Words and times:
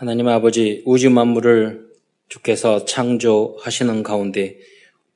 하나님 0.00 0.28
아버지 0.28 0.82
우주 0.86 1.10
만물을 1.10 1.90
주께서 2.30 2.86
창조하시는 2.86 4.02
가운데 4.02 4.56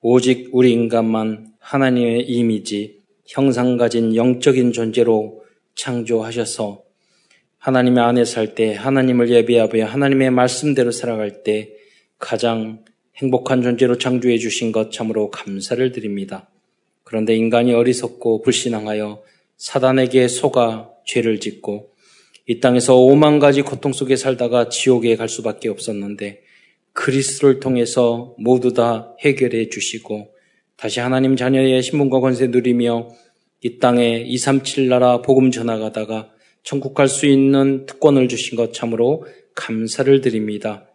오직 0.03 0.51
우리 0.53 0.73
인간만 0.73 1.55
하나님의 1.59 2.29
이미지, 2.29 2.99
형상 3.25 3.79
가진 3.79 4.15
영적인 4.15 4.75
존재로 4.75 5.43
창조하셔서 5.75 6.83
하나님의 7.57 8.05
안에 8.05 8.27
살 8.27 8.55
때, 8.55 8.75
하나님을 8.75 9.31
예배하며 9.31 9.87
하나님의 9.87 10.31
말씀대로 10.33 10.91
살아갈 10.91 11.43
때 11.45 11.71
가장 12.19 12.85
행복한 13.17 13.63
존재로 13.63 13.97
창조해 13.97 14.37
주신 14.37 14.71
것 14.71 14.93
참으로 14.93 15.31
감사를 15.31 15.93
드립니다. 15.93 16.51
그런데 17.05 17.35
인간이 17.35 17.73
어리석고 17.73 18.43
불신앙하여 18.43 19.23
사단에게 19.57 20.29
속아 20.29 20.91
죄를 21.07 21.41
짓고 21.41 21.94
이 22.47 22.61
땅에서 22.61 22.97
오만 22.97 23.39
가지 23.39 23.63
고통 23.63 23.93
속에 23.93 24.17
살다가 24.17 24.69
지옥에 24.69 25.17
갈 25.17 25.29
수밖에 25.29 25.69
없었는데 25.69 26.43
그리스도를 26.93 27.59
통해서 27.59 28.35
모두 28.39 28.73
다 28.73 29.17
해결해 29.21 29.69
주시고 29.71 30.35
다시 30.77 31.01
하나님 31.01 31.37
자녀의 31.37 31.83
신분과 31.83 32.21
권세 32.21 32.49
누리며 32.49 33.09
이 33.63 33.79
땅에 33.79 34.19
237 34.27 34.89
나라 34.89 35.23
복음 35.23 35.51
전하가다가 35.51 36.31
천국 36.63 36.95
갈 36.95 37.09
수 37.09 37.27
있는 37.27 37.87
특권을 37.87 38.29
주신 38.29 38.57
것 38.57 38.73
참으로 38.73 39.25
감사를 39.55 40.21
드립니다. 40.21 40.87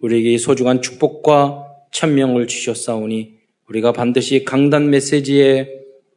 우리에게 0.00 0.38
소중한 0.38 0.80
축복과 0.80 1.66
천명을 1.92 2.46
주셨사오니 2.46 3.34
우리가 3.68 3.92
반드시 3.92 4.44
강단 4.44 4.90
메시지의 4.90 5.68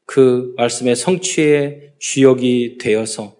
그 0.05 0.53
말씀의 0.57 0.95
성취의 0.95 1.93
주역이 1.99 2.77
되어서 2.79 3.35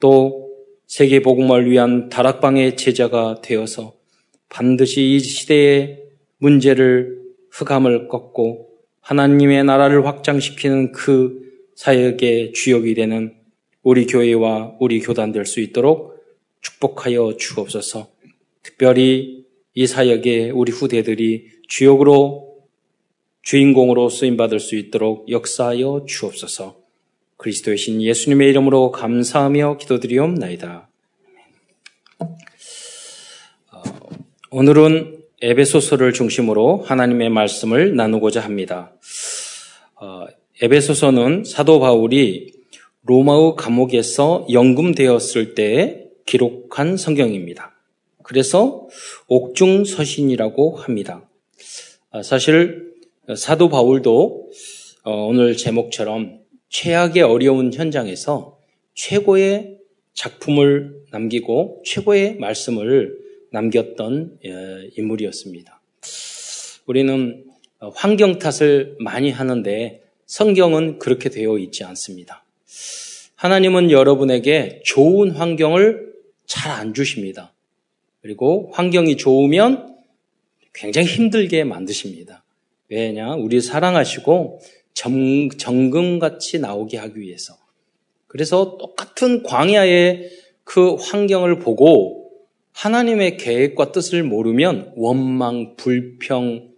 또 0.00 0.47
세계 0.88 1.20
복음을 1.20 1.70
위한 1.70 2.08
다락방의 2.08 2.78
제자가 2.78 3.42
되어서 3.42 3.94
반드시 4.48 5.02
이 5.02 5.20
시대의 5.20 6.02
문제를 6.38 7.20
흑암을 7.50 8.08
꺾고 8.08 8.70
하나님의 9.02 9.64
나라를 9.64 10.06
확장시키는 10.06 10.92
그 10.92 11.42
사역의 11.74 12.54
주역이 12.54 12.94
되는 12.94 13.34
우리 13.82 14.06
교회와 14.06 14.76
우리 14.80 15.00
교단 15.00 15.30
될 15.30 15.44
수 15.44 15.60
있도록 15.60 16.24
축복하여 16.62 17.36
주옵소서. 17.36 18.08
특별히 18.62 19.44
이 19.74 19.86
사역에 19.86 20.50
우리 20.50 20.72
후대들이 20.72 21.48
주역으로 21.68 22.56
주인공으로 23.42 24.08
쓰임 24.08 24.38
받을 24.38 24.58
수 24.58 24.74
있도록 24.74 25.28
역사하여 25.30 26.06
주옵소서. 26.08 26.77
그리스도의 27.38 27.78
신 27.78 28.02
예수님의 28.02 28.48
이름으로 28.50 28.90
감사하며 28.90 29.78
기도드리옵나이다. 29.78 30.88
어, 33.72 33.82
오늘은 34.50 35.22
에베소서를 35.40 36.12
중심으로 36.12 36.82
하나님의 36.82 37.30
말씀을 37.30 37.94
나누고자 37.94 38.40
합니다. 38.40 38.92
어, 39.94 40.26
에베소서는 40.60 41.44
사도 41.44 41.78
바울이 41.78 42.54
로마의 43.04 43.54
감옥에서 43.56 44.44
연금되었을 44.50 45.54
때 45.54 46.08
기록한 46.26 46.96
성경입니다. 46.96 47.72
그래서 48.24 48.88
옥중 49.28 49.84
서신이라고 49.84 50.76
합니다. 50.76 51.28
아, 52.10 52.20
사실 52.22 52.94
사도 53.36 53.68
바울도 53.68 54.50
어, 55.04 55.26
오늘 55.26 55.56
제목처럼 55.56 56.37
최악의 56.68 57.22
어려운 57.22 57.72
현장에서 57.72 58.58
최고의 58.94 59.78
작품을 60.14 61.02
남기고 61.10 61.82
최고의 61.84 62.36
말씀을 62.36 63.18
남겼던 63.52 64.38
예, 64.44 64.90
인물이었습니다. 64.96 65.80
우리는 66.86 67.44
환경 67.94 68.38
탓을 68.38 68.96
많이 68.98 69.30
하는데 69.30 70.02
성경은 70.26 70.98
그렇게 70.98 71.28
되어 71.28 71.58
있지 71.58 71.84
않습니다. 71.84 72.44
하나님은 73.36 73.90
여러분에게 73.90 74.82
좋은 74.84 75.30
환경을 75.30 76.08
잘 76.46 76.72
안 76.72 76.94
주십니다. 76.94 77.52
그리고 78.22 78.70
환경이 78.72 79.16
좋으면 79.16 79.96
굉장히 80.72 81.06
힘들게 81.06 81.64
만드십니다. 81.64 82.42
왜냐? 82.88 83.34
우리 83.34 83.60
사랑하시고 83.60 84.60
정, 84.98 85.48
정금같이 85.48 86.58
나오게 86.58 86.96
하기 86.98 87.20
위해서. 87.20 87.56
그래서 88.26 88.76
똑같은 88.78 89.44
광야의 89.44 90.28
그 90.64 90.96
환경을 90.96 91.60
보고 91.60 92.32
하나님의 92.72 93.36
계획과 93.36 93.92
뜻을 93.92 94.24
모르면 94.24 94.94
원망, 94.96 95.76
불평 95.76 96.72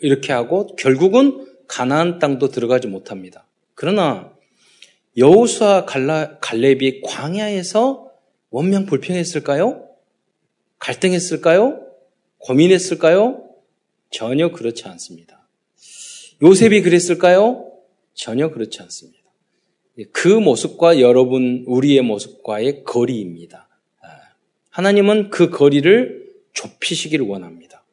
이렇게 0.00 0.32
하고 0.32 0.74
결국은 0.74 1.46
가나안 1.68 2.18
땅도 2.18 2.48
들어가지 2.48 2.88
못합니다. 2.88 3.46
그러나 3.76 4.32
여호수아 5.16 5.86
갈렙이 5.86 7.02
광야에서 7.02 8.10
원명 8.50 8.86
불평했을까요? 8.86 9.88
갈등했을까요? 10.80 11.86
고민했을까요? 12.38 13.44
전혀 14.10 14.50
그렇지 14.50 14.88
않습니다. 14.88 15.39
요셉이 16.42 16.82
그랬을까요? 16.82 17.70
전혀 18.14 18.50
그렇지 18.50 18.80
않습니다. 18.82 19.20
그 20.12 20.28
모습과 20.28 21.00
여러분, 21.00 21.64
우리의 21.66 22.02
모습과의 22.02 22.84
거리입니다. 22.84 23.68
아, 24.00 24.06
하나님은 24.70 25.30
그 25.30 25.50
거리를 25.50 26.30
좁히시기를 26.52 27.26
원합니다. 27.26 27.84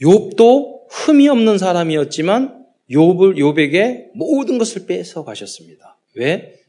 욥도 0.00 0.86
흠이 0.90 1.28
없는 1.28 1.58
사람이었지만 1.58 2.66
욥을 2.90 3.36
욥에게 3.36 4.10
모든 4.14 4.58
것을 4.58 4.86
빼서 4.86 5.24
가셨습니다. 5.24 5.98
왜? 6.14 6.60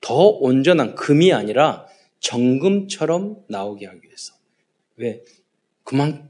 더 0.00 0.28
온전한 0.28 0.94
금이 0.94 1.32
아니라 1.32 1.86
정금처럼 2.20 3.44
나오게 3.48 3.86
하기 3.86 4.00
위해서. 4.04 4.34
왜? 4.96 5.22
그만 5.84 6.28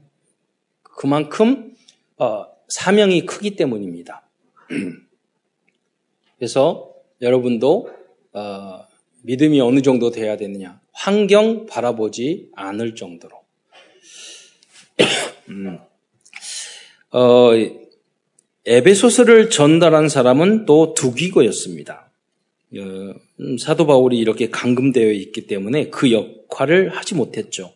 그만큼 0.81 1.75
어, 2.17 2.45
사명이 2.73 3.27
크기 3.27 3.55
때문입니다. 3.55 4.23
그래서 6.39 6.91
여러분도 7.21 7.89
어, 8.33 8.87
믿음이 9.21 9.61
어느 9.61 9.83
정도 9.83 10.09
돼야 10.09 10.37
되느냐? 10.37 10.81
환경 10.91 11.67
바라보지 11.67 12.49
않을 12.55 12.95
정도로. 12.95 13.35
음. 15.49 15.77
어, 17.11 17.51
에베소서를 18.65 19.51
전달한 19.51 20.09
사람은 20.09 20.65
또 20.65 20.95
두기고였습니다. 20.95 22.09
어, 22.75 22.79
음, 23.39 23.57
사도 23.59 23.85
바울이 23.85 24.17
이렇게 24.17 24.49
감금되어 24.49 25.11
있기 25.11 25.45
때문에 25.45 25.91
그 25.91 26.11
역할을 26.11 26.89
하지 26.89 27.13
못했죠. 27.13 27.71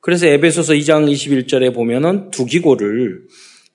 그래서 0.00 0.26
에베소서 0.26 0.72
2장 0.72 1.12
21절에 1.12 1.74
보면은 1.74 2.30
두기고를 2.30 3.28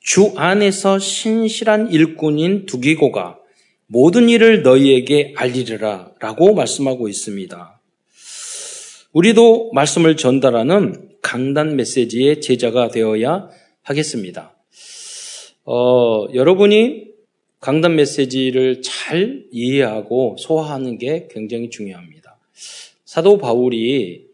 주 0.06 0.34
안에서 0.36 1.00
신실한 1.00 1.92
일꾼인 1.92 2.68
두기고가 2.68 3.40
모든 3.88 4.30
일을 4.30 4.62
너희에게 4.62 5.34
알리리라 5.36 6.12
라고 6.20 6.54
말씀하고 6.54 7.10
있습니다. 7.10 7.82
우리도 9.14 9.72
말씀을 9.74 10.16
전달하는 10.16 11.10
강단 11.24 11.76
메시지의 11.76 12.40
제자가 12.42 12.90
되어야 12.90 13.50
하겠습니다. 13.82 14.56
어, 15.64 16.28
여러분이 16.36 17.08
강단 17.60 17.96
메시지를 17.96 18.84
잘 18.84 19.46
이해하고 19.52 20.36
소화하는 20.38 21.00
게 21.00 21.28
굉장히 21.32 21.72
중요합니다. 21.72 22.38
사도 23.06 23.40
바울이 23.40 24.28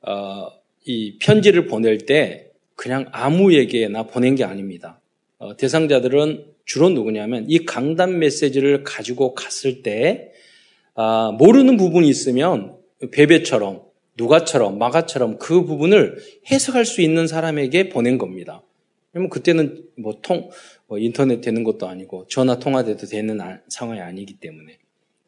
어, 0.00 0.48
이 0.86 1.18
편지를 1.18 1.66
보낼 1.66 1.98
때 1.98 2.46
그냥 2.76 3.10
아무에게나 3.12 4.04
보낸 4.04 4.34
게 4.34 4.44
아닙니다. 4.44 5.02
어, 5.38 5.56
대상자들은 5.56 6.46
주로 6.64 6.88
누구냐면 6.90 7.46
이 7.48 7.64
강단 7.64 8.18
메시지를 8.18 8.82
가지고 8.82 9.34
갔을 9.34 9.82
때 9.82 10.32
아, 10.94 11.30
모르는 11.38 11.76
부분이 11.76 12.08
있으면 12.08 12.76
베베처럼 13.12 13.82
누가처럼 14.16 14.78
마가처럼 14.78 15.38
그 15.38 15.64
부분을 15.64 16.18
해석할 16.50 16.84
수 16.84 17.00
있는 17.00 17.28
사람에게 17.28 17.88
보낸 17.88 18.18
겁니다. 18.18 18.62
왜냐면 19.12 19.30
그때는 19.30 19.84
뭐 19.96 20.18
통, 20.20 20.50
뭐 20.88 20.98
인터넷 20.98 21.40
되는 21.40 21.62
것도 21.62 21.86
아니고 21.86 22.26
전화 22.28 22.58
통화돼도 22.58 23.06
되는 23.06 23.40
아, 23.40 23.60
상황이 23.68 24.00
아니기 24.00 24.34
때문에. 24.34 24.78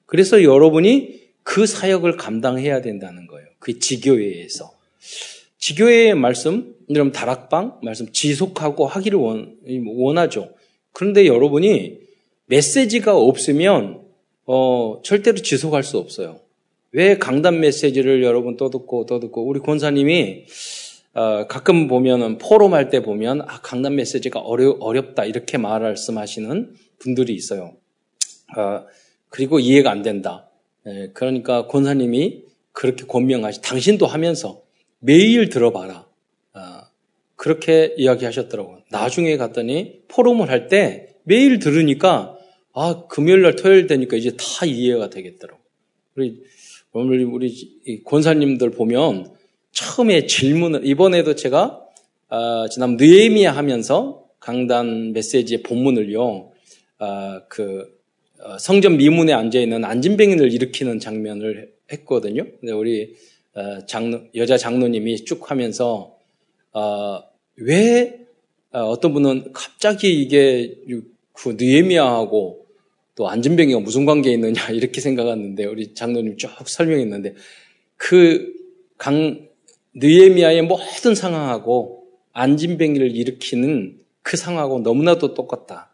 그래서 0.07 0.43
여러분이 0.43 1.21
그 1.45 1.67
사역을 1.67 2.17
감당해야 2.17 2.83
된다는 2.83 3.29
거예요. 3.29 3.47
그 3.61 3.79
지교회에서. 3.79 4.73
지교회의 5.61 6.15
말씀, 6.15 6.75
여러분 6.89 7.13
다락방 7.13 7.81
말씀 7.83 8.11
지속하고 8.11 8.87
하기를 8.87 9.19
원, 9.19 9.57
원하죠. 9.95 10.55
그런데 10.93 11.27
여러분이 11.27 11.99
메시지가 12.47 13.17
없으면 13.17 14.01
어, 14.47 15.01
절대로 15.05 15.37
지속할 15.37 15.85
수 15.85 15.99
없어요. 15.99 16.41
왜 16.93 17.19
강단 17.19 17.61
메시지를 17.61 18.25
여러분 18.25 18.57
떠듣고 18.57 19.07
떠듣고 19.07 19.47
우리 19.47 19.61
권사님이 19.61 20.47
어, 21.13 21.47
가끔 21.47 21.87
보면은 21.89 22.39
포럼 22.39 22.73
할 22.75 22.89
때 22.89 23.03
보면 23.03 23.43
아, 23.43 23.61
강남 23.61 23.97
메시지가 23.97 24.41
어려, 24.41 24.77
어렵다 24.81 25.25
이렇게 25.25 25.59
말씀하시는 25.59 26.75
분들이 26.99 27.35
있어요. 27.35 27.77
어, 28.57 28.85
그리고 29.29 29.61
이해가 29.61 29.91
안 29.91 30.03
된다. 30.03 30.51
예, 30.87 31.11
그러니까 31.13 31.67
권사님이 31.67 32.45
그렇게 32.73 33.05
권명하시, 33.07 33.61
당신도 33.61 34.07
하면서 34.07 34.63
매일 35.01 35.49
들어봐라. 35.49 36.07
어, 36.55 36.61
그렇게 37.37 37.95
이야기하셨더라고요. 37.97 38.83
나중에 38.91 39.37
갔더니 39.37 40.03
포럼을 40.09 40.49
할 40.51 40.69
때 40.69 41.09
매일 41.25 41.59
들으니까 41.59 42.37
아 42.73 43.07
금요일 43.09 43.43
날 43.43 43.57
토요일 43.57 43.87
되니까 43.87 44.17
이제 44.17 44.37
다 44.37 44.67
이해가 44.67 45.11
되겠더라고. 45.11 45.61
우리 46.17 46.43
우리 46.93 48.03
권사님들 48.05 48.71
보면 48.71 49.33
처음에 49.73 50.27
질문을 50.27 50.87
이번에도 50.87 51.35
제가 51.35 51.81
어, 52.29 52.69
지난 52.69 52.97
느에미아 52.97 53.53
하면서 53.53 54.25
강단 54.41 55.13
메시지의 55.13 55.63
본문을요. 55.63 56.53
어, 56.99 57.41
그 57.49 57.99
어, 58.43 58.59
성전 58.59 58.97
미문에 58.97 59.33
앉아 59.33 59.59
있는 59.61 59.85
안진뱅이를 59.85 60.53
일으키는 60.53 60.99
장면을 60.99 61.73
했거든요. 61.93 62.45
근데 62.61 62.73
우리 62.73 63.15
어, 63.55 63.85
장로, 63.87 64.23
여자 64.35 64.57
장로님이 64.57 65.25
쭉 65.25 65.51
하면서 65.51 66.17
어, 66.73 67.23
왜 67.57 68.21
어 68.73 68.97
떤 69.01 69.13
분은 69.13 69.53
갑자기 69.53 70.23
이게 70.23 70.77
그 71.33 71.57
느에미아하고 71.59 72.67
또 73.17 73.29
안진뱅이가 73.29 73.81
무슨 73.81 74.05
관계 74.07 74.31
있느냐 74.33 74.63
이렇게 74.71 75.01
생각했는데 75.01 75.65
우리 75.65 75.93
장로님 75.95 76.37
쭉 76.37 76.51
설명했는데 76.67 77.35
그 77.97 78.55
강 78.97 79.49
느에미아의 79.95 80.63
모든 80.63 81.15
상황하고 81.15 82.05
안진뱅이를 82.33 83.17
일으키는 83.17 83.99
그 84.23 84.37
상황하고 84.37 84.81
너무나도 84.81 85.33
똑같다. 85.35 85.91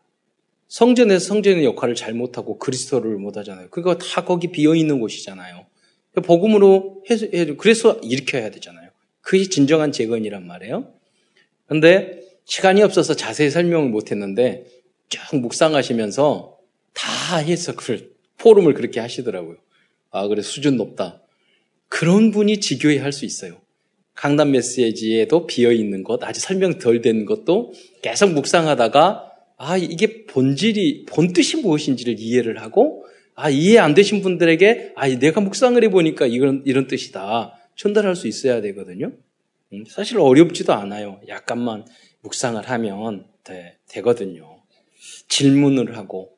성전에서 0.68 1.24
성전의 1.24 1.64
역할을 1.64 1.94
잘 1.94 2.12
못하고 2.12 2.58
그리스도를 2.58 3.16
못하잖아요. 3.16 3.68
그거 3.70 3.96
다 3.96 4.24
거기 4.24 4.48
비어 4.50 4.74
있는 4.74 4.98
곳이잖아요. 5.00 5.66
복음으로 6.22 7.04
해서 7.10 7.26
그래서 7.58 8.00
일으켜야 8.02 8.50
되잖아요. 8.50 8.90
그게 9.20 9.44
진정한 9.48 9.92
재건이란 9.92 10.46
말이에요. 10.46 10.92
그런데 11.66 12.20
시간이 12.44 12.82
없어서 12.82 13.14
자세히 13.14 13.50
설명을 13.50 13.88
못 13.90 14.10
했는데 14.10 14.66
쭉 15.08 15.20
묵상하시면서 15.40 16.58
다 16.94 17.36
해석을 17.38 18.12
포럼을 18.38 18.74
그렇게 18.74 19.00
하시더라고요. 19.00 19.56
아 20.10 20.26
그래 20.28 20.42
수준 20.42 20.76
높다. 20.76 21.22
그런 21.88 22.30
분이 22.30 22.60
지교회 22.60 22.98
할 22.98 23.12
수 23.12 23.24
있어요. 23.24 23.60
강단 24.14 24.50
메시지에도 24.52 25.46
비어 25.46 25.72
있는 25.72 26.02
것, 26.02 26.22
아직 26.24 26.40
설명 26.40 26.78
덜 26.78 27.02
된 27.02 27.26
것도 27.26 27.72
계속 28.00 28.32
묵상하다가 28.32 29.30
아 29.58 29.76
이게 29.76 30.24
본질이 30.24 31.04
본 31.06 31.32
뜻이 31.34 31.58
무엇인지를 31.58 32.16
이해를 32.18 32.62
하고 32.62 33.04
아 33.36 33.50
이해 33.50 33.78
안 33.78 33.94
되신 33.94 34.22
분들에게 34.22 34.94
아 34.96 35.08
내가 35.08 35.40
묵상을 35.40 35.82
해보니까 35.84 36.26
이런 36.26 36.62
이런 36.64 36.86
뜻이다 36.86 37.52
전달할 37.76 38.16
수 38.16 38.26
있어야 38.26 38.60
되거든요. 38.62 39.12
음, 39.72 39.84
사실 39.86 40.18
어렵지도 40.18 40.72
않아요. 40.72 41.20
약간만 41.28 41.84
묵상을 42.22 42.68
하면 42.68 43.26
돼, 43.44 43.76
되거든요. 43.88 44.62
질문을 45.28 45.96
하고 45.96 46.36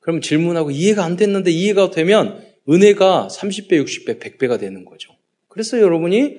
그럼 0.00 0.20
질문하고 0.20 0.72
이해가 0.72 1.04
안 1.04 1.16
됐는데 1.16 1.52
이해가 1.52 1.90
되면 1.90 2.44
은혜가 2.68 3.28
30배, 3.30 3.72
60배, 3.84 4.18
100배가 4.20 4.58
되는 4.58 4.84
거죠. 4.84 5.14
그래서 5.48 5.80
여러분이 5.80 6.38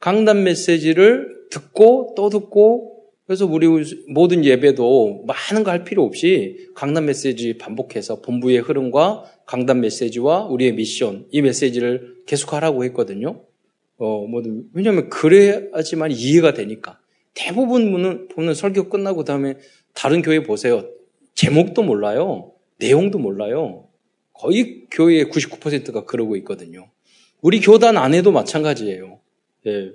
강단 0.00 0.44
메시지를 0.44 1.48
듣고 1.50 2.14
또 2.16 2.28
듣고 2.28 2.95
그래서 3.26 3.44
우리 3.44 3.66
모든 4.08 4.44
예배도 4.44 5.24
많은 5.26 5.64
거 5.64 5.70
할 5.70 5.84
필요 5.84 6.04
없이 6.04 6.68
강단 6.74 7.06
메시지 7.06 7.58
반복해서 7.58 8.20
본부의 8.20 8.58
흐름과 8.58 9.24
강단 9.46 9.80
메시지와 9.80 10.46
우리의 10.46 10.74
미션 10.74 11.26
이 11.30 11.42
메시지를 11.42 12.18
계속하라고 12.26 12.84
했거든요. 12.84 13.42
어, 13.98 14.26
뭐든 14.26 14.68
왜냐하면 14.74 15.08
그래야지만 15.08 16.12
이해가 16.12 16.54
되니까 16.54 17.00
대부분 17.34 17.90
분은 17.90 18.28
보는 18.28 18.54
설교 18.54 18.88
끝나고 18.88 19.24
다음에 19.24 19.56
다른 19.94 20.22
교회 20.22 20.42
보세요. 20.42 20.88
제목도 21.34 21.82
몰라요. 21.82 22.52
내용도 22.78 23.18
몰라요. 23.18 23.88
거의 24.32 24.84
교회의 24.90 25.26
99%가 25.26 26.04
그러고 26.04 26.36
있거든요. 26.36 26.88
우리 27.40 27.60
교단 27.60 27.96
안에도 27.96 28.32
마찬가지예요. 28.32 29.18
예, 29.66 29.92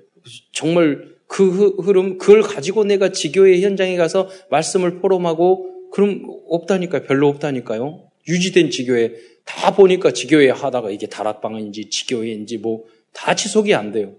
정말 0.52 1.16
그 1.32 1.70
흐름, 1.82 2.18
그걸 2.18 2.42
가지고 2.42 2.84
내가 2.84 3.14
지교의 3.14 3.62
현장에 3.62 3.96
가서 3.96 4.28
말씀을 4.50 5.00
포럼하고, 5.00 5.90
그럼 5.90 6.26
없다니까요. 6.50 7.04
별로 7.04 7.30
없다니까요. 7.30 8.04
유지된 8.28 8.70
지교회, 8.70 9.16
다 9.46 9.74
보니까 9.74 10.12
지교회 10.12 10.50
하다가 10.50 10.92
이게 10.92 11.08
다락방인지 11.08 11.90
지교회인지 11.90 12.58
뭐, 12.58 12.84
다 13.14 13.34
지속이 13.34 13.74
안 13.74 13.94
돼요. 13.94 14.14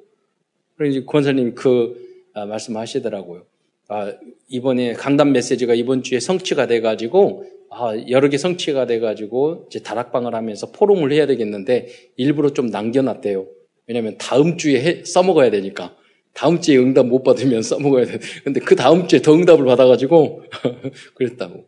그래서 0.78 1.04
권사님이 1.04 1.50
그 1.54 2.30
아, 2.32 2.46
말씀하시더라고요. 2.46 3.44
아, 3.88 4.14
이번에 4.48 4.94
강단 4.94 5.32
메시지가 5.32 5.74
이번 5.74 6.02
주에 6.02 6.18
성취가 6.18 6.66
돼가지고, 6.66 7.44
아, 7.68 7.94
여러 8.08 8.30
개 8.30 8.38
성취가 8.38 8.86
돼가지고, 8.86 9.66
이제 9.68 9.80
다락방을 9.80 10.34
하면서 10.34 10.70
포럼을 10.70 11.12
해야 11.12 11.26
되겠는데, 11.26 11.88
일부러 12.16 12.54
좀 12.54 12.68
남겨놨대요. 12.68 13.46
왜냐면 13.86 14.16
다음 14.16 14.56
주에 14.56 14.82
해, 14.82 15.04
써먹어야 15.04 15.50
되니까. 15.50 15.94
다음 16.34 16.60
주에 16.60 16.76
응답 16.78 17.06
못 17.06 17.22
받으면 17.22 17.62
써먹어야 17.62 18.06
돼. 18.06 18.18
근데 18.44 18.60
그 18.60 18.74
다음 18.76 19.06
주에 19.06 19.20
더 19.22 19.34
응답을 19.34 19.64
받아가지고 19.64 20.42
그랬다고. 21.14 21.66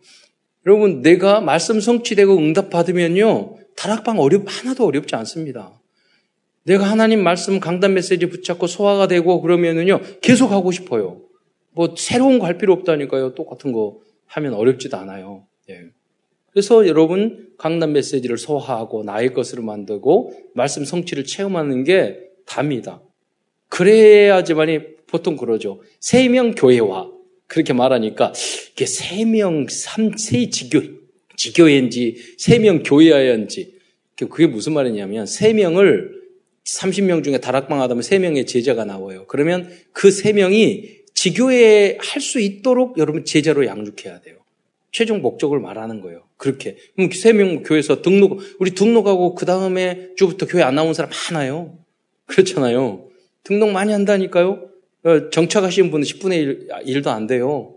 여러분, 0.66 1.02
내가 1.02 1.40
말씀 1.40 1.80
성취되고 1.80 2.36
응답 2.38 2.70
받으면요, 2.70 3.56
다락방 3.76 4.18
어렵, 4.18 4.44
하나도 4.46 4.86
어렵지 4.86 5.14
않습니다. 5.16 5.78
내가 6.64 6.84
하나님 6.84 7.22
말씀 7.22 7.60
강단 7.60 7.92
메시지 7.92 8.26
붙잡고 8.26 8.66
소화가 8.66 9.06
되고 9.06 9.42
그러면은요, 9.42 10.00
계속 10.22 10.50
하고 10.52 10.70
싶어요. 10.72 11.20
뭐, 11.72 11.94
새로운 11.98 12.38
거 12.38 12.46
할 12.46 12.56
필요 12.56 12.72
없다니까요. 12.72 13.34
똑같은 13.34 13.72
거 13.72 13.98
하면 14.26 14.54
어렵지도 14.54 14.96
않아요. 14.96 15.46
예. 15.68 15.80
그래서 16.50 16.86
여러분 16.86 17.48
강단 17.58 17.92
메시지를 17.92 18.38
소화하고 18.38 19.02
나의 19.02 19.34
것으로 19.34 19.62
만들고 19.64 20.32
말씀 20.54 20.84
성취를 20.84 21.24
체험하는 21.24 21.82
게 21.84 22.20
답니다. 22.46 23.02
그래야지만이 23.74 24.78
보통 25.08 25.36
그러죠. 25.36 25.82
세명 25.98 26.54
교회와 26.54 27.10
그렇게 27.48 27.72
말하니까 27.72 28.32
이게 28.72 28.86
세 28.86 29.24
명 29.24 29.66
삼 29.68 30.16
세 30.16 30.48
지교 30.48 30.80
지교회인지 31.36 32.36
세 32.38 32.60
명 32.60 32.84
교회야인지 32.84 33.74
그게 34.16 34.46
무슨 34.46 34.74
말이냐면 34.74 35.26
세 35.26 35.52
명을 35.52 36.22
30명 36.64 37.24
중에 37.24 37.38
다락방 37.38 37.80
하다면 37.82 38.02
세 38.04 38.20
명의 38.20 38.46
제자가 38.46 38.84
나와요. 38.84 39.24
그러면 39.26 39.68
그 39.92 40.10
세 40.12 40.32
명이 40.32 41.02
지교회 41.14 41.98
할수 42.00 42.38
있도록 42.40 42.96
여러분 42.98 43.24
제자로 43.24 43.66
양육해야 43.66 44.20
돼요. 44.20 44.36
최종 44.92 45.20
목적을 45.20 45.58
말하는 45.58 46.00
거예요. 46.00 46.22
그렇게. 46.36 46.76
그럼 46.94 47.10
세 47.12 47.32
명 47.32 47.64
교회에서 47.64 48.02
등록, 48.02 48.40
우리 48.60 48.70
등록하고 48.70 49.34
그 49.34 49.44
다음에 49.46 50.10
주부터 50.16 50.46
교회 50.46 50.62
안 50.62 50.76
나온 50.76 50.94
사람 50.94 51.10
많아요. 51.32 51.76
그렇잖아요. 52.26 53.08
등록 53.44 53.70
많이 53.70 53.92
한다니까요. 53.92 54.68
어, 55.04 55.30
정착하신 55.30 55.90
분은 55.90 56.04
10분의 56.04 56.86
1, 56.86 57.02
도안 57.02 57.26
돼요. 57.26 57.76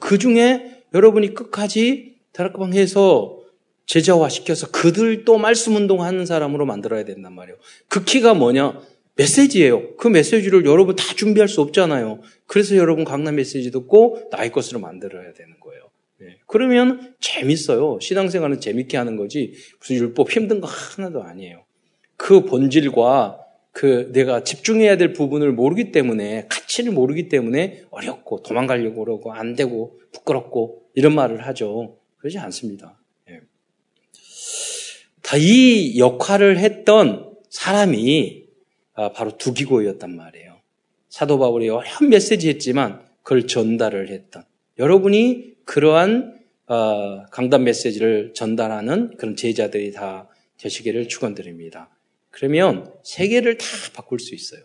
그 0.00 0.18
중에 0.18 0.82
여러분이 0.92 1.34
끝까지 1.34 2.16
다락방 2.32 2.74
해서 2.74 3.38
제자화 3.86 4.28
시켜서 4.28 4.70
그들 4.70 5.24
또 5.24 5.38
말씀 5.38 5.74
운동하는 5.76 6.26
사람으로 6.26 6.66
만들어야 6.66 7.04
된단 7.04 7.32
말이에요. 7.34 7.56
그 7.88 8.04
키가 8.04 8.34
뭐냐? 8.34 8.80
메시지예요. 9.14 9.96
그 9.96 10.08
메시지를 10.08 10.64
여러분 10.64 10.94
다 10.94 11.02
준비할 11.14 11.48
수 11.48 11.60
없잖아요. 11.60 12.20
그래서 12.46 12.76
여러분 12.76 13.04
강남 13.04 13.36
메시지 13.36 13.70
듣고 13.70 14.28
나의 14.30 14.52
것으로 14.52 14.78
만들어야 14.78 15.32
되는 15.32 15.58
거예요. 15.60 15.90
네. 16.20 16.38
그러면 16.46 17.14
재밌어요. 17.20 17.98
신앙생활은 18.00 18.60
재밌게 18.60 18.96
하는 18.96 19.16
거지 19.16 19.54
무슨 19.80 19.96
율법 19.96 20.30
힘든 20.30 20.60
거 20.60 20.68
하나도 20.68 21.22
아니에요. 21.22 21.64
그 22.16 22.44
본질과 22.44 23.38
그 23.78 24.10
내가 24.10 24.42
집중해야 24.42 24.96
될 24.96 25.12
부분을 25.12 25.52
모르기 25.52 25.92
때문에 25.92 26.48
가치를 26.48 26.90
모르기 26.90 27.28
때문에 27.28 27.84
어렵고 27.92 28.42
도망가려고 28.42 29.04
그러고 29.04 29.32
안 29.32 29.54
되고 29.54 30.00
부끄럽고 30.10 30.90
이런 30.94 31.14
말을 31.14 31.46
하죠. 31.46 31.96
그러지 32.16 32.38
않습니다. 32.38 33.00
네. 33.28 33.38
다이 35.22 35.96
역할을 35.96 36.58
했던 36.58 37.36
사람이 37.50 38.46
아, 38.94 39.12
바로 39.12 39.38
두기고였단 39.38 40.16
말이에요. 40.16 40.56
사도 41.08 41.38
바울이 41.38 41.68
어려운 41.68 42.08
메시지 42.10 42.48
했지만 42.48 43.06
그걸 43.22 43.46
전달을 43.46 44.08
했던 44.08 44.42
여러분이 44.80 45.52
그러한 45.66 46.36
어, 46.66 47.26
강단 47.30 47.62
메시지를 47.62 48.32
전달하는 48.34 49.16
그런 49.18 49.36
제자들이 49.36 49.92
다 49.92 50.28
되시기를 50.56 51.06
축원드립니다. 51.06 51.90
그러면 52.38 52.92
세계를 53.04 53.58
다 53.58 53.66
바꿀 53.94 54.20
수 54.20 54.34
있어요. 54.34 54.60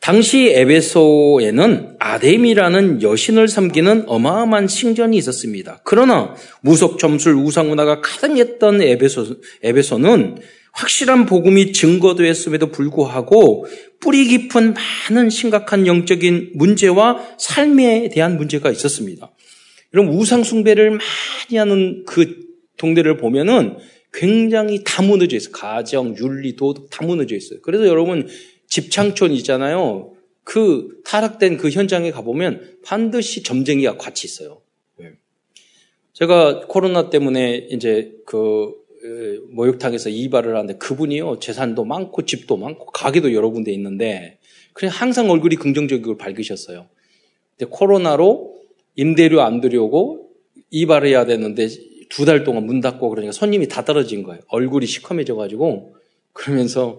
당시 0.00 0.48
에베소에는 0.54 1.96
아뎀이라는 1.98 3.02
여신을 3.02 3.46
섬기는 3.48 4.04
어마어마한 4.06 4.66
신전이 4.68 5.18
있었습니다. 5.18 5.82
그러나 5.84 6.34
무속 6.62 6.98
점술 6.98 7.34
우상 7.34 7.68
문화가 7.68 8.00
가득했던 8.00 8.80
에베소, 8.80 9.36
에베소는 9.62 10.38
확실한 10.72 11.26
복음이 11.26 11.72
증거되었음에도 11.72 12.70
불구하고 12.70 13.66
뿌리 14.00 14.28
깊은 14.28 14.74
많은 15.10 15.28
심각한 15.28 15.86
영적인 15.86 16.52
문제와 16.54 17.34
삶에 17.38 18.08
대한 18.08 18.38
문제가 18.38 18.70
있었습니다. 18.70 19.30
여러분 19.92 20.14
우상 20.14 20.42
숭배를 20.42 20.92
많이 20.92 21.58
하는 21.58 22.04
그 22.06 22.36
동네를 22.78 23.18
보면은 23.18 23.76
굉장히 24.12 24.82
다 24.84 25.02
무너져 25.02 25.36
있어요. 25.36 25.52
가정, 25.52 26.16
윤리, 26.16 26.56
도덕 26.56 26.90
다 26.90 27.04
무너져 27.04 27.36
있어요. 27.36 27.60
그래서 27.62 27.86
여러분 27.86 28.28
집창촌 28.66 29.32
있잖아요. 29.32 30.14
그 30.44 31.00
타락된 31.04 31.58
그 31.58 31.70
현장에 31.70 32.10
가보면 32.10 32.78
반드시 32.84 33.42
점쟁이가 33.42 33.98
같이 33.98 34.26
있어요. 34.26 34.62
네. 34.96 35.12
제가 36.12 36.66
코로나 36.66 37.10
때문에 37.10 37.68
이제 37.70 38.12
그 38.26 38.74
목욕탕에서 39.50 40.10
이발을 40.10 40.56
하는데 40.56 40.76
그분이요 40.76 41.38
재산도 41.38 41.84
많고 41.84 42.26
집도 42.26 42.56
많고 42.56 42.86
가게도 42.86 43.32
여러 43.32 43.50
군데 43.50 43.72
있는데 43.72 44.38
그냥 44.72 44.94
항상 44.94 45.30
얼굴이 45.30 45.56
긍정적이고 45.56 46.16
밝으셨어요. 46.16 46.86
근데 47.56 47.70
코로나로 47.70 48.56
임대료 48.96 49.40
안 49.40 49.60
들여오고 49.60 50.30
이발해야 50.70 51.26
되는데 51.26 51.68
두 52.10 52.24
달 52.26 52.44
동안 52.44 52.66
문 52.66 52.80
닫고 52.80 53.08
그러니까 53.08 53.32
손님이 53.32 53.68
다 53.68 53.84
떨어진 53.84 54.22
거예요. 54.22 54.42
얼굴이 54.48 54.84
시커매져가지고 54.86 55.94
그러면서 56.32 56.98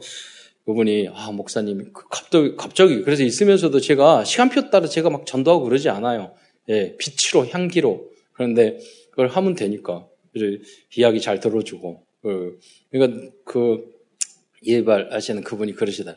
그분이 0.65 1.09
아 1.13 1.31
목사님 1.31 1.91
그 1.93 2.03
갑자기 2.09 2.55
갑자기 2.55 3.01
그래서 3.01 3.23
있으면서도 3.23 3.79
제가 3.79 4.23
시간표 4.23 4.69
따라 4.69 4.87
제가 4.87 5.09
막 5.09 5.25
전도하고 5.25 5.65
그러지 5.65 5.89
않아요. 5.89 6.33
예, 6.69 6.95
빛으로 6.97 7.45
향기로 7.47 8.09
그런데 8.33 8.79
그걸 9.09 9.27
하면 9.27 9.55
되니까 9.55 10.07
이야기 10.95 11.19
잘 11.19 11.39
들어주고 11.39 12.03
그, 12.21 12.59
그러니까 12.91 13.29
그 13.43 13.83
예발하시는 14.65 15.43
그분이 15.43 15.73
그러시다. 15.73 16.15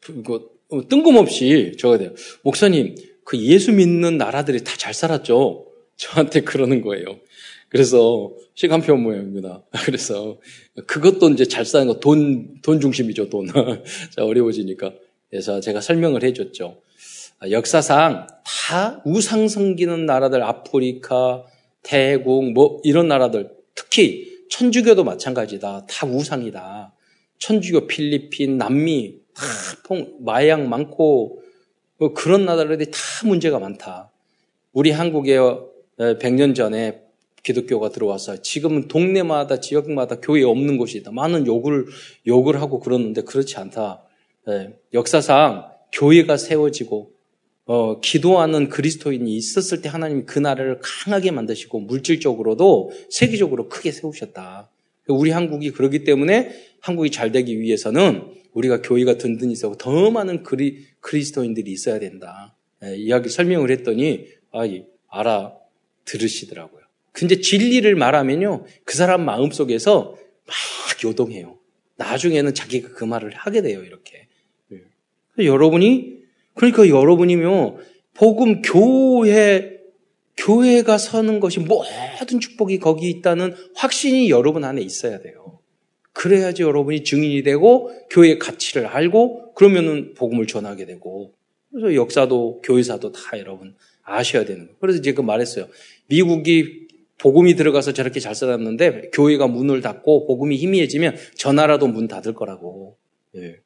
그 0.00 0.48
뜬금없이 0.88 1.76
저거 1.78 1.98
돼요. 1.98 2.12
목사님 2.42 2.96
그 3.24 3.38
예수 3.38 3.72
믿는 3.72 4.18
나라들이 4.18 4.64
다 4.64 4.76
잘 4.76 4.94
살았죠. 4.94 5.66
저한테 5.96 6.40
그러는 6.42 6.80
거예요. 6.82 7.18
그래서 7.68 8.32
시간표 8.54 8.96
모양입니다. 8.96 9.62
그래서 9.84 10.38
그것도 10.86 11.30
이제 11.30 11.44
잘 11.44 11.64
사는 11.64 11.86
거 11.86 11.98
돈, 12.00 12.60
돈 12.62 12.80
중심이죠, 12.80 13.28
돈. 13.28 13.46
자, 14.10 14.24
어려워지니까. 14.24 14.92
그래서 15.30 15.60
제가 15.60 15.80
설명을 15.80 16.22
해줬죠. 16.22 16.80
아, 17.38 17.50
역사상 17.50 18.26
다 18.44 19.02
우상 19.04 19.48
섬기는 19.48 20.06
나라들, 20.06 20.42
아프리카, 20.42 21.44
태국, 21.82 22.52
뭐, 22.52 22.80
이런 22.84 23.08
나라들, 23.08 23.50
특히 23.74 24.46
천주교도 24.48 25.04
마찬가지다. 25.04 25.86
다 25.86 26.06
우상이다. 26.06 26.94
천주교, 27.38 27.86
필리핀, 27.86 28.56
남미, 28.56 29.16
다 29.34 29.44
마약 30.20 30.62
많고, 30.66 31.42
뭐 31.98 32.14
그런 32.14 32.46
나라들이 32.46 32.90
다 32.90 32.98
문제가 33.24 33.58
많다. 33.58 34.10
우리 34.72 34.90
한국에 34.90 35.38
100년 35.98 36.54
전에 36.54 37.05
기독교가 37.46 37.90
들어와서 37.90 38.42
지금은 38.42 38.88
동네마다 38.88 39.60
지역마다 39.60 40.18
교회 40.20 40.42
없는 40.42 40.78
곳이 40.78 40.98
있다. 40.98 41.12
많은 41.12 41.46
욕을 41.46 41.86
욕을 42.26 42.60
하고 42.60 42.80
그러는데 42.80 43.22
그렇지 43.22 43.56
않다. 43.56 44.02
예, 44.48 44.74
역사상 44.92 45.70
교회가 45.92 46.38
세워지고 46.38 47.12
어, 47.66 48.00
기도하는 48.00 48.68
그리스도인이 48.68 49.32
있었을 49.36 49.80
때 49.80 49.88
하나님이 49.88 50.24
그 50.26 50.40
나라를 50.40 50.80
강하게 50.82 51.30
만드시고 51.30 51.80
물질적으로도 51.80 52.90
세계적으로 53.10 53.68
크게 53.68 53.92
세우셨다. 53.92 54.68
우리 55.08 55.30
한국이 55.30 55.70
그러기 55.70 56.02
때문에 56.02 56.50
한국이 56.80 57.10
잘 57.10 57.30
되기 57.30 57.60
위해서는 57.60 58.24
우리가 58.54 58.82
교회가 58.82 59.18
든든히 59.18 59.52
있고 59.52 59.76
더 59.76 60.10
많은 60.10 60.42
그리, 60.42 60.86
그리스도인들이 60.98 61.70
있어야 61.70 62.00
된다. 62.00 62.56
예, 62.82 62.96
이야기 62.96 63.28
설명을 63.28 63.70
했더니 63.70 64.26
아, 64.50 64.62
알아 65.08 65.54
들으시더라고요. 66.04 66.75
근데 67.16 67.40
진리를 67.40 67.94
말하면요, 67.94 68.66
그 68.84 68.94
사람 68.94 69.24
마음 69.24 69.50
속에서 69.50 70.18
막 70.46 70.54
요동해요. 71.02 71.56
나중에는 71.96 72.52
자기가 72.52 72.90
그 72.90 73.04
말을 73.04 73.32
하게 73.34 73.62
돼요, 73.62 73.82
이렇게. 73.82 74.28
네. 74.68 75.46
여러분이, 75.46 76.18
그러니까 76.52 76.86
여러분이며, 76.90 77.78
복음 78.12 78.60
교회, 78.60 79.80
교회가 80.36 80.98
서는 80.98 81.40
것이 81.40 81.60
모든 81.60 82.38
축복이 82.38 82.80
거기 82.80 83.08
있다는 83.08 83.54
확신이 83.74 84.28
여러분 84.28 84.64
안에 84.64 84.82
있어야 84.82 85.20
돼요. 85.20 85.60
그래야지 86.12 86.64
여러분이 86.64 87.02
증인이 87.02 87.42
되고, 87.44 87.92
교회의 88.10 88.38
가치를 88.38 88.88
알고, 88.88 89.54
그러면은 89.54 90.12
복음을 90.12 90.46
전하게 90.46 90.84
되고, 90.84 91.32
그래서 91.72 91.94
역사도, 91.94 92.60
교회사도 92.62 93.12
다 93.12 93.38
여러분 93.38 93.74
아셔야 94.02 94.44
되는 94.44 94.66
거예요. 94.66 94.76
그래서 94.80 95.00
제가 95.00 95.22
말했어요. 95.22 95.68
미국이 96.08 96.85
복음이 97.18 97.54
들어가서 97.54 97.92
저렇게 97.92 98.20
잘 98.20 98.34
살았는데 98.34 99.10
교회가 99.12 99.46
문을 99.46 99.80
닫고 99.80 100.26
복음이 100.26 100.56
희미해지면 100.56 101.16
저 101.36 101.52
나라도 101.52 101.86
문 101.86 102.08
닫을 102.08 102.34
거라고. 102.34 102.96
예. 103.36 103.56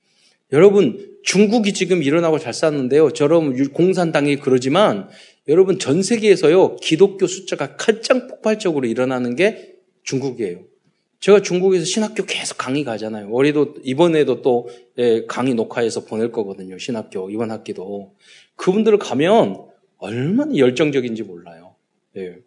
여러분 0.53 1.17
중국이 1.23 1.73
지금 1.73 2.03
일어나고 2.03 2.39
잘 2.39 2.53
쌌는데요. 2.53 3.11
저런 3.13 3.73
공산당이 3.73 4.37
그러지만 4.37 5.09
여러분 5.49 5.79
전 5.79 6.03
세계에서요 6.03 6.77
기독교 6.77 7.27
숫자가 7.27 7.77
가장 7.77 8.27
폭발적으로 8.29 8.87
일어나는 8.87 9.37
게 9.37 9.77
중국이에요. 10.05 10.65
제가 11.21 11.43
중국에서 11.43 11.85
신학교 11.85 12.25
계속 12.25 12.57
강의 12.57 12.83
가잖아요. 12.83 13.31
올해도 13.31 13.75
이번에도 13.85 14.43
또 14.43 14.69
예, 14.99 15.27
강의 15.27 15.55
녹화해서 15.55 16.05
보낼 16.05 16.33
거거든요. 16.33 16.79
신학교 16.79 17.31
이번 17.31 17.51
학기도 17.51 18.15
그분들을 18.57 18.99
가면 18.99 19.67
얼마나 19.99 20.57
열정적인지 20.57 21.25
몰라요. 21.25 21.75
예. 22.17 22.39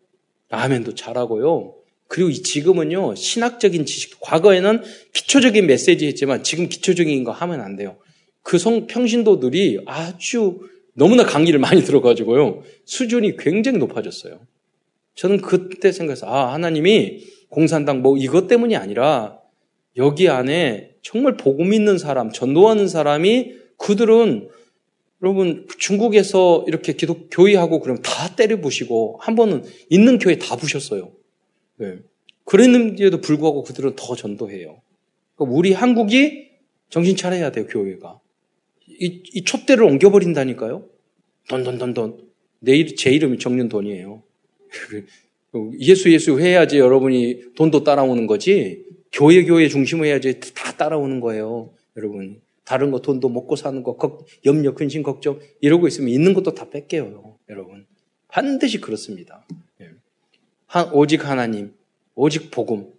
아멘도 0.54 0.96
잘하고요. 0.96 1.76
그리고 2.08 2.32
지금은요, 2.32 3.16
신학적인 3.16 3.86
지식, 3.86 4.20
과거에는 4.20 4.84
기초적인 5.14 5.66
메시지 5.66 6.06
했지만 6.08 6.44
지금 6.44 6.70
기초적인 6.70 7.24
거 7.24 7.32
하면 7.32 7.62
안 7.62 7.76
돼요. 7.76 7.98
그 8.44 8.58
성, 8.58 8.88
평신도들이 8.88 9.82
아주 9.86 10.60
너무나 10.94 11.26
강의를 11.26 11.60
많이 11.60 11.82
들어가지고요, 11.82 12.62
수준이 12.86 13.38
굉장히 13.38 13.80
높아졌어요. 13.80 14.40
저는 15.16 15.42
그때 15.42 15.92
생각해서, 15.92 16.28
아, 16.28 16.54
하나님이 16.54 17.24
공산당 17.50 18.02
뭐 18.02 18.18
이것 18.18 18.48
때문이 18.48 18.76
아니라 18.76 19.40
여기 19.98 20.30
안에 20.30 20.92
정말 21.02 21.38
복음 21.38 21.74
있는 21.74 21.98
사람, 21.98 22.32
전도하는 22.32 22.88
사람이 22.88 23.54
그들은 23.78 24.50
여러분 25.24 25.66
중국에서 25.80 26.66
이렇게 26.68 26.94
기독 26.94 27.30
교회하고 27.32 27.80
그러면 27.80 28.02
다 28.02 28.36
때려 28.36 28.60
부시고 28.60 29.20
한 29.22 29.36
번은 29.36 29.64
있는 29.90 30.20
교회 30.20 30.38
다 30.38 30.58
부셨어요. 30.58 31.14
네. 31.78 32.00
그랬는데도 32.44 33.22
불구하고 33.22 33.64
그들은 33.64 33.94
더 33.96 34.16
전도해요. 34.16 34.82
그러니까 35.36 35.58
우리 35.58 35.72
한국이 35.72 36.50
정신 36.90 37.16
차려야 37.16 37.52
돼요 37.52 37.66
교회가. 37.68 38.20
이, 38.88 39.24
이 39.34 39.44
촛대를 39.46 39.86
옮겨버린다니까요. 39.86 40.86
돈돈돈돈. 41.48 42.28
내제 42.60 43.10
이름이 43.12 43.40
정윤돈이에요. 43.40 44.24
예수 45.80 46.12
예수 46.12 46.40
해야지 46.40 46.80
여러분이 46.80 47.54
돈도 47.56 47.86
따라오는 47.86 48.28
거지. 48.28 48.84
교회 49.12 49.46
교회 49.46 49.70
중심으로 49.70 50.06
해야지 50.08 50.40
다 50.54 50.76
따라오는 50.76 51.22
거예요. 51.22 51.72
여러분. 51.96 52.42
다른 52.74 52.90
거 52.90 53.02
돈도 53.02 53.30
먹고 53.30 53.56
사는 53.56 53.84
거 53.84 53.96
염려, 54.46 54.74
근심, 54.74 55.04
걱정 55.04 55.40
이러고 55.62 55.88
있으면 55.88 56.10
있는 56.10 56.34
것도 56.34 56.56
다 56.56 56.72
뺏겨요, 56.72 57.38
여러분. 57.48 57.86
반드시 58.28 58.82
그렇습니다. 58.82 59.46
예. 59.80 59.92
한, 60.66 60.92
오직 60.92 61.30
하나님, 61.30 61.76
오직 62.16 62.50
복음. 62.50 62.92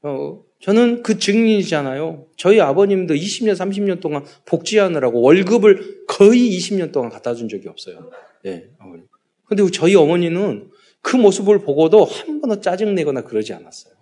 어, 0.00 0.42
저는 0.58 1.02
그 1.02 1.18
증인이잖아요. 1.18 2.28
저희 2.38 2.60
아버님도 2.60 3.12
20년, 3.12 3.52
30년 3.52 4.00
동안 4.00 4.24
복지하느라고 4.46 5.20
월급을 5.20 6.06
거의 6.06 6.56
20년 6.56 6.90
동안 6.90 7.10
갖다 7.10 7.34
준 7.34 7.50
적이 7.50 7.68
없어요. 7.68 8.10
예, 8.46 8.70
어머니. 8.78 9.02
근데 9.44 9.70
저희 9.70 9.96
어머니는 9.96 10.70
그 11.02 11.16
모습을 11.16 11.58
보고도 11.58 12.06
한 12.06 12.40
번도 12.40 12.62
짜증내거나 12.62 13.24
그러지 13.24 13.52
않았어요. 13.52 13.92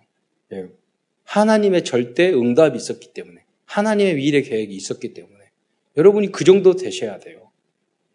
예. 0.53 0.69
하나님의 1.25 1.83
절대 1.83 2.31
응답이 2.31 2.77
있었기 2.77 3.11
때문에. 3.13 3.38
하나님의 3.69 4.15
미래 4.15 4.41
계획이 4.41 4.75
있었기 4.75 5.13
때문에 5.13 5.35
여러분이 5.95 6.31
그 6.31 6.43
정도 6.43 6.75
되셔야 6.75 7.19
돼요. 7.19 7.51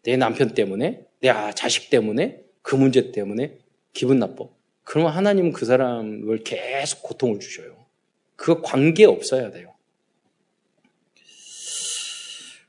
내 0.03 0.17
남편 0.17 0.53
때문에, 0.53 1.05
내 1.21 1.29
아, 1.29 1.51
자식 1.53 1.89
때문에, 1.89 2.41
그 2.61 2.75
문제 2.75 3.11
때문에 3.11 3.57
기분 3.93 4.19
나빠. 4.19 4.45
그러면 4.83 5.13
하나님은 5.13 5.53
그 5.53 5.65
사람을 5.65 6.43
계속 6.43 7.03
고통을 7.03 7.39
주셔요. 7.39 7.85
그거 8.35 8.61
관계 8.61 9.05
없어야 9.05 9.51
돼요. 9.51 9.73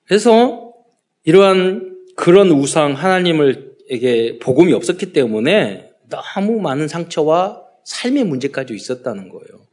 그래서 0.07 0.73
이러한 1.25 2.07
그런 2.15 2.51
우상 2.53 2.93
하나님을에게 2.93 4.39
복음이 4.39 4.73
없었기 4.73 5.13
때문에 5.13 5.91
너무 6.09 6.61
많은 6.61 6.87
상처와 6.87 7.65
삶의 7.85 8.25
문제까지 8.25 8.75
있었다는 8.75 9.29
거예요. 9.29 9.66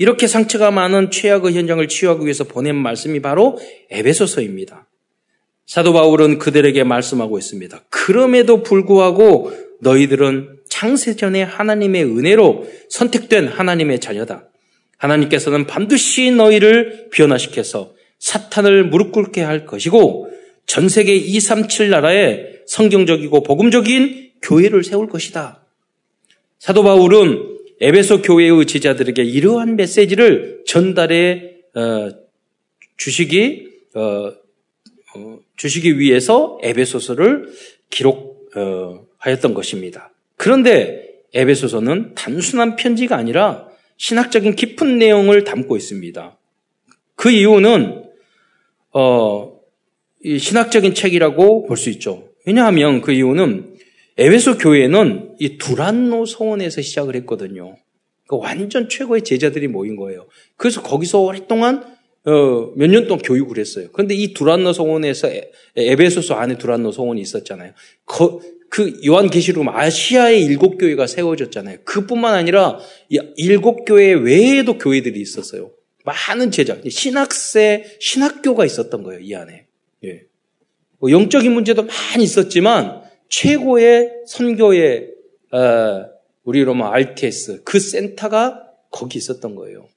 이렇게 0.00 0.26
상처가 0.26 0.70
많은 0.70 1.10
최악의 1.10 1.52
현장을 1.54 1.86
치유하기 1.86 2.24
위해서 2.24 2.44
보낸 2.44 2.74
말씀이 2.74 3.20
바로 3.20 3.58
에베소서입니다. 3.90 4.88
사도 5.66 5.92
바울은 5.92 6.38
그들에게 6.38 6.82
말씀하고 6.84 7.36
있습니다. 7.36 7.82
그럼에도 7.90 8.62
불구하고 8.62 9.52
너희들은 9.80 10.60
창세전에 10.70 11.42
하나님의 11.42 12.04
은혜로 12.04 12.66
선택된 12.88 13.48
하나님의 13.48 14.00
자녀다. 14.00 14.48
하나님께서는 14.96 15.66
반드시 15.66 16.30
너희를 16.30 17.08
변화시켜서 17.12 17.92
사탄을 18.18 18.84
무릎 18.84 19.12
꿇게 19.12 19.42
할 19.42 19.66
것이고 19.66 20.30
전 20.64 20.88
세계 20.88 21.14
237 21.14 21.90
나라에 21.90 22.46
성경적이고 22.66 23.42
복음적인 23.42 24.30
교회를 24.40 24.82
세울 24.82 25.10
것이다. 25.10 25.62
사도 26.58 26.82
바울은 26.84 27.59
에베소 27.80 28.22
교회의 28.22 28.66
제자들에게 28.66 29.22
이러한 29.22 29.76
메시지를 29.76 30.62
전달해 30.66 31.54
어, 31.74 32.10
주시기 32.96 33.70
어, 33.94 34.32
어, 35.14 35.38
주시기 35.56 35.98
위해서 35.98 36.58
에베소서를 36.62 37.52
기록하였던 37.88 39.54
것입니다. 39.54 40.12
그런데 40.36 41.08
에베소서는 41.32 42.14
단순한 42.14 42.76
편지가 42.76 43.16
아니라 43.16 43.68
신학적인 43.96 44.56
깊은 44.56 44.98
내용을 44.98 45.44
담고 45.44 45.76
있습니다. 45.76 46.36
그 47.14 47.30
이유는 47.30 48.04
어, 48.92 49.60
신학적인 50.24 50.94
책이라고 50.94 51.66
볼 51.66 51.76
수 51.76 51.88
있죠. 51.90 52.28
왜냐하면 52.46 53.00
그 53.00 53.12
이유는 53.12 53.69
에베소 54.20 54.58
교회는 54.58 55.36
이 55.38 55.56
두란노 55.56 56.26
소원에서 56.26 56.82
시작을 56.82 57.16
했거든요. 57.16 57.76
그 58.28 58.36
완전 58.36 58.88
최고의 58.88 59.22
제자들이 59.22 59.66
모인 59.66 59.96
거예요. 59.96 60.26
그래서 60.58 60.82
거기서 60.82 61.20
오랫동안 61.20 61.82
어, 62.26 62.70
몇 62.76 62.90
년 62.90 63.06
동안 63.06 63.22
교육을 63.22 63.58
했어요. 63.58 63.88
그런데 63.92 64.14
이 64.14 64.34
두란노 64.34 64.74
소원에서 64.74 65.28
에 65.28 65.96
베소서 65.96 66.34
안에 66.34 66.58
두란노 66.58 66.92
소원이 66.92 67.18
있었잖아요. 67.22 67.72
거, 68.04 68.42
그 68.68 69.00
요한계시록 69.06 69.66
아시아의 69.66 70.44
일곱 70.44 70.76
교회가 70.76 71.06
세워졌잖아요. 71.06 71.78
그뿐만 71.84 72.34
아니라 72.34 72.78
일곱 73.36 73.86
교회 73.86 74.12
외에도 74.12 74.76
교회들이 74.76 75.18
있었어요. 75.18 75.70
많은 76.04 76.50
제자, 76.50 76.76
신학세, 76.86 77.96
신학교가 78.00 78.66
있었던 78.66 79.02
거예요, 79.02 79.20
이 79.22 79.34
안에. 79.34 79.64
예. 80.04 80.22
뭐 80.98 81.10
영적인 81.10 81.50
문제도 81.50 81.82
많이 81.82 82.22
있었지만 82.22 83.00
최고의 83.30 84.24
선교의 84.26 85.14
어, 85.52 86.06
우리로 86.44 86.74
말 86.74 86.92
RTS 86.94 87.62
그 87.64 87.80
센터가 87.80 88.66
거기 88.90 89.18
있었던 89.18 89.54
거예요. 89.54 89.88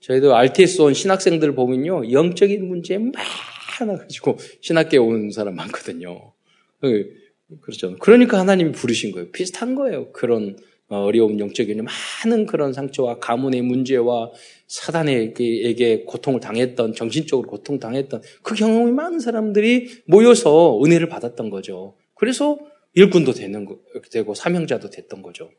저희도 0.00 0.34
RTS 0.34 0.80
온 0.82 0.94
신학생들 0.94 1.54
보면요 1.54 2.10
영적인 2.10 2.66
문제 2.66 2.96
많아 2.96 3.98
가지고 3.98 4.38
신학교에 4.62 4.98
온 4.98 5.30
사람 5.30 5.56
많거든요. 5.56 6.32
그, 6.80 7.12
그렇죠. 7.60 7.96
그러니까 7.98 8.38
하나님이 8.38 8.72
부르신 8.72 9.12
거예요. 9.12 9.30
비슷한 9.30 9.74
거예요. 9.74 10.10
그런 10.12 10.56
어, 10.88 11.04
어려운 11.04 11.38
영적인 11.38 11.84
많은 12.24 12.46
그런 12.46 12.72
상처와 12.72 13.18
가문의 13.18 13.62
문제와 13.62 14.30
사단에게 14.70 16.04
고통을 16.06 16.38
당했던 16.38 16.94
정신적으로 16.94 17.48
고통 17.48 17.80
당했던 17.80 18.22
그 18.42 18.54
경험이 18.54 18.92
많은 18.92 19.18
사람들이 19.18 19.88
모여서 20.06 20.80
은혜를 20.84 21.08
받았던 21.08 21.50
거죠. 21.50 21.96
그래서 22.14 22.56
일꾼도 22.94 23.32
되는 23.32 23.64
거, 23.64 23.78
되고 24.12 24.32
사명자도 24.32 24.90
됐던 24.90 25.22
거죠. 25.22 25.50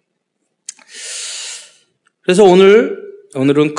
그래서 2.21 2.45
오늘 2.45 3.11
오늘은 3.35 3.75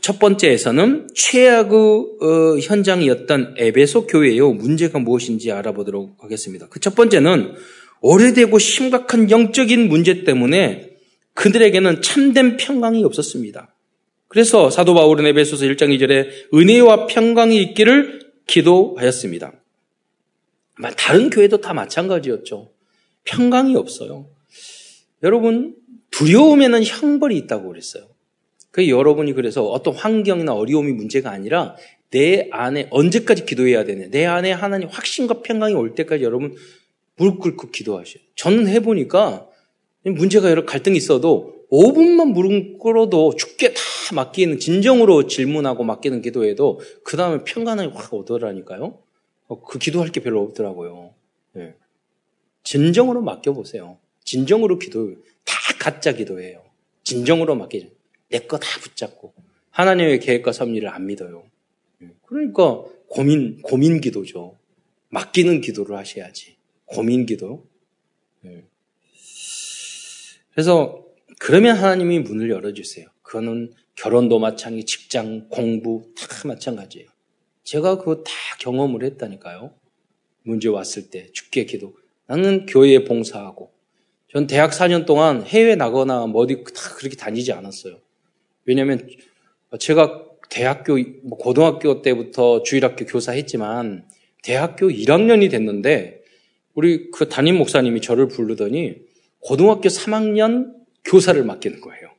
첫 0.00 0.18
번째에서는 0.20 1.08
최악의 1.12 1.72
어, 1.72 2.58
현장이었던 2.60 3.56
에베소 3.58 4.06
교회의 4.06 4.40
문제가 4.40 5.00
무엇인지 5.00 5.50
알아보도록 5.50 6.22
하겠습니다. 6.22 6.68
그 6.68 6.78
첫 6.78 6.94
번째는 6.94 7.54
오래되고 8.00 8.60
심각한 8.60 9.28
영적인 9.28 9.88
문제 9.88 10.22
때문에 10.22 10.90
그들에게는 11.34 12.00
참된 12.02 12.56
평강이 12.56 13.02
없었습니다. 13.04 13.74
그래서 14.28 14.70
사도 14.70 14.94
바울은 14.94 15.26
에베소서 15.26 15.64
1장 15.66 15.88
2절에 15.96 16.54
은혜와 16.54 17.06
평강이 17.06 17.60
있기를 17.62 18.20
기도하였습니다. 18.46 19.52
다른 20.96 21.30
교회도 21.30 21.60
다 21.60 21.74
마찬가지였죠. 21.74 22.70
평강이 23.24 23.74
없어요. 23.74 24.28
여러분 25.22 25.74
두려움에는 26.10 26.84
형벌이 26.84 27.36
있다고 27.38 27.68
그랬어요. 27.68 28.06
그 28.70 28.88
여러분이 28.88 29.32
그래서 29.32 29.64
어떤 29.66 29.94
환경이나 29.94 30.54
어려움이 30.54 30.92
문제가 30.92 31.30
아니라 31.30 31.76
내 32.10 32.48
안에 32.52 32.88
언제까지 32.90 33.44
기도해야 33.44 33.84
되냐. 33.84 34.08
내 34.10 34.24
안에 34.24 34.52
하나님 34.52 34.88
확신과 34.88 35.42
평강이 35.42 35.74
올 35.74 35.94
때까지 35.94 36.22
여러분 36.22 36.54
무릎 37.16 37.40
꿇고 37.40 37.70
기도하셔요. 37.70 38.22
저는 38.36 38.68
해보니까 38.68 39.48
문제가 40.04 40.50
여러 40.50 40.64
갈등이 40.64 40.96
있어도 40.96 41.57
5분만 41.70 42.32
무릎 42.32 42.78
꿇어도 42.78 43.34
죽게 43.36 43.74
다 43.74 43.80
맡기는 44.14 44.58
진정으로 44.58 45.26
질문하고 45.26 45.84
맡기는 45.84 46.22
기도해도 46.22 46.80
그 47.04 47.16
다음에 47.16 47.44
평안이 47.44 47.88
확 47.88 48.12
오더라니까요. 48.14 48.98
어, 49.48 49.60
그 49.62 49.78
기도할 49.78 50.10
게 50.10 50.20
별로 50.20 50.42
없더라고요. 50.42 51.14
네. 51.52 51.74
진정으로 52.64 53.22
맡겨보세요. 53.22 53.98
진정으로 54.24 54.78
기도, 54.78 55.14
다 55.44 55.54
가짜 55.78 56.12
기도예요. 56.12 56.62
진정으로 57.04 57.54
맡기죠. 57.54 57.88
내 58.30 58.40
거 58.46 58.58
다 58.58 58.66
붙잡고. 58.80 59.32
하나님의 59.70 60.20
계획과 60.20 60.52
섭리를 60.52 60.86
안 60.88 61.06
믿어요. 61.06 61.44
네. 61.98 62.08
그러니까 62.26 62.82
고민, 63.08 63.60
고민 63.62 64.00
기도죠. 64.00 64.56
맡기는 65.10 65.60
기도를 65.62 65.96
하셔야지. 65.96 66.56
고민 66.84 67.24
기도. 67.24 67.66
네. 68.42 68.64
그래서 70.52 71.04
그러면 71.38 71.76
하나님이 71.76 72.20
문을 72.20 72.50
열어주세요. 72.50 73.06
그거는 73.22 73.72
결혼도 73.96 74.38
마찬가지, 74.38 74.84
직장, 74.84 75.48
공부 75.48 76.02
다 76.16 76.48
마찬가지예요. 76.48 77.08
제가 77.64 77.98
그거 77.98 78.22
다 78.22 78.32
경험을 78.60 79.02
했다니까요. 79.04 79.74
문제 80.42 80.68
왔을 80.68 81.10
때 81.10 81.30
죽게 81.32 81.66
기도. 81.66 81.94
나는 82.26 82.66
교회에 82.66 83.04
봉사하고 83.04 83.70
전 84.30 84.46
대학 84.46 84.70
4년 84.70 85.06
동안 85.06 85.42
해외 85.42 85.74
나거나 85.74 86.26
뭐 86.26 86.42
어디 86.42 86.62
다 86.64 86.94
그렇게 86.96 87.16
다니지 87.16 87.52
않았어요. 87.52 88.00
왜냐하면 88.64 89.08
제가 89.78 90.24
대학교 90.50 90.96
뭐 91.24 91.38
고등학교 91.38 92.02
때부터 92.02 92.62
주일학교 92.62 93.04
교사했지만 93.06 94.06
대학교 94.42 94.88
1학년이 94.88 95.50
됐는데 95.50 96.22
우리 96.74 97.10
그 97.10 97.28
담임 97.28 97.56
목사님이 97.56 98.00
저를 98.00 98.28
부르더니 98.28 98.96
고등학교 99.40 99.88
3학년 99.88 100.77
교사를 101.08 101.42
맡기는 101.42 101.80
거예요. 101.80 102.10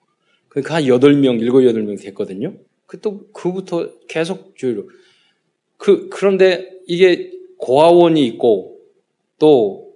그러니까 0.49 0.75
한 0.75 0.83
8명, 0.83 1.39
7, 1.39 1.49
8명 1.49 2.01
됐거든요. 2.01 2.55
그 2.85 2.99
또, 2.99 3.27
그부터 3.31 3.97
계속 4.07 4.55
주의로. 4.57 4.89
그, 5.77 6.09
그런데 6.09 6.71
이게 6.87 7.31
고아원이 7.57 8.25
있고 8.27 8.79
또 9.37 9.93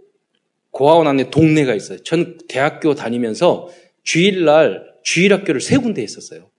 고아원 0.72 1.08
안에 1.08 1.30
동네가 1.30 1.74
있어요. 1.74 2.00
전 2.04 2.38
대학교 2.48 2.94
다니면서 2.94 3.70
주일날 4.04 4.94
주일 5.04 5.34
학교를 5.34 5.60
세 5.60 5.78
군데 5.78 6.02
했었어요. 6.02 6.50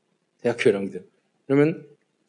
대학교 0.43 0.71
1학년. 0.71 1.05
그러면 1.47 1.87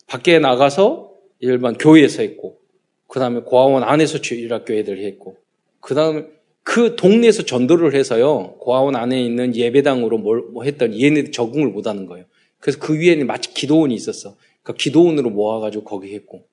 밖에 0.08 0.40
나가서 0.40 1.14
일반 1.40 1.78
교회에서 1.78 2.22
했고, 2.22 2.60
그 3.08 3.20
다음에 3.20 3.42
고아원 3.42 3.84
안에서 3.84 4.20
주일 4.20 4.54
학교 4.54 4.74
애들 4.74 5.00
했고, 5.04 5.38
그 5.80 5.94
다음에 5.96 6.26
그 6.66 6.96
동네에서 6.96 7.44
전도를 7.44 7.94
해서요, 7.94 8.56
고아원 8.58 8.96
안에 8.96 9.24
있는 9.24 9.56
예배당으로 9.56 10.18
뭘, 10.18 10.42
뭐 10.52 10.64
했더니 10.64 11.02
얘네들 11.02 11.32
적응을 11.32 11.70
못 11.70 11.86
하는 11.86 12.08
거예요. 12.08 12.26
그래서 12.60 12.80
그 12.80 13.00
위에는 13.00 13.28
마치 13.28 13.54
기도원이 13.54 13.94
있었어. 13.94 14.36
그러니까 14.64 14.82
기도원으로 14.82 15.30
모아가지고 15.30 15.84
거기 15.84 16.16
했고. 16.16 16.48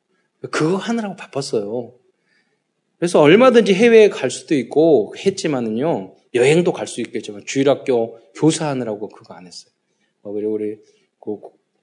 그거 0.51 0.77
하느라고 0.77 1.17
바빴어요. 1.17 1.95
그래서 2.99 3.23
얼마든지 3.23 3.73
해외에 3.73 4.11
갈 4.11 4.31
수도 4.31 4.55
있고 4.55 5.15
했지만은요, 5.17 6.15
여행도 6.35 6.75
갈 6.75 6.87
수 6.87 7.01
있겠지만 7.01 7.45
주일학교 7.47 8.19
교사하느라고 8.35 9.09
그거 9.09 9.33
안 9.33 9.47
했어요. 9.47 9.73
어, 10.21 10.31
그리고 10.33 10.53
우리 10.53 10.77
그 11.21 11.39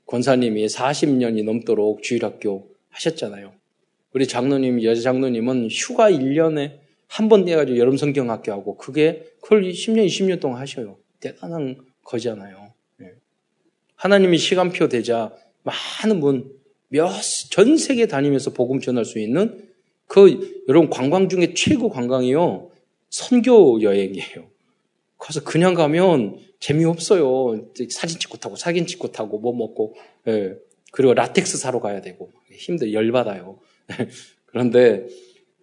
권사님이 0.06 0.68
40년이 0.68 1.44
넘도록 1.44 2.04
주일학교 2.04 2.70
하셨잖아요. 2.90 3.54
우리 4.14 4.28
장로님, 4.28 4.84
여자 4.84 5.02
장로님은 5.02 5.70
휴가 5.72 6.12
1년에 6.12 6.89
한번 7.10 7.44
내가지고 7.44 7.78
여름 7.80 7.98
성경학교 7.98 8.52
하고 8.52 8.78
그게 8.78 9.26
그걸 9.42 9.64
10년, 9.64 10.06
20년 10.06 10.40
동안 10.40 10.62
하셔요. 10.62 10.98
대단한 11.20 11.76
거잖아요. 12.04 12.72
네. 12.98 13.14
하나님이 13.96 14.38
시간표 14.38 14.88
되자 14.90 15.34
많은 15.64 16.22
분, 16.22 16.52
몇, 16.88 17.10
전 17.50 17.78
세계 17.78 18.06
다니면서 18.06 18.54
복음 18.54 18.80
전할 18.80 19.06
수 19.06 19.20
있는 19.20 19.68
그 20.06 20.64
여러분 20.70 20.90
관광 20.92 21.30
중에 21.30 21.56
최고 21.56 21.90
관광이요 21.90 22.70
선교 23.10 23.82
여행이에요. 23.82 24.48
그래서 25.18 25.44
그냥 25.44 25.74
가면 25.74 26.38
재미없어요. 26.60 27.70
사진 27.90 28.20
찍고 28.20 28.38
타고 28.38 28.56
사진 28.56 28.86
찍고 28.86 29.12
타고 29.12 29.40
뭐 29.40 29.54
먹고 29.56 29.96
예. 30.28 30.56
그리고 30.92 31.16
라텍스 31.16 31.58
사러 31.58 31.80
가야 31.80 32.02
되고 32.02 32.32
힘들 32.52 32.94
열받아요. 32.94 33.60
그런데 34.46 35.08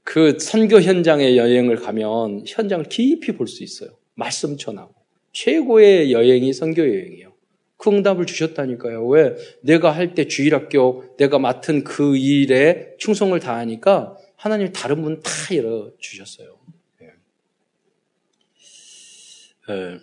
그 0.07 0.38
선교 0.38 0.81
현장의 0.81 1.37
여행을 1.37 1.77
가면 1.77 2.45
현장을 2.47 2.85
깊이 2.88 3.33
볼 3.33 3.49
수 3.49 3.64
있어요. 3.64 3.90
말씀 4.14 4.57
전하고 4.57 4.95
최고의 5.33 6.12
여행이 6.12 6.53
선교 6.53 6.83
여행이에요. 6.83 7.33
그 7.77 7.90
응답을 7.90 8.25
주셨다니까요. 8.25 9.05
왜? 9.09 9.35
내가 9.62 9.90
할 9.90 10.14
때 10.14 10.29
주일학교 10.29 11.16
내가 11.16 11.40
맡은 11.40 11.83
그 11.83 12.16
일에 12.16 12.95
충성을 12.99 13.38
다하니까 13.40 14.16
하나님 14.37 14.73
다른 14.73 15.03
분다 15.03 15.29
열어 15.57 15.90
주셨어요. 15.99 16.57
예. 17.03 17.07
예. 19.75 19.99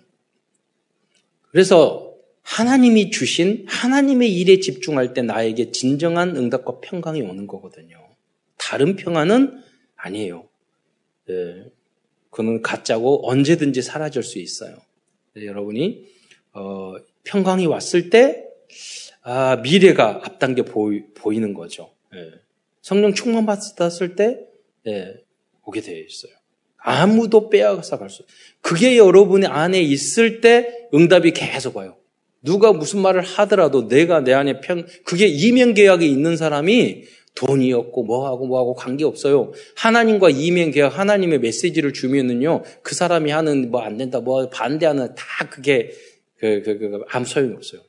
그래서 1.50 2.14
하나님이 2.42 3.10
주신 3.10 3.66
하나님의 3.70 4.34
일에 4.34 4.60
집중할 4.60 5.14
때 5.14 5.22
나에게 5.22 5.72
진정한 5.72 6.36
응답과 6.36 6.82
평강이 6.82 7.22
오는 7.22 7.48
거거든요. 7.48 7.98
다른 8.58 8.98
평안은 8.98 9.63
아니에요. 10.04 10.48
네, 11.28 11.66
그는 12.30 12.62
가짜고 12.62 13.30
언제든지 13.30 13.82
사라질 13.82 14.24
수 14.24 14.40
있어요. 14.40 14.76
네, 15.36 15.46
여러분이 15.46 16.06
어, 16.54 16.96
평강이 17.24 17.66
왔을 17.68 18.10
때 18.10 18.46
아, 19.22 19.56
미래가 19.58 20.22
앞당겨 20.26 20.64
보이, 20.64 21.40
는 21.40 21.54
거죠. 21.54 21.92
네. 22.12 22.20
성령 22.82 23.14
충만 23.14 23.46
받았을 23.46 24.16
때 24.16 24.40
네, 24.86 25.16
오게 25.66 25.80
되어 25.80 25.98
있어요. 25.98 26.34
아무도 26.78 27.50
빼앗아 27.50 27.98
갈 27.98 28.10
수. 28.10 28.24
그게 28.62 28.98
여러분의 28.98 29.48
안에 29.50 29.82
있을 29.82 30.42
때 30.42 30.90
응답이 30.94 31.32
계속 31.32 31.78
와요. 31.78 31.96
누가 32.42 32.74
무슨 32.74 33.00
말을 33.00 33.22
하더라도 33.22 33.88
내가 33.88 34.20
내 34.20 34.34
안에 34.34 34.60
평, 34.60 34.86
그게 35.06 35.28
이명계약이 35.28 36.10
있는 36.12 36.36
사람이 36.36 37.06
돈이 37.36 37.74
없고 37.74 38.04
뭐하고 38.04 38.46
뭐하고 38.48 38.74
관계없어요. 38.76 39.52
하나님과 39.76 40.30
이명계약, 40.30 40.98
하나님의 40.98 41.40
메시지를 41.40 41.94
주면은요, 41.94 42.64
그 42.84 42.94
사람이 42.96 43.32
하는 43.32 43.72
뭐 43.72 43.82
안 43.82 43.98
된다, 43.98 44.20
뭐 44.20 44.48
반대하는 44.50 45.16
다 45.16 45.50
그게, 45.50 45.92
그, 46.38 46.62
그, 46.64 46.78
그, 46.78 47.02
아무 47.10 47.26
소용이 47.26 47.54
없어요. 47.56 47.82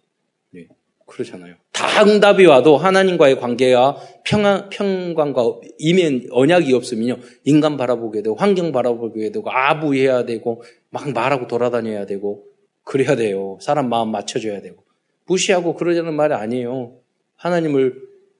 네. 0.50 0.66
그렇잖아요. 1.06 1.56
다 1.72 2.04
응답이 2.04 2.46
와도 2.46 2.78
하나님과의 2.78 3.38
관계와 3.38 3.98
평안, 4.24 4.70
평강과 4.70 5.60
이면 5.78 6.28
언약이 6.30 6.72
없으면요, 6.72 7.18
인간 7.44 7.76
바라보게 7.76 8.22
되고, 8.22 8.34
환경 8.36 8.72
바라보게 8.72 9.30
되고, 9.30 9.50
아부해야 9.50 10.24
되고, 10.24 10.62
막 10.90 11.10
말하고 11.12 11.46
돌아다녀야 11.46 12.06
되고, 12.06 12.44
그래야 12.82 13.16
돼요. 13.16 13.58
사람 13.60 13.88
마음 13.88 14.10
맞춰줘야 14.10 14.62
되고. 14.62 14.82
무시하고 15.26 15.74
그러자는 15.74 16.14
말이 16.14 16.34
아니에요. 16.34 16.98
하나님을, 17.36 17.94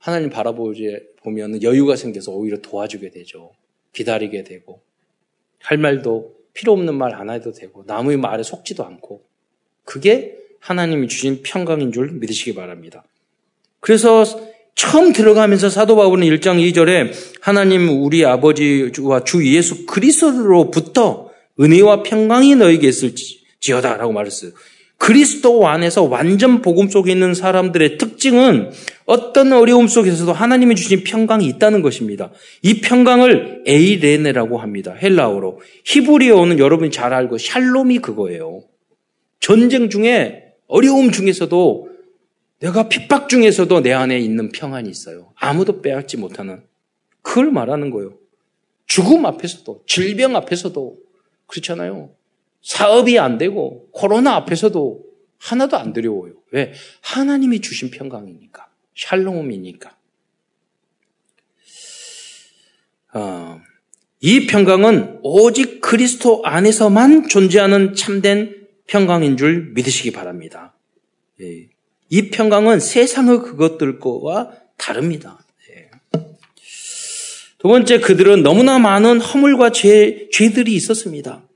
하나님 0.04 0.28
바라보지 0.28 0.98
보면 1.22 1.62
여유가 1.62 1.96
생겨서 1.96 2.30
오히려 2.30 2.58
도와주게 2.58 3.08
되죠. 3.08 3.52
기다리게 3.94 4.44
되고. 4.44 4.82
할 5.62 5.78
말도 5.78 6.34
필요 6.52 6.72
없는 6.74 6.94
말 6.94 7.14
안 7.14 7.30
해도 7.30 7.52
되고. 7.52 7.84
남의 7.86 8.18
말에 8.18 8.42
속지도 8.42 8.84
않고. 8.84 9.22
그게 9.84 10.36
하나님이 10.60 11.08
주신 11.08 11.40
평강인 11.42 11.90
줄 11.90 12.12
믿으시기 12.12 12.54
바랍니다. 12.54 13.02
그래서 13.80 14.24
처음 14.74 15.14
들어가면서 15.14 15.70
사도 15.70 15.96
바울은 15.96 16.26
1장 16.26 16.60
2절에 16.60 17.10
하나님 17.40 17.88
우리 17.88 18.26
아버지와 18.26 19.24
주 19.24 19.54
예수 19.54 19.86
그리스도로부터 19.86 21.30
은혜와 21.58 22.02
평강이 22.02 22.56
너에게 22.56 22.88
있을지 22.88 23.40
지어다라고 23.60 24.12
말했어요. 24.12 24.50
그리스도 24.96 25.68
안에서 25.68 26.04
완전 26.04 26.62
복음 26.62 26.88
속에 26.88 27.12
있는 27.12 27.35
사람들의 27.35 27.98
특징은 27.98 28.70
어떤 29.04 29.52
어려움 29.52 29.87
속에서도 29.87 30.33
하나님이 30.33 30.76
주신 30.76 31.04
평강이 31.04 31.46
있다는 31.46 31.83
것입니다. 31.83 32.30
이 32.62 32.80
평강을 32.80 33.64
에이레네라고 33.66 34.59
합니다. 34.59 34.94
헬라어로. 34.94 35.61
히브리어는 35.85 36.59
여러분이 36.59 36.90
잘 36.90 37.12
알고 37.12 37.38
샬롬이 37.38 37.98
그거예요. 37.98 38.62
전쟁 39.40 39.90
중에 39.90 40.44
어려움 40.68 41.11
중에서도 41.11 41.88
내가 42.61 42.88
핍박 42.88 43.28
중에서도 43.28 43.83
내 43.83 43.92
안에 43.92 44.18
있는 44.18 44.50
평안이 44.52 44.88
있어요. 44.88 45.33
아무도 45.35 45.83
빼앗지 45.83 46.16
못하는. 46.16 46.62
그걸 47.20 47.50
말하는 47.50 47.90
거예요. 47.90 48.14
죽음 48.87 49.26
앞에서도, 49.26 49.83
질병 49.87 50.37
앞에서도 50.37 50.96
그렇잖아요. 51.46 52.11
사업이 52.64 53.18
안 53.18 53.38
되고 53.38 53.88
코로나 53.92 54.35
앞에서도 54.37 55.05
하나도 55.38 55.77
안 55.77 55.92
두려워요. 55.92 56.33
왜? 56.50 56.72
하나님이 57.03 57.61
주신 57.61 57.90
평강이니까. 57.90 58.66
샬롬이니까. 58.96 59.96
어, 63.14 63.61
이 64.20 64.46
평강은 64.46 65.20
오직 65.22 65.81
그리스도 65.83 66.42
안에서만 66.44 67.29
존재하는 67.29 67.94
참된 67.94 68.66
평강인 68.87 69.37
줄 69.37 69.72
믿으시기 69.74 70.11
바랍니다. 70.11 70.74
예. 71.42 71.68
이 72.09 72.31
평강은 72.31 72.81
세상의 72.81 73.40
그것들과 73.40 74.53
다릅니다. 74.79 75.44
예. 75.70 75.90
두 77.59 77.68
번째, 77.68 78.00
그들은 78.00 78.42
너무나 78.42 78.79
많은 78.79 79.20
허물과 79.20 79.72
죄, 79.72 80.29
죄들이 80.33 80.74
있었습니다. 80.74 81.46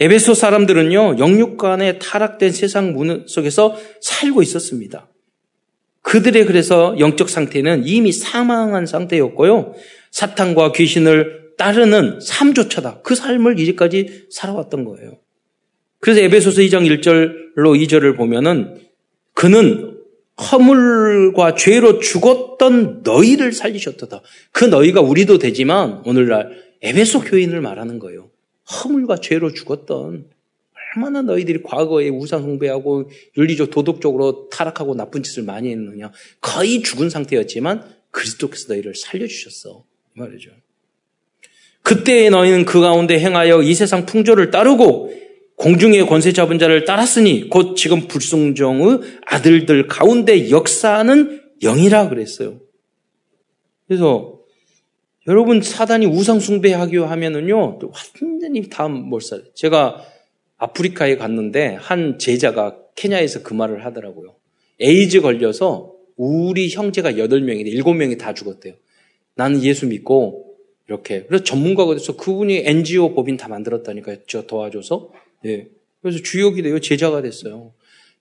에베소 0.00 0.34
사람들은요, 0.34 1.16
영육간에 1.18 1.98
타락된 1.98 2.52
세상 2.52 2.92
문 2.92 3.24
속에서 3.26 3.76
살고 4.00 4.42
있었습니다. 4.42 5.08
그들의 6.02 6.46
그래서 6.46 6.94
영적 6.98 7.28
상태는 7.28 7.82
이미 7.84 8.12
사망한 8.12 8.86
상태였고요. 8.86 9.74
사탄과 10.10 10.72
귀신을 10.72 11.54
따르는 11.58 12.20
삶조차다. 12.20 13.00
그 13.02 13.14
삶을 13.14 13.58
이제까지 13.58 14.28
살아왔던 14.30 14.84
거예요. 14.84 15.18
그래서 16.00 16.20
에베소서 16.20 16.62
2장 16.62 16.86
1절로 17.00 17.76
2절을 17.76 18.16
보면은 18.16 18.80
그는 19.34 19.98
허물과 20.40 21.56
죄로 21.56 21.98
죽었던 21.98 23.00
너희를 23.02 23.52
살리셨다. 23.52 24.22
그 24.52 24.64
너희가 24.64 25.00
우리도 25.00 25.38
되지만 25.38 26.02
오늘날 26.04 26.52
에베소 26.82 27.22
교인을 27.22 27.60
말하는 27.60 27.98
거예요. 27.98 28.30
허물과 28.70 29.16
죄로 29.20 29.52
죽었던 29.52 30.26
얼마나 30.96 31.22
너희들이 31.22 31.62
과거에 31.62 32.08
우상 32.08 32.42
숭배하고 32.42 33.10
윤리적 33.36 33.70
도덕적으로 33.70 34.48
타락하고 34.50 34.94
나쁜 34.94 35.22
짓을 35.22 35.42
많이 35.42 35.70
했느냐. 35.70 36.12
거의 36.40 36.82
죽은 36.82 37.10
상태였지만 37.10 37.84
그리스도께서 38.10 38.72
너희를 38.72 38.94
살려주셨어. 38.94 39.84
이 40.16 40.20
말이죠. 40.20 40.50
그때 41.82 42.28
너희는 42.30 42.64
그 42.64 42.80
가운데 42.80 43.18
행하여 43.18 43.62
이 43.62 43.74
세상 43.74 44.06
풍조를 44.06 44.50
따르고 44.50 45.12
공중의 45.56 46.06
권세 46.06 46.32
잡은 46.32 46.58
자를 46.58 46.84
따랐으니 46.84 47.48
곧 47.48 47.74
지금 47.76 48.06
불순종의 48.06 49.00
아들들 49.26 49.88
가운데 49.88 50.50
역사하는 50.50 51.42
영이라 51.62 52.08
그랬어요. 52.08 52.60
그래서 53.86 54.37
여러분 55.28 55.60
사단이 55.60 56.06
우상 56.06 56.40
숭배하기로 56.40 57.06
하면은요 57.06 57.78
완전히 58.22 58.68
다음 58.68 59.08
몰살. 59.08 59.44
제가 59.54 60.02
아프리카에 60.56 61.16
갔는데 61.16 61.76
한 61.78 62.18
제자가 62.18 62.78
케냐에서 62.96 63.42
그 63.42 63.54
말을 63.54 63.84
하더라고요. 63.84 64.34
에이즈 64.80 65.20
걸려서 65.20 65.94
우리 66.16 66.68
형제가 66.70 67.12
8명인데 67.12 67.72
7명이 67.74 68.18
다 68.18 68.34
죽었대요. 68.34 68.74
나는 69.34 69.62
예수 69.62 69.86
믿고 69.86 70.56
이렇게. 70.88 71.24
그래서 71.24 71.44
전문가가 71.44 71.94
돼서 71.94 72.16
그분이 72.16 72.62
NGO 72.64 73.14
법인 73.14 73.36
다 73.36 73.48
만들었다니까요. 73.48 74.16
저 74.26 74.46
도와줘서. 74.46 75.12
예. 75.44 75.68
그래서 76.02 76.20
주역이 76.22 76.62
돼요. 76.62 76.80
제자가 76.80 77.22
됐어요. 77.22 77.72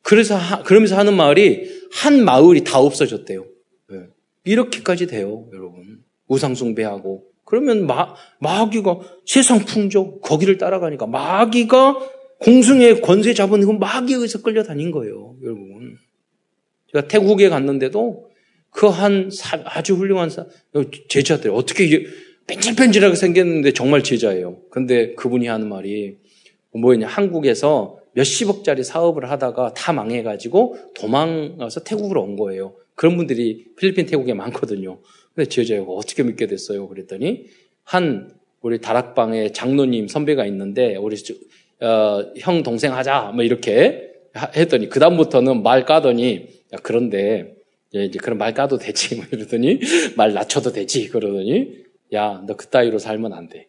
그래서 0.03 0.35
하, 0.35 0.61
그러면서 0.61 0.97
하는 0.97 1.15
말이 1.15 1.69
한 1.91 2.23
마을이 2.23 2.63
다 2.63 2.79
없어졌대요. 2.79 3.45
예. 3.93 3.97
이렇게까지 4.43 5.07
돼요, 5.07 5.49
여러분. 5.53 5.96
우상숭배하고 6.27 7.25
그러면 7.45 7.87
마, 7.87 8.13
마귀가 8.39 8.99
세상 9.25 9.59
풍조 9.59 10.19
거기를 10.19 10.57
따라가니까 10.57 11.07
마귀가 11.07 11.97
공승의 12.39 13.01
권세 13.01 13.33
잡은 13.33 13.61
그 13.61 13.71
마귀에 13.71 14.15
의해서 14.15 14.41
끌려다닌 14.41 14.91
거예요, 14.91 15.35
여러분. 15.43 15.97
제가 16.91 17.07
태국에 17.07 17.49
갔는데도 17.49 18.27
그 18.69 18.87
한 18.87 19.31
아주 19.65 19.95
훌륭한 19.95 20.29
사, 20.29 20.45
제자들 21.09 21.51
어떻게 21.51 21.85
이게 21.85 22.05
뺀질뺀질하게 22.47 23.15
생겼는데 23.15 23.73
정말 23.73 24.03
제자예요. 24.03 24.61
근데 24.69 25.13
그분이 25.15 25.47
하는 25.47 25.67
말이 25.67 26.17
뭐였냐 26.73 27.07
한국에서 27.07 27.97
몇십억짜리 28.13 28.83
사업을 28.83 29.29
하다가 29.29 29.73
다 29.73 29.93
망해가지고 29.93 30.77
도망가서 30.95 31.83
태국으로 31.83 32.23
온 32.23 32.35
거예요. 32.35 32.75
그런 32.95 33.15
분들이 33.17 33.65
필리핀 33.77 34.05
태국에 34.05 34.33
많거든요. 34.33 34.99
근데 35.37 35.49
제 35.49 35.61
여자가 35.61 35.91
어떻게 35.91 36.23
믿게 36.23 36.47
됐어요? 36.47 36.87
그랬더니 36.87 37.45
한 37.83 38.33
우리 38.61 38.81
다락방에 38.81 39.51
장로님 39.51 40.07
선배가 40.07 40.47
있는데 40.47 40.95
우리 40.95 41.15
어, 41.79 42.33
형 42.39 42.63
동생 42.63 42.95
하자 42.95 43.33
뭐 43.35 43.43
이렇게 43.43 44.13
했더니 44.55 44.89
그 44.89 44.99
다음부터는 44.99 45.61
말 45.61 45.85
까더니 45.85 46.47
야, 46.73 46.77
그런데 46.81 47.55
이제 47.93 48.17
그런 48.19 48.39
말 48.39 48.55
까도 48.55 48.79
되지 48.79 49.13
뭐 49.17 49.25
이러더니 49.31 49.79
말 50.15 50.33
낮춰도 50.33 50.71
되지 50.71 51.07
그러더니 51.09 51.83
야 52.15 52.41
너 52.47 52.55
그따위로 52.55 52.97
살면 52.97 53.31
안 53.31 53.47
돼. 53.47 53.67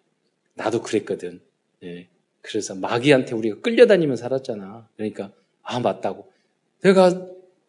나도 0.54 0.81
그랬거든. 0.81 1.40
예. 1.85 2.09
그래서 2.40 2.74
마귀한테 2.74 3.35
우리가 3.35 3.61
끌려다니면 3.61 4.16
살았잖아. 4.16 4.88
그러니까 4.96 5.33
아 5.62 5.81
맞다고. 5.81 6.33
내가 6.81 7.28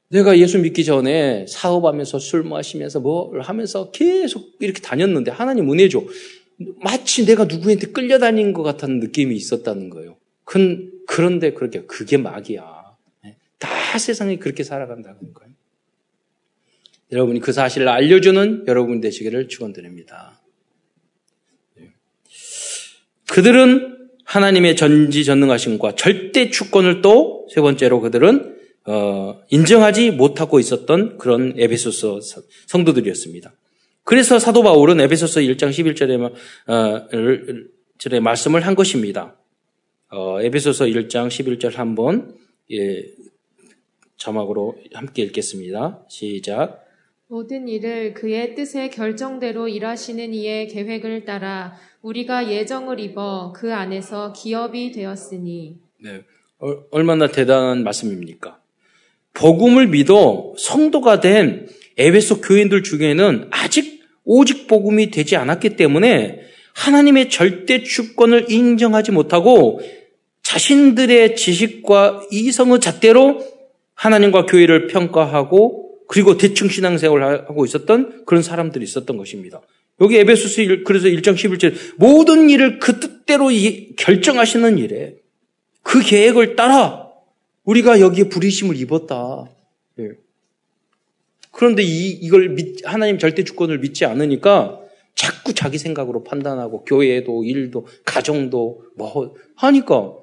내가 0.09 0.37
예수 0.39 0.59
믿기 0.59 0.83
전에 0.83 1.45
사업하면서 1.47 2.19
술 2.19 2.43
마시면서 2.43 2.99
뭘 2.99 3.41
하면서 3.41 3.91
계속 3.91 4.55
이렇게 4.59 4.81
다녔는데 4.81 5.31
하나님 5.31 5.71
은혜 5.71 5.87
줘. 5.87 6.03
마치 6.81 7.25
내가 7.25 7.45
누구한테 7.45 7.87
끌려다닌 7.87 8.53
것 8.53 8.63
같은 8.63 8.99
느낌이 8.99 9.35
있었다는 9.35 9.89
거예요. 9.89 10.17
큰, 10.43 10.91
그런데 11.07 11.53
그렇게 11.53 11.83
그게 11.85 12.17
마귀야. 12.17 12.63
예. 13.25 13.35
다 13.59 13.97
세상이 13.97 14.39
그렇게 14.39 14.63
살아간다는 14.63 15.33
거예요. 15.33 15.53
여러분이 17.11 17.39
그 17.39 17.53
사실을 17.53 17.87
알려주는 17.87 18.65
여러분 18.67 18.99
되시기를 18.99 19.47
축원드립니다. 19.47 20.41
예. 21.79 21.91
그들은 23.29 23.97
하나님의 24.25 24.75
전지전능하심과 24.75 25.95
절대 25.95 26.49
주권을 26.49 27.01
또 27.01 27.39
세 27.49 27.61
번째로 27.61 27.99
그들은 27.99 28.55
어, 28.55 28.58
인정하지 29.49 30.11
못하고 30.11 30.59
있었던 30.59 31.17
그런 31.17 31.53
에베소서 31.57 32.19
성도들이었습니다. 32.67 33.51
그래서 34.03 34.39
사도 34.39 34.63
바울은 34.63 34.99
에베소서 35.01 35.41
1장 35.41 35.69
11절에 35.69 36.31
어, 36.67 37.07
절에 37.99 38.19
말씀을 38.19 38.65
한 38.65 38.75
것입니다. 38.75 39.35
어, 40.11 40.41
에베소서 40.41 40.85
1장 40.85 41.27
11절 41.27 41.75
한번 41.75 42.33
예, 42.71 43.03
자막으로 44.17 44.75
함께 44.93 45.23
읽겠습니다. 45.23 46.05
시작. 46.09 46.85
모든 47.27 47.67
일을 47.67 48.15
그의 48.15 48.55
뜻의 48.55 48.89
결정대로 48.89 49.67
일하시는 49.67 50.33
이의 50.33 50.67
계획을 50.67 51.25
따라 51.25 51.75
우리가 52.01 52.51
예정을 52.51 52.99
입어 52.99 53.53
그 53.55 53.73
안에서 53.73 54.33
기업이 54.33 54.91
되었으니. 54.91 55.77
네. 56.01 56.23
어, 56.57 56.83
얼마나 56.91 57.27
대단한 57.27 57.83
말씀입니까? 57.83 58.59
복음을 59.33 59.87
믿어 59.87 60.53
성도가 60.57 61.19
된 61.19 61.67
에베소 61.97 62.41
교인들 62.41 62.83
중에는 62.83 63.47
아직 63.51 64.01
오직 64.23 64.67
복음이 64.67 65.11
되지 65.11 65.35
않았기 65.35 65.75
때문에 65.75 66.39
하나님의 66.73 67.29
절대 67.29 67.83
주권을 67.83 68.51
인정하지 68.51 69.11
못하고 69.11 69.81
자신들의 70.43 71.35
지식과 71.35 72.27
이성의 72.31 72.79
잣대로 72.79 73.45
하나님과 73.95 74.45
교회를 74.45 74.87
평가하고 74.87 75.89
그리고 76.07 76.37
대충 76.37 76.69
신앙생활을 76.69 77.49
하고 77.49 77.65
있었던 77.65 78.23
그런 78.25 78.41
사람들이 78.41 78.83
있었던 78.83 79.17
것입니다. 79.17 79.61
여기 80.01 80.17
에베소스 80.17 80.61
1, 80.61 80.83
그래서 80.85 81.07
1장 81.07 81.35
11절 81.35 81.75
모든 81.97 82.49
일을 82.49 82.79
그 82.79 82.99
뜻대로 82.99 83.49
결정하시는 83.97 84.77
일에 84.77 85.15
그 85.83 86.01
계획을 86.01 86.55
따라 86.55 87.08
우리가 87.69 87.99
여기에 87.99 88.29
부리심을 88.29 88.75
입었다. 88.77 89.45
예. 89.99 90.11
그런데 91.51 91.83
이, 91.83 92.09
이걸 92.09 92.49
믿, 92.49 92.85
하나님 92.85 93.17
절대 93.19 93.43
주권을 93.43 93.79
믿지 93.79 94.05
않으니까 94.05 94.79
자꾸 95.13 95.53
자기 95.53 95.77
생각으로 95.77 96.23
판단하고 96.23 96.83
교회도 96.85 97.43
일도 97.43 97.87
가정도 98.05 98.83
뭐 98.95 99.35
하니까 99.55 100.15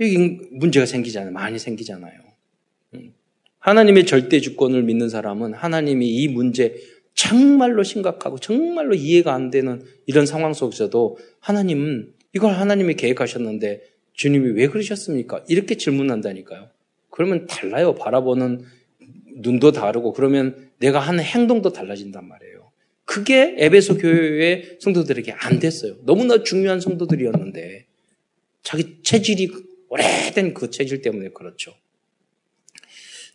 여기 0.00 0.16
문제가 0.50 0.86
생기잖아요. 0.86 1.32
많이 1.32 1.58
생기잖아요. 1.58 2.20
음. 2.94 3.14
하나님의 3.58 4.06
절대 4.06 4.40
주권을 4.40 4.82
믿는 4.82 5.08
사람은 5.08 5.54
하나님이 5.54 6.08
이 6.08 6.28
문제 6.28 6.74
정말로 7.14 7.82
심각하고 7.82 8.38
정말로 8.38 8.94
이해가 8.94 9.34
안 9.34 9.50
되는 9.50 9.84
이런 10.06 10.24
상황 10.24 10.54
속에서도 10.54 11.18
하나님은 11.40 12.14
이걸 12.32 12.54
하나님이 12.54 12.94
계획하셨는데 12.94 13.82
주님이 14.14 14.52
왜 14.52 14.68
그러셨습니까? 14.68 15.44
이렇게 15.48 15.76
질문한다니까요. 15.76 16.69
그러면 17.10 17.46
달라요. 17.46 17.94
바라보는 17.94 18.64
눈도 19.36 19.72
다르고 19.72 20.12
그러면 20.12 20.70
내가 20.78 20.98
하는 20.98 21.22
행동도 21.22 21.72
달라진단 21.72 22.26
말이에요. 22.26 22.70
그게 23.04 23.56
에베소 23.58 23.98
교회의 23.98 24.78
성도들에게 24.80 25.32
안 25.32 25.58
됐어요. 25.58 25.96
너무나 26.04 26.42
중요한 26.42 26.80
성도들이었는데 26.80 27.86
자기 28.62 29.02
체질이 29.02 29.50
오래된 29.88 30.54
그 30.54 30.70
체질 30.70 31.02
때문에 31.02 31.30
그렇죠. 31.30 31.74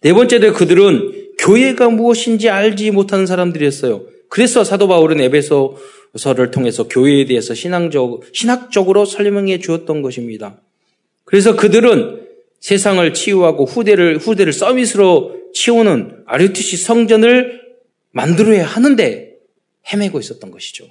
네 0.01 0.13
번째로 0.13 0.53
그들은 0.53 1.33
교회가 1.37 1.89
무엇인지 1.89 2.49
알지 2.49 2.91
못하는 2.91 3.25
사람들이었어요. 3.25 4.07
그래서 4.29 4.63
사도 4.63 4.87
바울은 4.87 5.19
에베소서를 5.19 6.51
통해서 6.51 6.87
교회에 6.87 7.25
대해서 7.25 7.53
신앙적, 7.53 8.23
신학적으로 8.33 9.05
설명해 9.05 9.59
주었던 9.59 10.01
것입니다. 10.01 10.61
그래서 11.25 11.55
그들은 11.55 12.24
세상을 12.65 13.13
치유하고 13.13 13.65
후대를, 13.65 14.17
후대를 14.17 14.51
서비스로 14.51 15.39
치우는 15.53 16.23
아르티시 16.25 16.77
성전을 16.77 17.61
만들어야 18.09 18.65
하는데 18.65 19.35
헤매고 19.93 20.19
있었던 20.19 20.49
것이죠. 20.49 20.87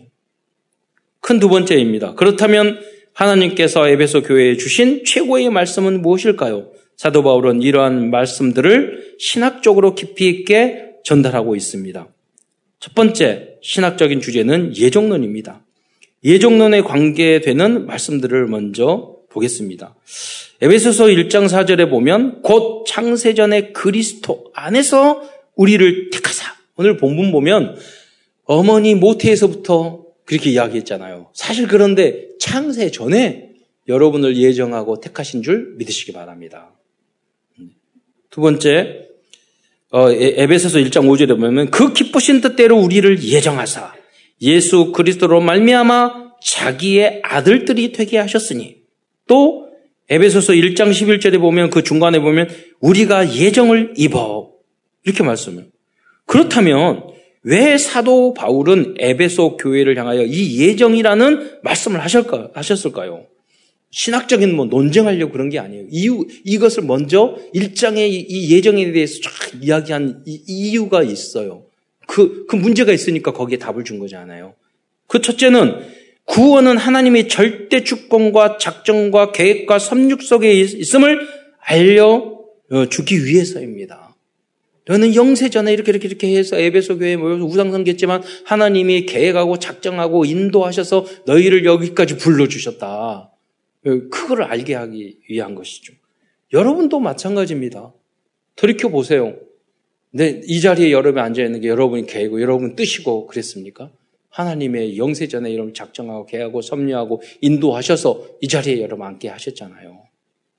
큰 1.18 1.40
두 1.40 1.48
번째입니다. 1.48 2.14
그렇다면 2.14 2.78
하나님께서 3.12 3.88
에베소 3.88 4.22
교회에 4.22 4.56
주신 4.56 5.04
최고의 5.04 5.50
말씀은 5.50 6.00
무엇일까요? 6.00 6.70
사도 6.96 7.24
바울은 7.24 7.60
이러한 7.62 8.08
말씀들을 8.08 9.16
신학적으로 9.18 9.96
깊이 9.96 10.28
있게 10.28 10.90
전달하고 11.02 11.56
있습니다. 11.56 12.06
첫 12.78 12.94
번째 12.94 13.56
신학적인 13.62 14.20
주제는 14.20 14.76
예정론입니다. 14.76 15.64
예정론에 16.22 16.82
관계되는 16.82 17.86
말씀들을 17.86 18.46
먼저 18.46 19.16
보겠습니다. 19.30 19.96
에베소서 20.64 21.08
1장 21.08 21.46
4절에 21.46 21.90
보면 21.90 22.40
곧 22.40 22.86
창세전의 22.86 23.74
그리스도 23.74 24.50
안에서 24.54 25.22
우리를 25.56 26.08
택하사. 26.08 26.54
오늘 26.76 26.96
본문 26.96 27.32
보면 27.32 27.76
어머니 28.44 28.94
모태에서부터 28.94 30.06
그렇게 30.24 30.48
이야기했잖아요. 30.48 31.28
사실 31.34 31.68
그런데 31.68 32.28
창세 32.40 32.90
전에 32.90 33.50
여러분을 33.88 34.38
예정하고 34.38 35.00
택하신 35.00 35.42
줄 35.42 35.74
믿으시기 35.76 36.12
바랍니다. 36.12 36.70
두 38.30 38.40
번째, 38.40 39.08
어, 39.90 40.10
에베소서 40.10 40.78
1장 40.78 41.06
5절에 41.06 41.38
보면 41.38 41.70
그 41.72 41.92
기쁘신 41.92 42.40
뜻대로 42.40 42.78
우리를 42.78 43.22
예정하사 43.22 43.92
예수 44.40 44.92
그리스도로 44.92 45.42
말미암아 45.42 46.36
자기의 46.42 47.20
아들들이 47.22 47.92
되게 47.92 48.16
하셨으니 48.16 48.78
또 49.26 49.63
에베소서 50.10 50.52
1장 50.52 50.90
11절에 50.90 51.38
보면 51.40 51.70
그 51.70 51.82
중간에 51.82 52.20
보면 52.20 52.48
우리가 52.80 53.34
예정을 53.34 53.94
입어 53.96 54.50
이렇게 55.04 55.22
말씀을 55.22 55.68
그렇다면 56.26 57.14
왜 57.42 57.76
사도 57.76 58.32
바울은 58.34 58.94
에베소 58.98 59.58
교회를 59.58 59.98
향하여 59.98 60.22
이 60.22 60.60
예정이라는 60.60 61.60
말씀을 61.62 62.00
하실까, 62.02 62.50
하셨을까요? 62.54 63.26
신학적인 63.90 64.56
뭐 64.56 64.64
논쟁하려고 64.64 65.30
그런 65.30 65.50
게 65.50 65.58
아니에요. 65.58 65.86
이유, 65.90 66.26
이것을 66.44 66.84
먼저 66.84 67.36
일장의 67.52 68.12
이 68.12 68.50
예정에 68.54 68.90
대해서 68.92 69.20
쫙 69.22 69.30
이야기한 69.62 70.24
이유가 70.26 71.02
있어요. 71.02 71.64
그, 72.06 72.46
그 72.46 72.56
문제가 72.56 72.92
있으니까 72.92 73.32
거기에 73.32 73.58
답을 73.58 73.84
준 73.84 73.98
거잖아요. 73.98 74.54
그 75.06 75.20
첫째는 75.20 75.93
구원은 76.24 76.78
하나님의 76.78 77.28
절대 77.28 77.84
주권과 77.84 78.58
작정과 78.58 79.32
계획과 79.32 79.78
섭육 79.78 80.22
속에 80.22 80.52
있음을 80.52 81.26
알려 81.60 82.40
주기 82.90 83.24
위해서입니다. 83.24 84.16
너는 84.86 85.14
영세 85.14 85.48
전에 85.48 85.72
이렇게 85.72 85.92
이렇게 85.92 86.08
이렇게 86.08 86.36
해서 86.36 86.58
에베소 86.58 86.98
교회에 86.98 87.16
모여서 87.16 87.44
우상성겼지만 87.44 88.22
하나님이 88.44 89.06
계획하고 89.06 89.58
작정하고 89.58 90.24
인도하셔서 90.24 91.06
너희를 91.26 91.64
여기까지 91.64 92.16
불러주셨다. 92.16 93.30
그거를 93.82 94.44
알게 94.44 94.74
하기 94.74 95.18
위한 95.28 95.54
것이죠. 95.54 95.94
여러분도 96.52 97.00
마찬가지입니다. 97.00 97.92
돌이켜 98.56 98.88
보세요. 98.88 99.36
네, 100.10 100.40
이 100.44 100.60
자리에 100.60 100.92
여러분이 100.92 101.22
앉아 101.22 101.42
있는 101.42 101.60
게 101.60 101.68
여러분이 101.68 102.06
계획고 102.06 102.40
여러분 102.40 102.76
뜻이고 102.76 103.26
그랬습니까? 103.26 103.90
하나님의 104.34 104.98
영세전에 104.98 105.52
여러분 105.54 105.74
작정하고 105.74 106.26
계하고 106.26 106.60
섭리하고 106.60 107.22
인도하셔서 107.40 108.26
이 108.40 108.48
자리에 108.48 108.80
여러분 108.80 109.06
앉게 109.06 109.28
하셨잖아요. 109.28 110.02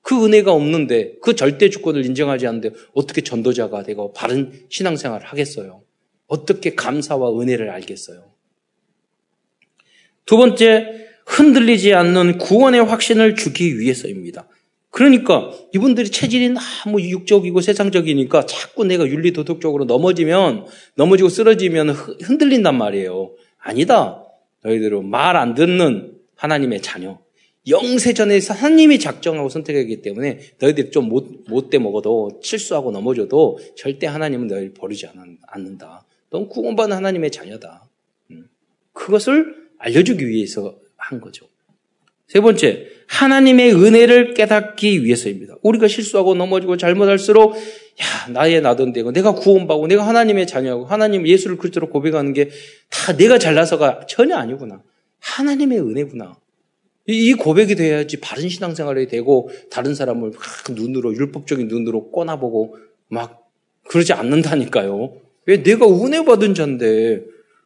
그 0.00 0.24
은혜가 0.24 0.52
없는데 0.52 1.16
그 1.20 1.34
절대 1.34 1.68
주권을 1.68 2.06
인정하지 2.06 2.46
않는데 2.46 2.70
어떻게 2.94 3.20
전도자가 3.20 3.82
되고 3.82 4.14
바른 4.14 4.52
신앙생활을 4.70 5.26
하겠어요? 5.26 5.82
어떻게 6.26 6.74
감사와 6.74 7.38
은혜를 7.38 7.68
알겠어요? 7.68 8.32
두 10.24 10.38
번째, 10.38 11.08
흔들리지 11.26 11.92
않는 11.92 12.38
구원의 12.38 12.82
확신을 12.82 13.34
주기 13.34 13.78
위해서입니다. 13.78 14.48
그러니까 14.90 15.50
이분들이 15.74 16.10
체질이 16.10 16.54
너무 16.84 17.02
육적이고 17.02 17.60
세상적이니까 17.60 18.46
자꾸 18.46 18.84
내가 18.84 19.06
윤리 19.06 19.34
도덕적으로 19.34 19.84
넘어지면 19.84 20.64
넘어지고 20.94 21.28
쓰러지면 21.28 21.90
흔들린단 21.90 22.78
말이에요. 22.78 23.34
아니다. 23.66 24.24
너희들은 24.62 25.08
말 25.08 25.36
안 25.36 25.54
듣는 25.54 26.18
하나님의 26.36 26.82
자녀. 26.82 27.18
영세전에서 27.68 28.54
하나님이 28.54 29.00
작정하고 29.00 29.48
선택하기 29.48 30.02
때문에 30.02 30.38
너희들이 30.60 30.90
좀 30.92 31.08
못, 31.08 31.44
못돼 31.48 31.78
먹어도 31.78 32.40
실수하고 32.40 32.92
넘어져도 32.92 33.58
절대 33.76 34.06
하나님은 34.06 34.46
너희를 34.46 34.72
버리지 34.72 35.08
않는다. 35.48 36.04
넌 36.30 36.48
구원받은 36.48 36.94
하나님의 36.94 37.32
자녀다. 37.32 37.88
음. 38.30 38.48
그것을 38.92 39.68
알려주기 39.78 40.28
위해서 40.28 40.76
한 40.96 41.20
거죠. 41.20 41.46
세 42.28 42.40
번째, 42.40 42.88
하나님의 43.08 43.72
은혜를 43.74 44.34
깨닫기 44.34 45.04
위해서입니다. 45.04 45.54
우리가 45.62 45.86
실수하고 45.86 46.34
넘어지고 46.34 46.76
잘못할수록 46.76 47.54
야 47.54 48.28
나의 48.32 48.60
나던데 48.60 49.02
내가 49.12 49.32
구원받고 49.32 49.86
내가 49.86 50.06
하나님의 50.06 50.46
자녀고 50.46 50.86
하나님 50.86 51.26
예수를 51.26 51.56
그리스도로 51.56 51.88
고백하는 51.90 52.32
게 52.32 52.50
다 52.90 53.16
내가 53.16 53.38
잘나서가 53.38 54.06
전혀 54.08 54.36
아니구나. 54.36 54.82
하나님의 55.20 55.78
은혜구나. 55.80 56.34
이 57.08 57.34
고백이 57.34 57.76
돼야지 57.76 58.20
바른 58.20 58.48
신앙생활이 58.48 59.06
되고 59.06 59.48
다른 59.70 59.94
사람을 59.94 60.30
막 60.30 60.40
눈으로 60.74 61.14
율법적인 61.14 61.68
눈으로 61.68 62.10
꼬나보고 62.10 62.76
막 63.08 63.48
그러지 63.88 64.12
않는다니까요. 64.12 65.14
왜 65.46 65.62
내가 65.62 65.86
은혜 65.86 66.24
받은 66.24 66.54
자인데 66.54 67.22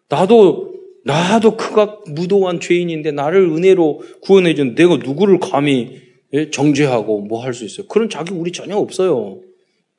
나도 0.09 0.75
나도 1.05 1.57
그가 1.57 2.01
무도한 2.07 2.61
죄인인데 2.61 3.13
나를 3.13 3.43
은혜로 3.43 4.03
구원해 4.23 4.55
준 4.55 4.75
내가 4.75 4.97
누구를 4.97 5.39
감히 5.41 6.03
예, 6.33 6.51
정죄하고 6.51 7.23
뭐 7.23 7.43
할 7.43 7.55
수 7.55 7.65
있어요? 7.65 7.87
그런 7.89 8.09
자기 8.09 8.33
우리 8.33 8.53
전혀 8.53 8.77
없어요. 8.77 9.41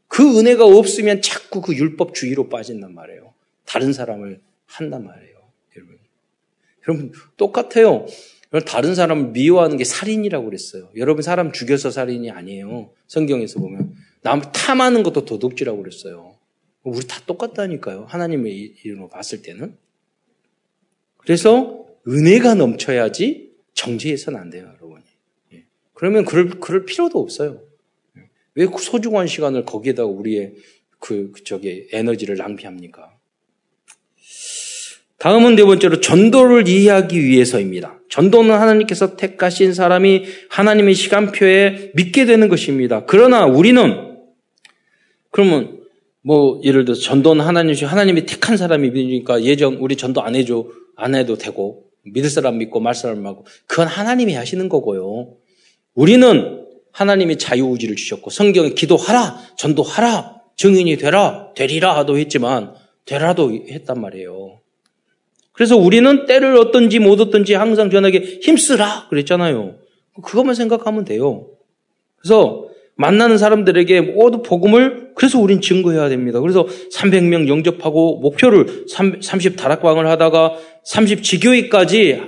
그 0.07 0.39
은혜가 0.39 0.65
없으면 0.65 1.21
자꾸 1.21 1.61
그 1.61 1.75
율법주의로 1.75 2.49
빠진단 2.49 2.93
말이에요. 2.93 3.33
다른 3.65 3.93
사람을 3.93 4.39
한단 4.65 5.05
말이에요. 5.05 5.35
여러분. 5.77 5.97
여러분 6.87 7.11
똑같아요. 7.37 8.05
다른 8.65 8.95
사람을 8.95 9.31
미워하는 9.31 9.77
게 9.77 9.83
살인이라고 9.85 10.45
그랬어요. 10.45 10.89
여러분 10.97 11.21
사람 11.21 11.51
죽여서 11.51 11.91
살인이 11.91 12.29
아니에요. 12.31 12.91
성경에서 13.07 13.59
보면 13.59 13.95
남 14.21 14.41
탐하는 14.41 15.03
것도 15.03 15.25
도둑질이라고 15.25 15.81
그랬어요. 15.81 16.35
우리 16.83 17.05
다 17.07 17.21
똑같다니까요. 17.25 18.05
하나님의 18.09 18.73
이름으로 18.83 19.07
봤을 19.09 19.41
때는. 19.41 19.75
그래서 21.21 21.85
은혜가 22.07 22.55
넘쳐야지 22.55 23.51
정죄해서는 23.73 24.39
안 24.39 24.49
돼요, 24.49 24.71
여러분. 24.77 25.01
예. 25.53 25.63
그러면 25.93 26.25
그럴, 26.25 26.49
그럴 26.59 26.85
필요도 26.85 27.19
없어요. 27.19 27.61
예. 28.17 28.23
왜 28.55 28.65
소중한 28.65 29.27
시간을 29.27 29.65
거기에다가 29.65 30.07
우리의 30.07 30.55
그, 30.99 31.31
그, 31.31 31.43
저기, 31.43 31.87
에너지를 31.91 32.37
낭비합니까? 32.37 33.17
다음은 35.21 35.55
네 35.55 35.63
번째로 35.63 35.99
전도를 35.99 36.67
이해하기 36.67 37.23
위해서입니다. 37.23 37.99
전도는 38.09 38.55
하나님께서 38.55 39.15
택하신 39.15 39.73
사람이 39.73 40.25
하나님의 40.49 40.95
시간표에 40.95 41.91
믿게 41.93 42.25
되는 42.25 42.49
것입니다. 42.49 43.05
그러나 43.05 43.45
우리는 43.45 44.17
그러면 45.29 45.79
뭐 46.23 46.59
예를 46.63 46.85
들어 46.85 46.95
전도는 46.95 47.45
하나님 47.45 47.75
하나님이 47.75 48.25
택한 48.25 48.57
사람이 48.57 48.89
믿으니까 48.89 49.43
예정 49.43 49.77
우리 49.79 49.95
전도 49.95 50.23
안 50.23 50.35
해줘 50.35 50.65
안 50.95 51.15
해도 51.15 51.37
되고 51.37 51.85
믿을 52.03 52.29
사람 52.29 52.57
믿고 52.57 52.79
말 52.79 52.95
사람 52.95 53.21
말고 53.21 53.45
그건 53.67 53.87
하나님이 53.87 54.33
하시는 54.33 54.69
거고요. 54.69 55.35
우리는 55.93 56.65
하나님이 56.91 57.37
자유의지를 57.37 57.95
주셨고 57.95 58.29
성경에 58.29 58.71
기도하라 58.71 59.39
전도하라 59.57 60.41
증인이 60.57 60.97
되라 60.97 61.53
되리라 61.55 61.95
하도 61.95 62.17
했지만 62.17 62.73
되라도 63.05 63.53
했단 63.53 63.99
말이에요. 63.99 64.59
그래서 65.53 65.77
우리는 65.77 66.25
때를 66.25 66.57
어떤지 66.57 66.99
못 66.99 67.19
어떤지 67.19 67.53
항상 67.53 67.89
전하게 67.89 68.39
힘쓰라 68.41 69.07
그랬잖아요. 69.09 69.75
그것만 70.23 70.55
생각하면 70.55 71.05
돼요. 71.05 71.47
그래서 72.17 72.70
만나는 73.01 73.37
사람들에게 73.39 74.01
모두 74.01 74.43
복음을 74.43 75.11
그래서 75.15 75.39
우린 75.39 75.59
증거해야 75.59 76.07
됩니다. 76.07 76.39
그래서 76.39 76.67
300명 76.93 77.47
영접하고 77.47 78.19
목표를 78.19 78.85
30 78.87 79.55
다락방을 79.57 80.07
하다가 80.07 80.57
30 80.83 81.23
지교회까지 81.23 82.21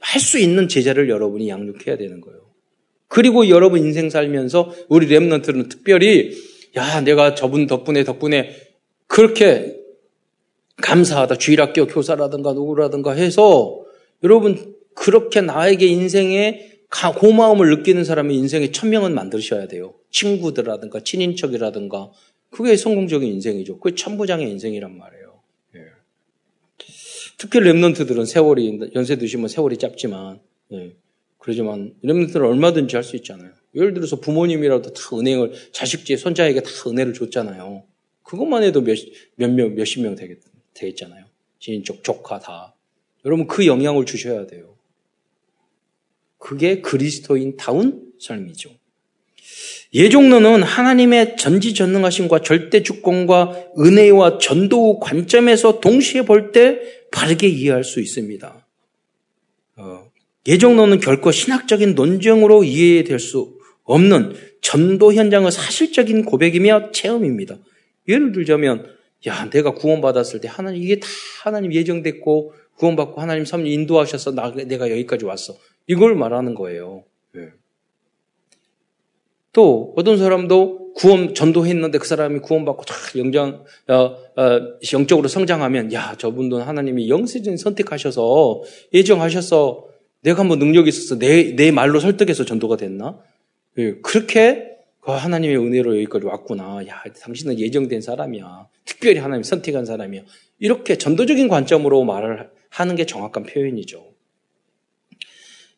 할 0.00 0.20
수 0.20 0.38
있는 0.38 0.68
제자를 0.68 1.08
여러분이 1.08 1.48
양육해야 1.48 1.96
되는 1.96 2.20
거예요. 2.20 2.38
그리고 3.08 3.48
여러분 3.48 3.80
인생 3.80 4.10
살면서 4.10 4.72
우리 4.88 5.06
랩런트는 5.08 5.68
특별히 5.68 6.32
야 6.76 7.00
내가 7.02 7.34
저분 7.34 7.66
덕분에 7.66 8.04
덕분에 8.04 8.54
그렇게 9.06 9.76
감사하다 10.80 11.36
주일학교 11.36 11.86
교사라든가 11.86 12.52
누구라든가 12.52 13.12
해서 13.12 13.80
여러분 14.22 14.74
그렇게 14.94 15.40
나에게 15.40 15.86
인생에 15.86 16.77
고마움을 16.90 17.68
느끼는 17.70 18.04
사람이 18.04 18.34
인생에 18.36 18.72
천명은 18.72 19.14
만드셔야 19.14 19.68
돼요. 19.68 19.94
친구들이라든가 20.10 21.00
친인척이라든가 21.00 22.10
그게 22.50 22.76
성공적인 22.76 23.30
인생이죠. 23.30 23.78
그게 23.78 23.94
천부장의 23.94 24.50
인생이란 24.50 24.96
말이에요. 24.96 25.40
예. 25.76 25.80
특히 27.36 27.60
랩런트들은 27.60 28.26
세월이 28.26 28.92
연세 28.94 29.16
드시면 29.16 29.48
세월이 29.48 29.76
짧지만 29.76 30.40
예. 30.72 30.96
그러지만 31.36 31.94
랩런트는 32.02 32.42
얼마든지 32.42 32.96
할 32.96 33.02
수 33.04 33.16
있잖아요. 33.16 33.52
예를 33.74 33.92
들어서 33.92 34.18
부모님이라도 34.18 34.92
다 34.94 35.02
은행을 35.16 35.52
자식제 35.72 36.16
손자에게 36.16 36.62
다 36.62 36.70
은혜를 36.86 37.12
줬잖아요. 37.12 37.84
그것만 38.22 38.62
해도 38.62 38.80
몇, 38.80 38.96
몇 39.36 39.50
명, 39.50 39.74
몇십 39.74 40.02
명 40.02 40.14
되겠, 40.14 40.38
되겠잖아요. 40.74 41.26
지인쪽, 41.60 42.02
조카 42.02 42.38
다. 42.38 42.74
여러분 43.26 43.46
그 43.46 43.66
영향을 43.66 44.06
주셔야 44.06 44.46
돼요. 44.46 44.74
그게 46.38 46.80
그리스도인다운 46.80 48.12
삶이죠. 48.20 48.70
예종론은 49.94 50.62
하나님의 50.62 51.36
전지전능하심과 51.36 52.42
절대 52.42 52.82
주권과 52.82 53.72
은혜와 53.78 54.38
전도 54.38 55.00
관점에서 55.00 55.80
동시에 55.80 56.22
볼 56.22 56.52
때 56.52 56.78
바르게 57.10 57.48
이해할 57.48 57.84
수 57.84 58.00
있습니다. 58.00 58.66
어, 59.76 60.10
예종론은 60.46 61.00
결코 61.00 61.30
신학적인 61.32 61.94
논쟁으로 61.94 62.64
이해될 62.64 63.18
수 63.18 63.58
없는 63.84 64.34
전도 64.60 65.14
현장의 65.14 65.52
사실적인 65.52 66.24
고백이며 66.24 66.90
체험입니다. 66.92 67.58
예를 68.08 68.32
들자면, 68.32 68.86
야, 69.26 69.48
내가 69.50 69.72
구원받았을 69.72 70.40
때 70.40 70.48
하나님, 70.48 70.82
이게 70.82 71.00
다 71.00 71.06
하나님 71.44 71.72
예정됐고, 71.72 72.52
구원받고 72.76 73.20
하나님 73.20 73.44
삶 73.44 73.66
인도하셔서 73.66 74.32
나, 74.32 74.50
내가 74.50 74.90
여기까지 74.90 75.24
왔어. 75.24 75.56
이걸 75.88 76.14
말하는 76.14 76.54
거예요. 76.54 77.04
네. 77.34 77.48
또 79.52 79.92
어떤 79.96 80.16
사람도 80.16 80.92
구원 80.94 81.34
전도했는데 81.34 81.98
그 81.98 82.06
사람이 82.06 82.40
구원받고 82.40 82.84
영장 83.18 83.64
어, 83.88 83.94
어, 83.94 84.78
영적으로 84.92 85.28
성장하면 85.28 85.92
야 85.92 86.14
저분도 86.16 86.60
하나님이 86.60 87.08
영세전 87.08 87.56
선택하셔서 87.56 88.62
예정하셔서 88.92 89.88
내가 90.22 90.40
한번 90.40 90.58
능력이 90.58 90.88
있어서 90.88 91.18
내, 91.18 91.54
내 91.54 91.70
말로 91.70 92.00
설득해서 92.00 92.44
전도가 92.44 92.76
됐나? 92.76 93.18
예, 93.78 93.94
그렇게 94.02 94.76
그 95.00 95.12
하나님의 95.12 95.56
은혜로 95.56 95.94
여기까지 95.96 96.26
왔구나. 96.26 96.86
야, 96.88 97.02
당신은 97.22 97.58
예정된 97.58 98.00
사람이야. 98.00 98.68
특별히 98.84 99.20
하나님 99.20 99.42
선택한 99.42 99.84
사람이야. 99.84 100.22
이렇게 100.58 100.98
전도적인 100.98 101.48
관점으로 101.48 102.04
말을 102.04 102.50
하는 102.68 102.96
게 102.96 103.06
정확한 103.06 103.44
표현이죠. 103.44 104.07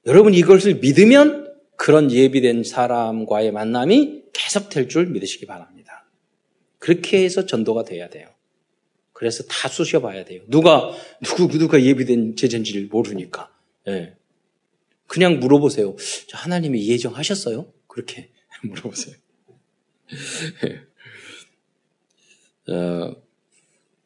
여러분 0.07 0.35
이것을 0.35 0.77
믿으면 0.77 1.53
그런 1.77 2.11
예비된 2.11 2.65
사람과의 2.65 3.53
만남이 3.53 4.23
계속될 4.33 4.89
줄 4.89 5.07
믿으시기 5.07 5.47
바랍니다. 5.47 6.07
그렇게 6.79 7.23
해서 7.23 7.47
전도가 7.47 7.85
돼야 7.85 8.09
돼요. 8.09 8.29
그래서 9.13 9.43
다 9.45 9.69
쑤셔봐야 9.69 10.25
돼요. 10.25 10.41
누가 10.49 10.91
누구 11.23 11.59
누가 11.59 11.83
예비된 11.83 12.37
제자인지를 12.37 12.89
모르니까. 12.91 13.53
예. 13.89 14.15
그냥 15.07 15.41
물어보세요. 15.41 15.97
하나님이 16.33 16.89
예정하셨어요? 16.89 17.67
그렇게 17.87 18.31
물어보세요. 18.65 19.15
예. 20.67 22.73
어, 22.73 23.17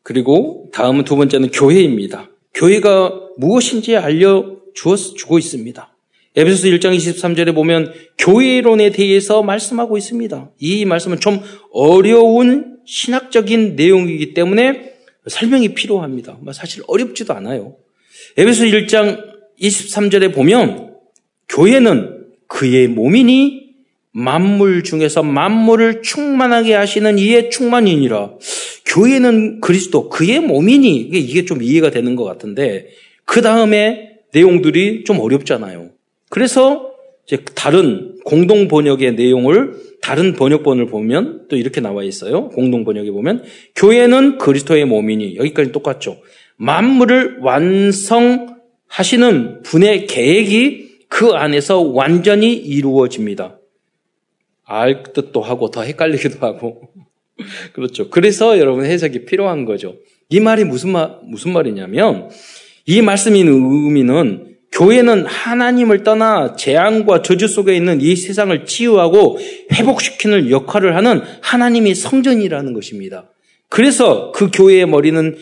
그리고 0.03 0.70
다음은 0.72 1.05
두 1.05 1.16
번째는 1.16 1.51
교회입니다. 1.51 2.30
교회가 2.55 3.30
무엇인지 3.36 3.97
알려 3.97 4.53
주고 4.75 5.39
있습니다. 5.39 5.91
에베소서 6.37 6.68
1장 6.68 6.97
23절에 6.97 7.55
보면 7.55 7.93
교회론에 8.18 8.91
대해서 8.91 9.43
말씀하고 9.43 9.97
있습니다. 9.97 10.51
이 10.59 10.85
말씀은 10.85 11.20
좀 11.20 11.41
어려운 11.72 12.79
신학적인 12.85 13.77
내용이기 13.77 14.35
때문에 14.35 14.95
설명이 15.27 15.75
필요합니다. 15.75 16.39
뭐 16.41 16.53
사실 16.53 16.83
어렵지도 16.89 17.35
않아요. 17.35 17.77
에베소 18.37 18.64
1장 18.64 19.22
23절에 19.61 20.35
보면 20.35 20.95
교회는 21.49 22.25
그의 22.49 22.89
몸이니 22.89 23.64
만물 24.11 24.83
중에서 24.83 25.22
만물을 25.22 26.03
충만하게 26.03 26.75
하시는 26.75 27.18
이의 27.18 27.51
충만이니라. 27.51 28.35
교회는 28.87 29.61
그리스도 29.61 30.09
그의 30.09 30.41
몸이니 30.41 30.97
이게 31.12 31.45
좀 31.45 31.62
이해가 31.62 31.91
되는 31.91 32.16
것 32.16 32.25
같은데 32.25 32.89
그 33.25 33.41
다음에 33.41 34.13
내용들이 34.35 35.05
좀 35.05 35.20
어렵잖아요. 35.20 35.91
그래서 36.28 36.91
이제 37.26 37.39
다른 37.55 38.18
공동 38.24 38.68
번역의 38.68 39.14
내용을 39.14 39.74
다른 40.03 40.35
번역본을 40.35 40.87
보면 40.87 41.47
또 41.49 41.57
이렇게 41.57 41.80
나와 41.80 42.03
있어요. 42.05 42.49
공동 42.51 42.85
번역에 42.85 43.11
보면 43.11 43.45
교회는 43.76 44.37
그리스도의 44.39 44.85
몸이니 44.85 45.37
여기까지 45.37 45.72
똑같죠. 45.72 46.18
만물을 46.57 47.39
완성하시는 47.41 48.53
분의 49.62 50.07
계획이 50.07 50.85
그 51.09 51.28
안에서 51.28 51.80
완전히 51.80 52.53
이루어집니다. 52.55 53.61
알 54.64 55.03
뜻도 55.14 55.41
하고 55.41 55.70
더 55.70 55.82
헷갈리기도 55.82 56.45
하고 56.45 56.91
그렇죠. 57.72 58.11
그래서 58.11 58.59
여러분 58.59 58.85
해석이 58.85 59.24
필요한 59.24 59.64
거죠. 59.64 59.97
이 60.28 60.41
말이 60.41 60.64
무슨 60.64 60.91
말 60.91 61.18
무슨 61.22 61.53
말이냐면 61.53 62.30
이 62.87 63.01
말씀의 63.03 63.43
의미는 63.43 64.55
교회는 64.72 65.24
하나님을 65.26 66.03
떠나 66.03 66.57
재앙과 66.57 67.22
저주 67.22 67.47
속에 67.47 67.76
있는 67.76 68.01
이 68.01 68.16
세상을 68.16 68.66
치유하고 68.66 69.39
회복시키는 69.72 70.51
역할을 70.51 70.97
하는 70.97 71.22
하나님의 71.41 71.95
성전이라는 71.95 72.72
것입니다. 72.72 73.30
그래서 73.68 74.32
그 74.32 74.51
교회의 74.53 74.87
머리는 74.87 75.37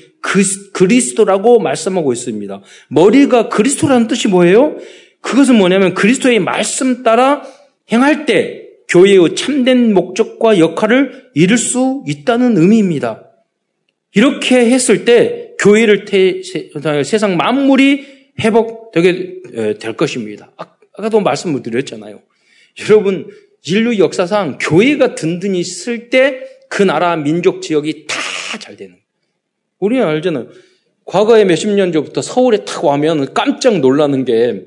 그리스도라고 0.72 1.58
말씀하고 1.58 2.12
있습니다. 2.12 2.60
머리가 2.88 3.48
그리스도라는 3.48 4.06
뜻이 4.06 4.28
뭐예요? 4.28 4.76
그것은 5.22 5.56
뭐냐면 5.56 5.94
그리스도의 5.94 6.38
말씀 6.38 7.02
따라 7.02 7.42
행할 7.90 8.26
때 8.26 8.62
교회의 8.88 9.34
참된 9.34 9.94
목적과 9.94 10.58
역할을 10.58 11.30
이룰 11.34 11.56
수 11.56 12.04
있다는 12.06 12.58
의미입니다. 12.58 13.24
이렇게 14.14 14.70
했을 14.70 15.06
때 15.06 15.41
교회를 15.62 16.04
태, 16.04 16.42
세상 17.04 17.36
만물이 17.36 18.04
회복되게 18.40 19.76
될 19.78 19.96
것입니다. 19.96 20.50
아, 20.56 20.66
아까도 20.98 21.20
말씀을 21.20 21.62
드렸잖아요. 21.62 22.20
여러분, 22.88 23.28
인류 23.64 23.98
역사상 23.98 24.58
교회가 24.60 25.14
든든히 25.14 25.60
있을 25.60 26.10
때 26.10 26.52
그 26.68 26.82
나라 26.82 27.16
민족 27.16 27.60
지역이 27.62 28.06
다 28.06 28.58
잘 28.58 28.76
되는. 28.76 28.96
우리는 29.78 30.06
알잖아요. 30.06 30.48
과거에 31.04 31.44
몇십 31.44 31.70
년 31.70 31.92
전부터 31.92 32.22
서울에 32.22 32.64
탁 32.64 32.84
와면 32.84 33.34
깜짝 33.34 33.78
놀라는 33.80 34.24
게 34.24 34.64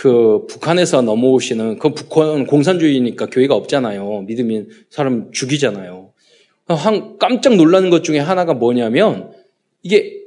그 0.00 0.46
북한에서 0.46 1.02
넘어오시는 1.02 1.78
그 1.78 1.92
북한 1.92 2.46
공산주의니까 2.46 3.26
교회가 3.26 3.54
없잖아요. 3.54 4.22
믿음이 4.22 4.64
사람 4.88 5.30
죽이잖아요. 5.30 6.12
한 6.68 7.18
깜짝 7.18 7.56
놀라는 7.56 7.90
것 7.90 8.02
중에 8.02 8.18
하나가 8.18 8.54
뭐냐면 8.54 9.32
이게 9.82 10.19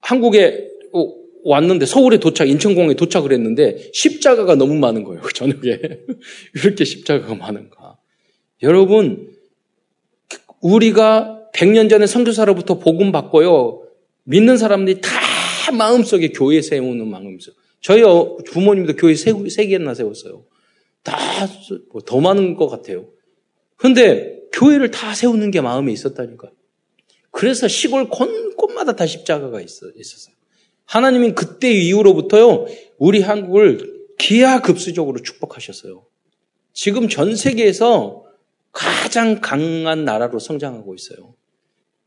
한국에 0.00 0.68
왔는데 1.42 1.86
서울에 1.86 2.18
도착, 2.18 2.48
인천공항에 2.48 2.94
도착을 2.94 3.32
했는데 3.32 3.90
십자가가 3.92 4.54
너무 4.56 4.74
많은 4.74 5.04
거예요. 5.04 5.22
그 5.22 5.32
저녁에. 5.32 5.80
이렇게 6.54 6.84
십자가가 6.84 7.34
많은가. 7.34 7.96
여러분, 8.62 9.30
우리가 10.60 11.48
100년 11.54 11.88
전에 11.88 12.06
선교사로부터 12.06 12.78
복음 12.78 13.12
받고요. 13.12 13.82
믿는 14.24 14.58
사람들이 14.58 15.00
다 15.00 15.10
마음속에 15.72 16.28
교회 16.28 16.60
세우는 16.60 17.08
마음속. 17.08 17.54
저희 17.80 18.02
어, 18.02 18.36
부모님도 18.46 18.96
교회 18.96 19.14
세, 19.14 19.32
세 19.48 19.66
개나 19.66 19.94
세웠어요. 19.94 20.44
다더 21.02 21.48
뭐 22.10 22.20
많은 22.20 22.54
것 22.54 22.68
같아요. 22.68 23.06
근데 23.76 24.38
교회를 24.52 24.90
다 24.90 25.14
세우는 25.14 25.50
게 25.50 25.62
마음에 25.62 25.90
있었다니까. 25.92 26.50
그래서 27.30 27.68
시골 27.68 28.08
곳곳마다 28.08 28.96
다 28.96 29.06
십자가가 29.06 29.60
있었어요. 29.60 30.34
하나님은 30.84 31.34
그때 31.34 31.70
이후로부터요, 31.70 32.66
우리 32.98 33.20
한국을 33.20 34.08
기하급수적으로 34.18 35.22
축복하셨어요. 35.22 36.04
지금 36.72 37.08
전 37.08 37.36
세계에서 37.36 38.24
가장 38.72 39.40
강한 39.40 40.04
나라로 40.04 40.38
성장하고 40.38 40.94
있어요. 40.94 41.34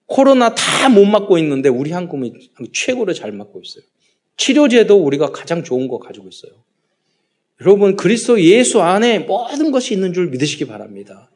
코로나 0.05 0.53
다 0.53 0.89
못 0.89 1.05
맞고 1.05 1.37
있는데 1.39 1.69
우리 1.69 1.91
한국은 1.91 2.37
최고로 2.73 3.13
잘 3.13 3.31
맞고 3.31 3.61
있어요. 3.63 3.83
치료제도 4.35 4.97
우리가 5.01 5.31
가장 5.31 5.63
좋은 5.63 5.87
거 5.87 5.97
가지고 5.97 6.27
있어요. 6.27 6.51
여러분, 7.61 7.95
그리스도 7.95 8.41
예수 8.41 8.81
안에 8.81 9.19
모든 9.19 9.71
것이 9.71 9.93
있는 9.93 10.11
줄 10.13 10.27
믿으시기 10.27 10.67
바랍니다. 10.67 11.31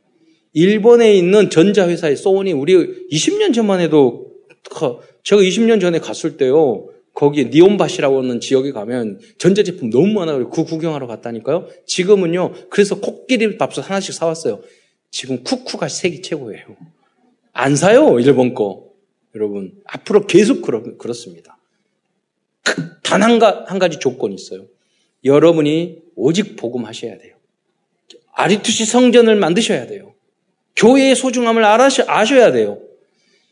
일본에 0.57 1.13
있는 1.13 1.51
전자회사의 1.51 2.15
소원이 2.15 2.51
우리 2.51 2.73
20년 3.11 3.53
전만 3.53 3.79
해도 3.79 4.31
제가 5.23 5.41
20년 5.43 5.79
전에 5.79 5.99
갔을 5.99 6.35
때요. 6.37 6.89
거기 7.13 7.45
니온밭이라고 7.45 8.23
하는 8.23 8.39
지역에 8.39 8.71
가면 8.71 9.19
전자제품 9.37 9.91
너무 9.91 10.07
많아요. 10.13 10.49
그 10.49 10.63
구경하러 10.63 11.05
갔다니까요. 11.05 11.67
지금은요. 11.85 12.53
그래서 12.71 12.99
코끼리 12.99 13.57
밥솥 13.59 13.87
하나씩 13.87 14.15
사왔어요. 14.15 14.61
지금 15.11 15.43
쿠쿠가 15.43 15.89
세계 15.89 16.21
최고예요. 16.21 16.65
안 17.53 17.75
사요. 17.75 18.19
일본 18.19 18.55
거. 18.55 18.87
여러분 19.35 19.73
앞으로 19.85 20.25
계속 20.25 20.63
그렇, 20.63 20.97
그렇습니다. 20.97 21.59
단 23.03 23.21
한 23.21 23.39
한 23.39 23.77
가지 23.77 23.99
조건이 23.99 24.33
있어요. 24.33 24.65
여러분이 25.23 25.99
오직 26.15 26.55
복음하셔야 26.55 27.19
돼요. 27.19 27.35
아리투시 28.33 28.85
성전을 28.85 29.35
만드셔야 29.35 29.85
돼요. 29.85 30.15
교회의 30.77 31.15
소중함을 31.15 31.63
아셔야 31.65 32.51
돼요. 32.51 32.79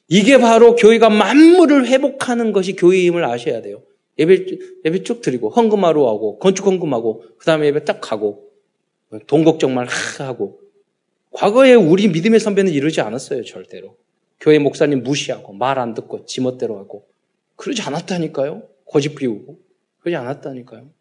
이게 0.08 0.38
바로 0.38 0.76
교회가 0.76 1.10
만물을 1.10 1.88
회복하는 1.88 2.52
것이 2.52 2.76
교회임을 2.76 3.26
아셔야 3.26 3.62
돼요. 3.62 3.82
예배, 4.18 4.46
예배 4.86 5.04
쭉 5.04 5.22
드리고, 5.22 5.50
헌금하러 5.50 6.08
하고, 6.08 6.40
건축 6.40 6.68
헌금하고, 6.68 7.24
그 7.38 7.46
다음에 7.46 7.68
예배 7.68 7.84
딱 7.84 8.00
가고, 8.00 8.50
돈 9.28 9.44
걱정만 9.44 9.88
하고. 10.20 10.62
과거에 11.32 11.74
우리 11.74 12.08
믿음의 12.08 12.40
선배는 12.40 12.72
이러지 12.72 13.02
않았어요, 13.02 13.44
절대로. 13.44 13.98
교회 14.40 14.60
목사님 14.60 15.04
무시하고, 15.04 15.54
말 15.54 15.80
안 15.80 15.94
듣고, 15.96 16.26
지멋대로 16.26 16.78
하고. 16.78 17.08
그러지 17.56 17.82
않았다니까요. 17.82 18.64
고집 18.86 19.16
피우고. 19.16 19.58
그러지 20.00 20.16
않았다니까요. 20.16 20.95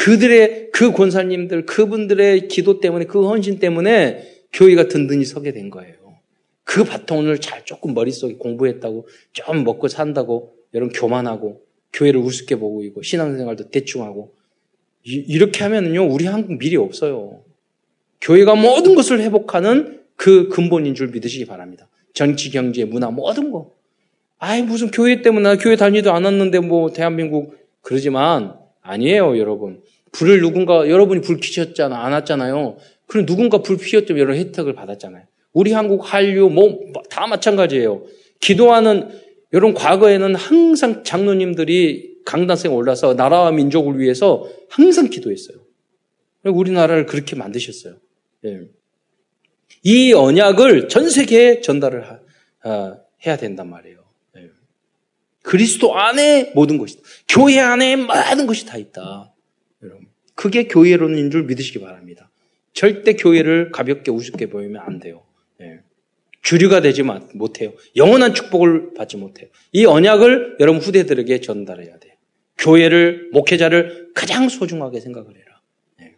그들의, 0.00 0.70
그 0.72 0.92
권사님들, 0.92 1.66
그분들의 1.66 2.48
기도 2.48 2.80
때문에, 2.80 3.04
그 3.04 3.28
헌신 3.28 3.58
때문에 3.58 4.22
교회가 4.50 4.88
든든히 4.88 5.26
서게 5.26 5.52
된 5.52 5.68
거예요. 5.68 5.94
그 6.64 6.84
바통을 6.84 7.40
잘 7.40 7.64
조금 7.64 7.94
머릿속에 7.94 8.34
공부했다고 8.34 9.08
좀 9.32 9.64
먹고 9.64 9.88
산다고 9.88 10.54
여러분 10.72 10.92
교만하고 10.92 11.62
교회를 11.92 12.20
우습게 12.20 12.56
보고 12.56 12.84
있고 12.84 13.02
신앙생활도 13.02 13.70
대충 13.70 14.04
하고 14.04 14.34
이, 15.02 15.36
렇게 15.38 15.64
하면은요 15.64 16.06
우리 16.06 16.26
한국 16.26 16.58
미래 16.58 16.76
없어요. 16.76 17.42
교회가 18.20 18.54
모든 18.54 18.94
것을 18.94 19.20
회복하는 19.20 20.00
그 20.14 20.48
근본인 20.48 20.94
줄 20.94 21.08
믿으시기 21.08 21.46
바랍니다. 21.46 21.88
정치, 22.14 22.50
경제, 22.50 22.84
문화 22.84 23.10
모든 23.10 23.50
거. 23.50 23.72
아이 24.38 24.62
무슨 24.62 24.92
교회 24.92 25.22
때문에 25.22 25.42
나 25.42 25.56
교회 25.56 25.74
다니도 25.74 26.12
않았는데 26.12 26.60
뭐 26.60 26.92
대한민국 26.92 27.56
그러지만 27.80 28.54
아니에요 28.80 29.38
여러분. 29.38 29.82
불을 30.12 30.40
누군가 30.40 30.88
여러분이 30.88 31.20
불 31.20 31.38
켜셨잖아 31.40 32.04
안 32.04 32.12
왔잖아요. 32.12 32.76
그럼 33.06 33.26
누군가 33.26 33.58
불 33.58 33.76
피웠더면 33.76 34.20
여러 34.20 34.34
혜택을 34.34 34.74
받았잖아요. 34.74 35.24
우리 35.52 35.72
한국 35.72 36.12
한류 36.12 36.48
뭐 36.48 36.92
다 37.10 37.26
마찬가지예요. 37.26 38.04
기도하는 38.40 39.10
여러분 39.52 39.74
과거에는 39.74 40.34
항상 40.36 41.02
장로님들이 41.04 42.20
강단성에 42.24 42.74
올라서 42.74 43.14
나라와 43.14 43.50
민족을 43.50 43.98
위해서 43.98 44.48
항상 44.68 45.10
기도했어요. 45.10 45.58
우리나라를 46.44 47.06
그렇게 47.06 47.36
만드셨어요. 47.36 47.96
예. 48.46 48.60
이 49.82 50.12
언약을 50.12 50.88
전 50.88 51.10
세계에 51.10 51.60
전달을 51.60 52.04
하, 52.08 52.20
어, 52.64 53.00
해야 53.26 53.36
된단 53.36 53.68
말이에요. 53.68 53.98
예. 54.38 54.50
그리스도 55.42 55.94
안에 55.96 56.52
모든 56.54 56.78
것이 56.78 56.96
다 56.96 57.02
교회 57.28 57.58
안에 57.58 57.96
모든 57.96 58.46
것이 58.46 58.64
다 58.66 58.78
있다. 58.78 59.34
여러분. 59.82 60.06
그게 60.34 60.68
교회론인 60.68 61.30
줄 61.30 61.44
믿으시기 61.44 61.80
바랍니다. 61.80 62.30
절대 62.72 63.14
교회를 63.14 63.70
가볍게 63.72 64.10
우습게 64.10 64.46
보이면 64.46 64.82
안 64.84 65.00
돼요. 65.00 65.24
예. 65.60 65.80
주류가 66.42 66.80
되지 66.80 67.02
못해요. 67.34 67.74
영원한 67.96 68.34
축복을 68.34 68.94
받지 68.94 69.16
못해요. 69.16 69.48
이 69.72 69.84
언약을 69.84 70.56
여러분 70.60 70.80
후대들에게 70.80 71.40
전달해야 71.40 71.98
돼요. 71.98 72.14
교회를, 72.56 73.30
목회자를 73.32 74.12
가장 74.14 74.48
소중하게 74.48 75.00
생각을 75.00 75.34
해라. 75.34 75.60
예. 76.02 76.16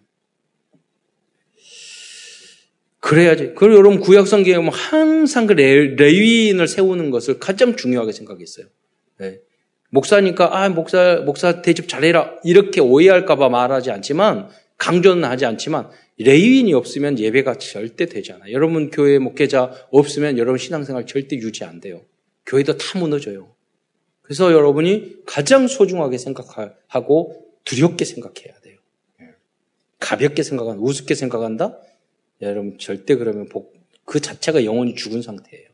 그래야지. 3.01 3.55
그리고 3.55 3.75
여러분 3.75 4.01
구약 4.01 4.29
성경에 4.29 4.57
보면 4.57 4.73
항상 4.73 5.47
그 5.47 5.55
레, 5.55 5.95
레위인을 5.97 6.69
세우는 6.69 7.11
것을 7.11 7.39
가장 7.39 7.77
중요하게 7.77 8.13
생각했어요. 8.13 8.67
네. 9.19 9.41
목사니까 9.93 10.57
아 10.57 10.68
목사 10.70 11.16
목사 11.24 11.61
대접 11.61 11.86
잘해라 11.86 12.36
이렇게 12.45 12.80
오해할까봐 12.80 13.51
말하지 13.51 13.90
않지만 13.90 14.49
강조는 14.78 15.24
하지 15.24 15.45
않지만 15.45 15.90
레위인이 16.18 16.72
없으면 16.72 17.18
예배가 17.18 17.59
절대 17.59 18.07
되지 18.07 18.32
않아요. 18.32 18.53
여러분 18.53 18.90
교회 18.90 19.18
목회자 19.18 19.88
없으면 19.90 20.38
여러분 20.38 20.57
신앙생활 20.57 21.07
절대 21.07 21.36
유지 21.36 21.64
안 21.64 21.80
돼요. 21.80 22.01
교회도 22.47 22.78
다 22.78 22.99
무너져요. 22.99 23.55
그래서 24.22 24.51
여러분이 24.53 25.24
가장 25.26 25.66
소중하게 25.66 26.16
생각하고 26.16 27.45
두렵게 27.64 28.05
생각해야 28.07 28.59
돼요. 28.62 28.78
예. 29.20 29.26
가볍게 30.01 30.43
생각한다, 30.43 30.80
우습게 30.82 31.14
생각한다? 31.14 31.78
여러분 32.40 32.78
절대 32.78 33.14
그러면 33.14 33.49
복, 33.49 33.74
그 34.05 34.20
자체가 34.20 34.64
영원히 34.64 34.95
죽은 34.95 35.20
상태예요. 35.20 35.68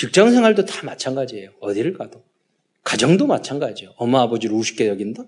예. 0.00 0.06
직장 0.06 0.30
생활도 0.30 0.64
다 0.64 0.84
마찬가지예요. 0.86 1.50
어디를 1.60 1.92
가도. 1.92 2.22
가정도 2.82 3.26
마찬가지예요. 3.26 3.92
엄마 3.96 4.22
아버지를 4.22 4.56
우습게 4.56 4.88
여긴다? 4.88 5.24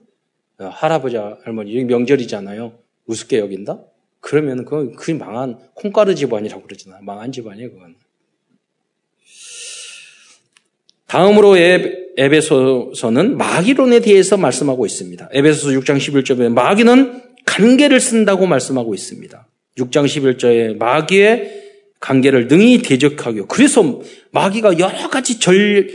어, 0.58 0.64
할아버지 0.64 1.16
할머니 1.16 1.84
명절이잖아요. 1.84 2.78
우습게 3.06 3.38
여긴다? 3.38 3.80
그러면 4.20 4.64
그건 4.64 4.94
그 4.94 5.10
망한 5.10 5.58
콩가루 5.74 6.14
집안이라고 6.14 6.62
그러잖아요. 6.62 7.02
망한 7.02 7.32
집안이에요, 7.32 7.72
그건. 7.72 7.96
다음으로 11.06 11.58
에베소서는 12.16 13.36
마귀론에 13.36 14.00
대해서 14.00 14.38
말씀하고 14.38 14.86
있습니다. 14.86 15.28
에베소서 15.32 15.78
6장 15.78 15.98
11절에 15.98 16.48
마귀는 16.50 17.22
관계를 17.44 18.00
쓴다고 18.00 18.46
말씀하고 18.46 18.94
있습니다. 18.94 19.46
6장 19.76 20.06
11절에 20.06 20.78
마귀의 20.78 21.61
관계를 22.02 22.48
능히 22.48 22.78
대적하고 22.78 23.46
그래서 23.46 24.00
마귀가 24.32 24.78
여러 24.78 25.08
가지 25.08 25.38
절 25.38 25.88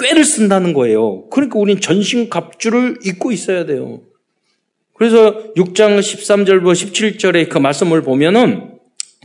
꾀를 0.00 0.24
쓴다는 0.24 0.74
거예요. 0.74 1.28
그러니까 1.30 1.58
우리는 1.58 1.80
전신 1.80 2.28
갑주를 2.28 2.98
입고 3.04 3.32
있어야 3.32 3.64
돼요. 3.64 4.02
그래서 4.92 5.52
6장 5.54 6.00
13절부터 6.00 6.72
17절의 6.72 7.48
그 7.48 7.58
말씀을 7.58 8.02
보면은 8.02 8.72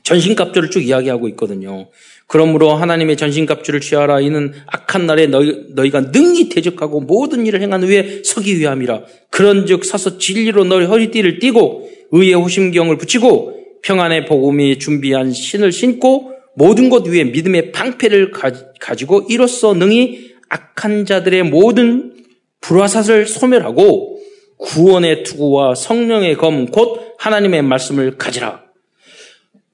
전신 0.03 0.35
갑주를 0.35 0.69
쭉 0.69 0.85
이야기하고 0.85 1.27
있거든요. 1.29 1.89
그러므로 2.27 2.75
하나님의 2.75 3.17
전신 3.17 3.45
갑주를 3.45 3.81
취하라. 3.81 4.21
이는 4.21 4.53
악한 4.67 5.05
날에 5.05 5.27
너희, 5.27 5.65
너희가 5.75 6.11
능히 6.11 6.49
대적하고 6.49 7.01
모든 7.01 7.45
일을 7.45 7.61
행한 7.61 7.83
후에 7.83 8.21
서기 8.23 8.57
위함이라. 8.59 9.03
그런즉 9.31 9.85
서서 9.85 10.17
진리로 10.17 10.65
너희 10.65 10.85
허리띠를 10.85 11.39
띠고 11.39 11.89
의의 12.11 12.33
호심경을 12.33 12.97
붙이고 12.97 13.60
평안의 13.83 14.25
복음이 14.25 14.79
준비한 14.79 15.31
신을 15.31 15.71
신고 15.71 16.31
모든 16.55 16.89
것 16.89 17.07
위에 17.07 17.23
믿음의 17.25 17.71
방패를 17.71 18.31
가지고 18.79 19.25
이로써 19.29 19.73
능히 19.73 20.31
악한 20.49 21.05
자들의 21.05 21.43
모든 21.43 22.13
불화사를 22.59 23.25
소멸하고 23.25 24.19
구원의 24.57 25.23
투구와 25.23 25.75
성령의 25.75 26.35
검 26.35 26.67
곧 26.67 27.15
하나님의 27.17 27.63
말씀을 27.63 28.17
가지라. 28.17 28.63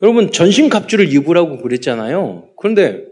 여러분 0.02 0.32
전신 0.32 0.70
갑주를 0.70 1.12
입으라고 1.14 1.62
그랬잖아요. 1.62 2.50
그런데 2.58 3.06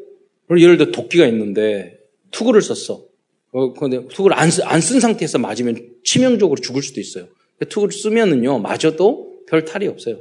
예를 0.55 0.77
들어 0.77 0.91
도끼가 0.91 1.25
있는데 1.27 1.97
투구를 2.31 2.61
썼어. 2.61 3.03
어, 3.51 3.73
그런데 3.73 4.07
투구를 4.09 4.37
안, 4.37 4.49
안쓴 4.63 4.99
상태에서 4.99 5.39
맞으면 5.39 5.77
치명적으로 6.03 6.59
죽을 6.61 6.83
수도 6.83 6.99
있어요. 6.99 7.27
투구를 7.69 7.93
쓰면은요, 7.93 8.59
맞아도 8.59 9.39
별 9.47 9.63
탈이 9.65 9.87
없어요. 9.87 10.19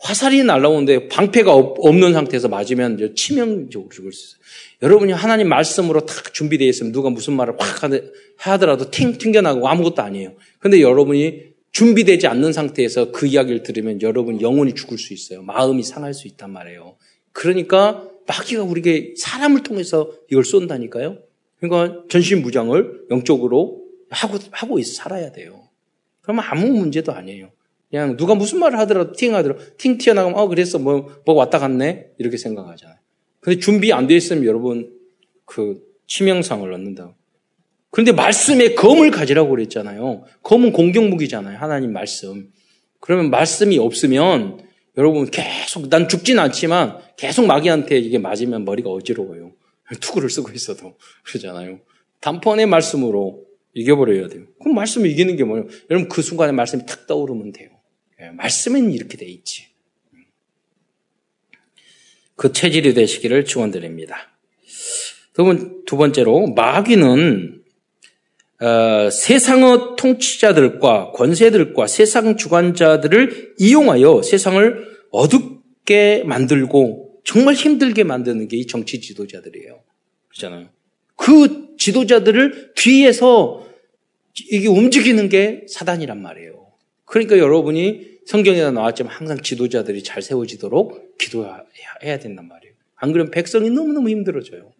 화살이 0.00 0.42
날라오는데 0.42 1.08
방패가 1.08 1.52
없는 1.52 2.12
상태에서 2.12 2.48
맞으면 2.48 3.14
치명적으로 3.14 3.90
죽을 3.90 4.12
수 4.12 4.36
있어요. 4.36 4.40
여러분이 4.82 5.12
하나님 5.12 5.48
말씀으로 5.48 6.06
딱 6.06 6.32
준비되어 6.32 6.66
있으면 6.68 6.92
누가 6.92 7.10
무슨 7.10 7.34
말을 7.34 7.54
확 7.58 7.90
하더라도 8.36 8.90
튕, 8.90 9.18
튕겨나가고 9.18 9.68
아무것도 9.68 10.02
아니에요. 10.02 10.34
근데 10.58 10.80
여러분이 10.80 11.50
준비되지 11.72 12.26
않는 12.26 12.52
상태에서 12.52 13.12
그 13.12 13.26
이야기를 13.26 13.62
들으면 13.62 14.00
여러분 14.02 14.40
영혼이 14.40 14.74
죽을 14.74 14.98
수 14.98 15.12
있어요. 15.12 15.42
마음이 15.42 15.82
상할 15.82 16.14
수 16.14 16.26
있단 16.28 16.50
말이에요. 16.50 16.96
그러니까 17.32 18.08
마귀가 18.26 18.62
우리에게 18.62 19.14
사람을 19.16 19.62
통해서 19.62 20.12
이걸 20.30 20.44
쏜다니까요. 20.44 21.18
그러니까 21.60 22.04
전신 22.08 22.42
무장을 22.42 23.02
영적으로 23.10 23.84
하고 24.08 24.38
하고 24.50 24.78
있어 24.78 24.94
살아야 24.94 25.30
돼요. 25.30 25.68
그러면 26.22 26.44
아무 26.48 26.68
문제도 26.68 27.12
아니에요. 27.12 27.50
그냥 27.90 28.16
누가 28.16 28.34
무슨 28.34 28.60
말을 28.60 28.78
하더라도 28.80 29.12
팅 29.12 29.34
하더라도 29.34 29.60
팅 29.76 29.98
튀어나가면 29.98 30.38
어 30.38 30.46
그랬어 30.46 30.78
뭐, 30.78 31.10
뭐 31.26 31.34
왔다 31.34 31.58
갔네 31.58 32.10
이렇게 32.18 32.36
생각하잖아요. 32.36 32.96
근데 33.40 33.58
준비 33.58 33.92
안 33.92 34.06
돼 34.06 34.16
있으면 34.16 34.44
여러분 34.44 34.92
그 35.44 35.82
치명상을 36.06 36.72
얻는다고. 36.72 37.14
그런데 37.90 38.12
말씀에 38.12 38.74
검을 38.74 39.10
가지라고 39.10 39.50
그랬잖아요. 39.50 40.24
검은 40.42 40.72
공격무기잖아요. 40.72 41.58
하나님 41.58 41.92
말씀. 41.92 42.50
그러면 43.00 43.30
말씀이 43.30 43.78
없으면 43.78 44.60
여러분 44.96 45.28
계속 45.28 45.88
난 45.88 46.08
죽진 46.08 46.38
않지만 46.38 46.98
계속 47.16 47.46
마귀한테 47.46 47.98
이게 47.98 48.18
맞으면 48.18 48.64
머리가 48.64 48.90
어지러워요. 48.90 49.52
투구를 50.00 50.30
쓰고 50.30 50.52
있어도 50.52 50.96
그러잖아요. 51.26 51.80
단번에 52.20 52.66
말씀으로 52.66 53.44
이겨버려야 53.74 54.28
돼요. 54.28 54.44
그럼 54.60 54.74
말씀을 54.76 55.10
이기는 55.10 55.34
게 55.36 55.44
뭐예요? 55.44 55.66
여러분 55.90 56.08
그 56.08 56.22
순간에 56.22 56.52
말씀이 56.52 56.86
탁 56.86 57.06
떠오르면 57.06 57.52
돼요. 57.52 57.70
예, 58.22 58.30
말씀은 58.30 58.92
이렇게 58.92 59.16
돼 59.16 59.26
있지. 59.26 59.66
그 62.36 62.52
체질이 62.52 62.94
되시기를 62.94 63.44
축원드립니다. 63.44 64.30
두 65.86 65.96
번째로 65.96 66.48
마귀는 66.48 67.62
어, 68.60 69.08
세상의 69.10 69.96
통치자들과 69.96 71.12
권세들과 71.12 71.86
세상 71.86 72.36
주관자들을 72.36 73.54
이용하여 73.58 74.22
세상을 74.22 74.86
어둡게 75.10 76.24
만들고 76.24 77.20
정말 77.24 77.54
힘들게 77.54 78.04
만드는 78.04 78.48
게 78.48 78.56
이 78.58 78.66
정치 78.66 79.00
지도자들이에요. 79.00 79.82
그렇잖아요. 80.28 80.68
그 81.16 81.74
지도자들을 81.78 82.72
뒤에서 82.76 83.66
이게 84.50 84.68
움직이는 84.68 85.28
게 85.28 85.64
사단이란 85.68 86.20
말이에요. 86.20 86.59
그러니까 87.10 87.38
여러분이 87.38 88.08
성경에 88.24 88.70
나왔지만 88.70 89.12
항상 89.12 89.42
지도자들이 89.42 90.04
잘 90.04 90.22
세워지도록 90.22 91.18
기도해야 91.18 92.18
된단 92.20 92.46
말이에요. 92.46 92.74
안 92.94 93.12
그러면 93.12 93.32
백성이 93.32 93.68
너무너무 93.68 94.08
힘들어져요. 94.10 94.72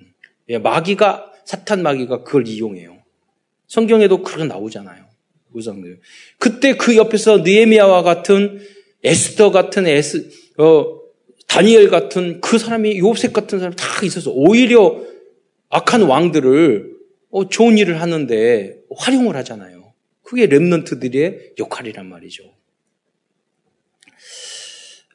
음. 0.00 0.06
예, 0.48 0.58
마귀가, 0.58 1.30
사탄 1.44 1.82
마귀가 1.82 2.24
그걸 2.24 2.48
이용해요. 2.48 2.96
성경에도 3.66 4.22
그렇게 4.22 4.44
나오잖아요. 4.44 5.04
우상들. 5.52 6.00
그때 6.38 6.76
그 6.76 6.96
옆에서 6.96 7.38
느에미아와 7.38 8.02
같은 8.02 8.60
에스더 9.02 9.50
같은 9.50 9.86
에스, 9.86 10.30
어, 10.56 11.00
다니엘 11.46 11.90
같은 11.90 12.40
그 12.40 12.56
사람이 12.56 12.98
요셉 12.98 13.34
같은 13.34 13.58
사람이 13.58 13.76
다 13.76 13.84
있어서 14.04 14.30
오히려 14.30 15.02
악한 15.68 16.02
왕들을 16.02 16.94
어, 17.30 17.48
좋은 17.48 17.76
일을 17.76 18.00
하는데 18.00 18.78
활용을 18.96 19.36
하잖아요. 19.36 19.73
그게 20.24 20.48
랩런트들의 20.48 21.58
역할이란 21.58 22.06
말이죠. 22.06 22.42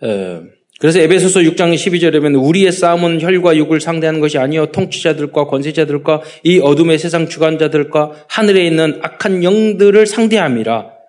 에, 0.03 0.41
그래서 0.80 0.99
에베소서 0.99 1.41
6장 1.41 1.74
12절에 1.74 2.22
보면 2.22 2.36
우리의 2.36 2.72
싸움은 2.72 3.20
혈과 3.20 3.57
육을 3.57 3.82
상대하는 3.82 4.22
것이 4.22 4.38
아니요 4.38 4.68
통치자들과 4.68 5.47
권세자들과 5.47 6.22
이 6.43 6.60
어둠의 6.60 6.97
세상 6.99 7.28
주관자들과 7.28 8.28
하늘에 8.30 8.66
있는 8.66 8.99
악한 9.01 9.43
영들을 9.43 10.07
상대함이라. 10.07 10.99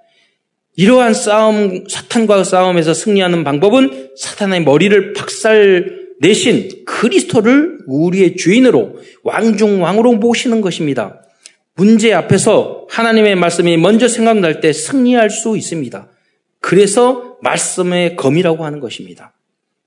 이러한 0.76 1.14
싸움 1.14 1.84
사탄과 1.88 2.42
싸움에서 2.42 2.94
승리하는 2.94 3.44
방법은 3.44 4.10
사탄의 4.16 4.64
머리를 4.64 5.12
박살 5.12 6.00
내신 6.20 6.84
그리스도를 6.84 7.78
우리의 7.86 8.36
주인으로 8.36 8.96
왕중 9.22 9.82
왕으로 9.82 10.14
모시는 10.14 10.62
것입니다. 10.62 11.22
문제 11.80 12.12
앞에서 12.12 12.86
하나님의 12.90 13.36
말씀이 13.36 13.78
먼저 13.78 14.06
생각날 14.06 14.60
때 14.60 14.70
승리할 14.70 15.30
수 15.30 15.56
있습니다. 15.56 16.10
그래서 16.60 17.38
말씀의 17.40 18.16
검이라고 18.16 18.66
하는 18.66 18.80
것입니다. 18.80 19.32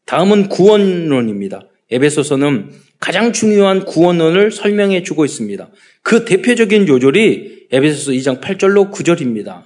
다음은 0.05 0.49
구원론입니다. 0.49 1.67
에베소서는 1.91 2.71
가장 2.99 3.31
중요한 3.31 3.85
구원론을 3.85 4.49
설명해 4.49 5.03
주고 5.03 5.23
있습니다. 5.23 5.69
그 6.01 6.25
대표적인 6.25 6.87
요절이 6.87 7.67
에베소서 7.71 8.11
2장 8.13 8.41
8절로 8.41 8.91
9절입니다. 8.91 9.61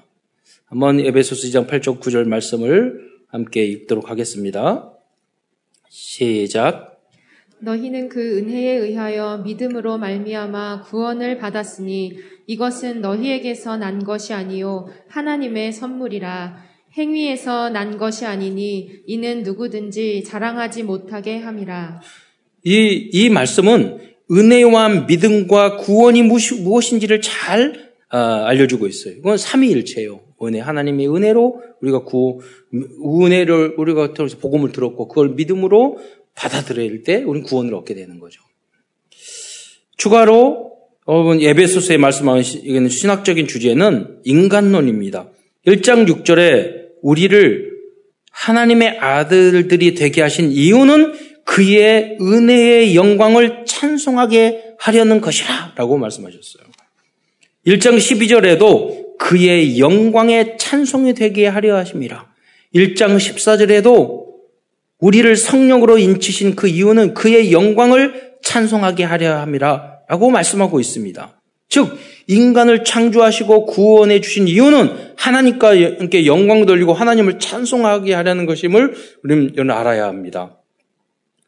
한번 0.66 1.00
에베소서 1.00 1.48
2장 1.48 1.70
8절 1.70 2.02
9절 2.02 2.26
말씀을 2.26 3.08
함께 3.30 3.64
읽도록 3.64 4.10
하겠습니다. 4.10 4.92
시작. 5.88 6.97
너희는 7.60 8.10
그 8.10 8.38
은혜에 8.38 8.78
의하여 8.78 9.42
믿음으로 9.44 9.98
말미암아 9.98 10.84
구원을 10.84 11.38
받았으니 11.38 12.18
이것은 12.46 13.02
너희에게서 13.02 13.78
난 13.78 14.04
것이 14.04 14.34
아니요 14.34 14.88
하나님의 15.10 15.74
선물이라 15.74 16.68
행위에서 16.98 17.70
난 17.70 17.98
것이 17.98 18.26
아니니 18.26 18.90
이는 19.06 19.44
누구든지 19.44 20.24
자랑하지 20.24 20.84
못하게 20.84 21.38
함이라. 21.38 22.02
이, 22.64 23.10
이 23.14 23.30
말씀은 23.30 24.00
은혜와 24.32 25.06
믿음과 25.06 25.78
구원이 25.78 26.24
무엇인지를 26.24 27.22
잘 27.22 27.88
어, 28.12 28.18
알려주고 28.18 28.88
있어요. 28.88 29.14
이건 29.16 29.38
삼위일체예요. 29.38 30.22
은혜 30.44 30.60
하나님의 30.60 31.08
은혜로 31.14 31.62
우리가 31.82 32.04
구 32.04 32.40
은혜를 32.74 33.76
우리가 33.78 34.14
통해서 34.14 34.38
복음을 34.38 34.72
들었고 34.72 35.08
그걸 35.08 35.30
믿음으로 35.30 36.00
받아들일 36.38 37.04
때 37.04 37.24
우리는 37.24 37.46
구원을 37.46 37.74
얻게 37.74 37.96
되는 37.96 38.20
거죠. 38.20 38.42
추가로 39.98 40.72
여러분 41.08 41.42
예배소서에 41.42 41.98
말씀하신 41.98 42.62
이거는 42.64 42.90
신학적인 42.90 43.48
주제는 43.48 44.20
인간론입니다. 44.24 45.30
1장 45.66 46.08
6절에 46.08 46.90
우리를 47.02 47.72
하나님의 48.32 49.00
아들들이 49.00 49.96
되게 49.96 50.22
하신 50.22 50.52
이유는 50.52 51.14
그의 51.44 52.18
은혜의 52.22 52.96
영광을 52.96 53.66
찬송하게 53.66 54.76
하려는 54.78 55.22
것이라 55.22 55.74
라고 55.76 55.98
말씀하셨어요. 55.98 56.64
1장 57.66 57.98
12절에도 57.98 59.18
그의 59.18 59.80
영광의 59.80 60.58
찬송이 60.60 61.16
되게 61.16 61.48
하려 61.48 61.78
하심이라. 61.78 62.32
1장 62.76 63.18
14절에도 63.18 64.27
우리를 65.00 65.36
성령으로 65.36 65.98
인치신 65.98 66.56
그 66.56 66.68
이유는 66.68 67.14
그의 67.14 67.52
영광을 67.52 68.38
찬송하게 68.44 69.04
하려 69.04 69.38
함이라 69.40 70.00
라고 70.08 70.30
말씀하고 70.30 70.80
있습니다. 70.80 71.42
즉, 71.70 71.98
인간을 72.28 72.84
창조하시고 72.84 73.66
구원해 73.66 74.22
주신 74.22 74.48
이유는 74.48 75.14
하나님과 75.18 75.70
함께 76.00 76.26
영광 76.26 76.66
돌리고 76.66 76.94
하나님을 76.94 77.40
찬송하게 77.40 78.14
하려는 78.14 78.46
것임을 78.46 78.96
우리는 79.24 79.70
알아야 79.70 80.06
합니다. 80.06 80.58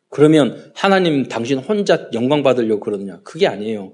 그러면 0.09 0.71
하나님 0.75 1.27
당신 1.27 1.59
혼자 1.59 2.09
영광 2.13 2.43
받으려고 2.43 2.81
그러느냐? 2.81 3.19
그게 3.23 3.47
아니에요. 3.47 3.93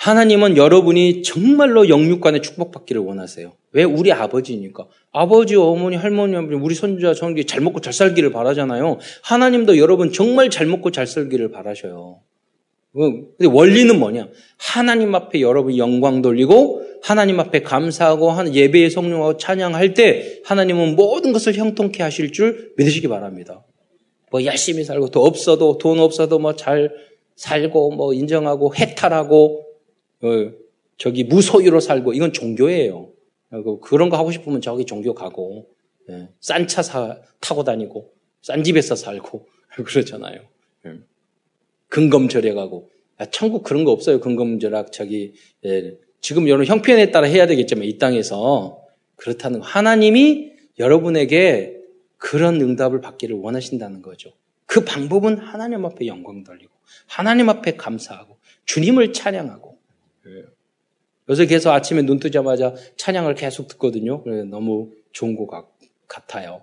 하나님은 0.00 0.56
여러분이 0.56 1.22
정말로 1.22 1.90
영육간의 1.90 2.40
축복받기를 2.40 3.02
원하세요. 3.02 3.52
왜? 3.72 3.84
우리 3.84 4.10
아버지니까. 4.10 4.86
아버지, 5.12 5.56
어머니, 5.56 5.96
할머니, 5.96 6.36
우리 6.36 6.74
손자, 6.74 7.12
손기 7.12 7.44
잘 7.44 7.60
먹고 7.60 7.82
잘 7.82 7.92
살기를 7.92 8.32
바라잖아요. 8.32 8.98
하나님도 9.22 9.76
여러분 9.76 10.10
정말 10.10 10.48
잘 10.48 10.66
먹고 10.66 10.90
잘 10.90 11.06
살기를 11.06 11.50
바라셔요. 11.50 12.20
근데 12.94 13.44
원리는 13.46 14.00
뭐냐? 14.00 14.28
하나님 14.56 15.14
앞에 15.14 15.42
여러분 15.42 15.76
영광 15.76 16.22
돌리고 16.22 16.82
하나님 17.02 17.38
앞에 17.38 17.60
감사하고 17.60 18.54
예배의 18.54 18.88
성령하고 18.88 19.36
찬양할 19.36 19.92
때 19.92 20.40
하나님은 20.46 20.96
모든 20.96 21.32
것을 21.34 21.54
형통케 21.54 22.02
하실 22.02 22.32
줄 22.32 22.72
믿으시기 22.78 23.06
바랍니다. 23.06 23.66
뭐 24.30 24.42
열심히 24.46 24.82
살고 24.82 25.10
돈 25.10 25.26
없어도 25.26 25.76
돈 25.76 26.00
없어도 26.00 26.38
뭐 26.38 26.56
잘 26.56 26.90
살고 27.36 27.92
뭐 27.92 28.14
인정하고 28.14 28.74
해탈하고 28.74 29.66
어, 29.66 29.69
저기 30.96 31.24
무소유로 31.24 31.80
살고 31.80 32.12
이건 32.12 32.32
종교예요. 32.32 33.10
그런 33.82 34.10
거 34.10 34.16
하고 34.16 34.30
싶으면 34.30 34.60
저기 34.60 34.84
종교 34.84 35.14
가고 35.14 35.68
예, 36.08 36.28
싼차 36.40 37.20
타고 37.40 37.64
다니고 37.64 38.12
싼 38.42 38.62
집에서 38.64 38.94
살고 38.94 39.46
그러잖아요. 39.86 40.40
예. 40.86 40.94
근검절약하고 41.88 42.90
천국 43.30 43.64
그런 43.64 43.84
거 43.84 43.92
없어요. 43.92 44.20
근검절약 44.20 44.92
저기 44.92 45.34
예, 45.64 45.96
지금 46.20 46.48
여러분 46.48 46.66
형편에 46.66 47.10
따라 47.10 47.26
해야 47.26 47.46
되겠지만 47.46 47.84
이 47.84 47.98
땅에서 47.98 48.82
그렇다는 49.16 49.60
거. 49.60 49.66
하나님이 49.66 50.52
여러분에게 50.78 51.78
그런 52.16 52.60
응답을 52.60 53.00
받기를 53.00 53.36
원하신다는 53.36 54.02
거죠. 54.02 54.32
그 54.66 54.84
방법은 54.84 55.38
하나님 55.38 55.84
앞에 55.84 56.06
영광 56.06 56.44
돌리고 56.44 56.70
하나님 57.06 57.48
앞에 57.48 57.72
감사하고 57.76 58.36
주님을 58.66 59.12
찬양하고 59.12 59.69
예. 59.69 59.69
요새 61.28 61.46
계속 61.46 61.70
아침에 61.70 62.02
눈 62.02 62.18
뜨자마자 62.18 62.74
찬양을 62.96 63.34
계속 63.34 63.68
듣거든요. 63.68 64.24
너무 64.50 64.90
좋은 65.12 65.36
것 65.36 65.48
같아요. 66.08 66.62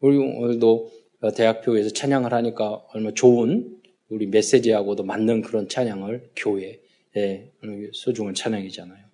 우리 0.00 0.16
오늘도 0.16 0.90
대학교에서 1.36 1.90
찬양을 1.90 2.32
하니까 2.32 2.82
얼마 2.92 3.10
좋은 3.12 3.80
우리 4.08 4.26
메시지하고도 4.26 5.02
맞는 5.02 5.42
그런 5.42 5.68
찬양을 5.68 6.30
교회에 6.36 7.50
소중한 7.92 8.34
찬양이잖아요. 8.34 9.04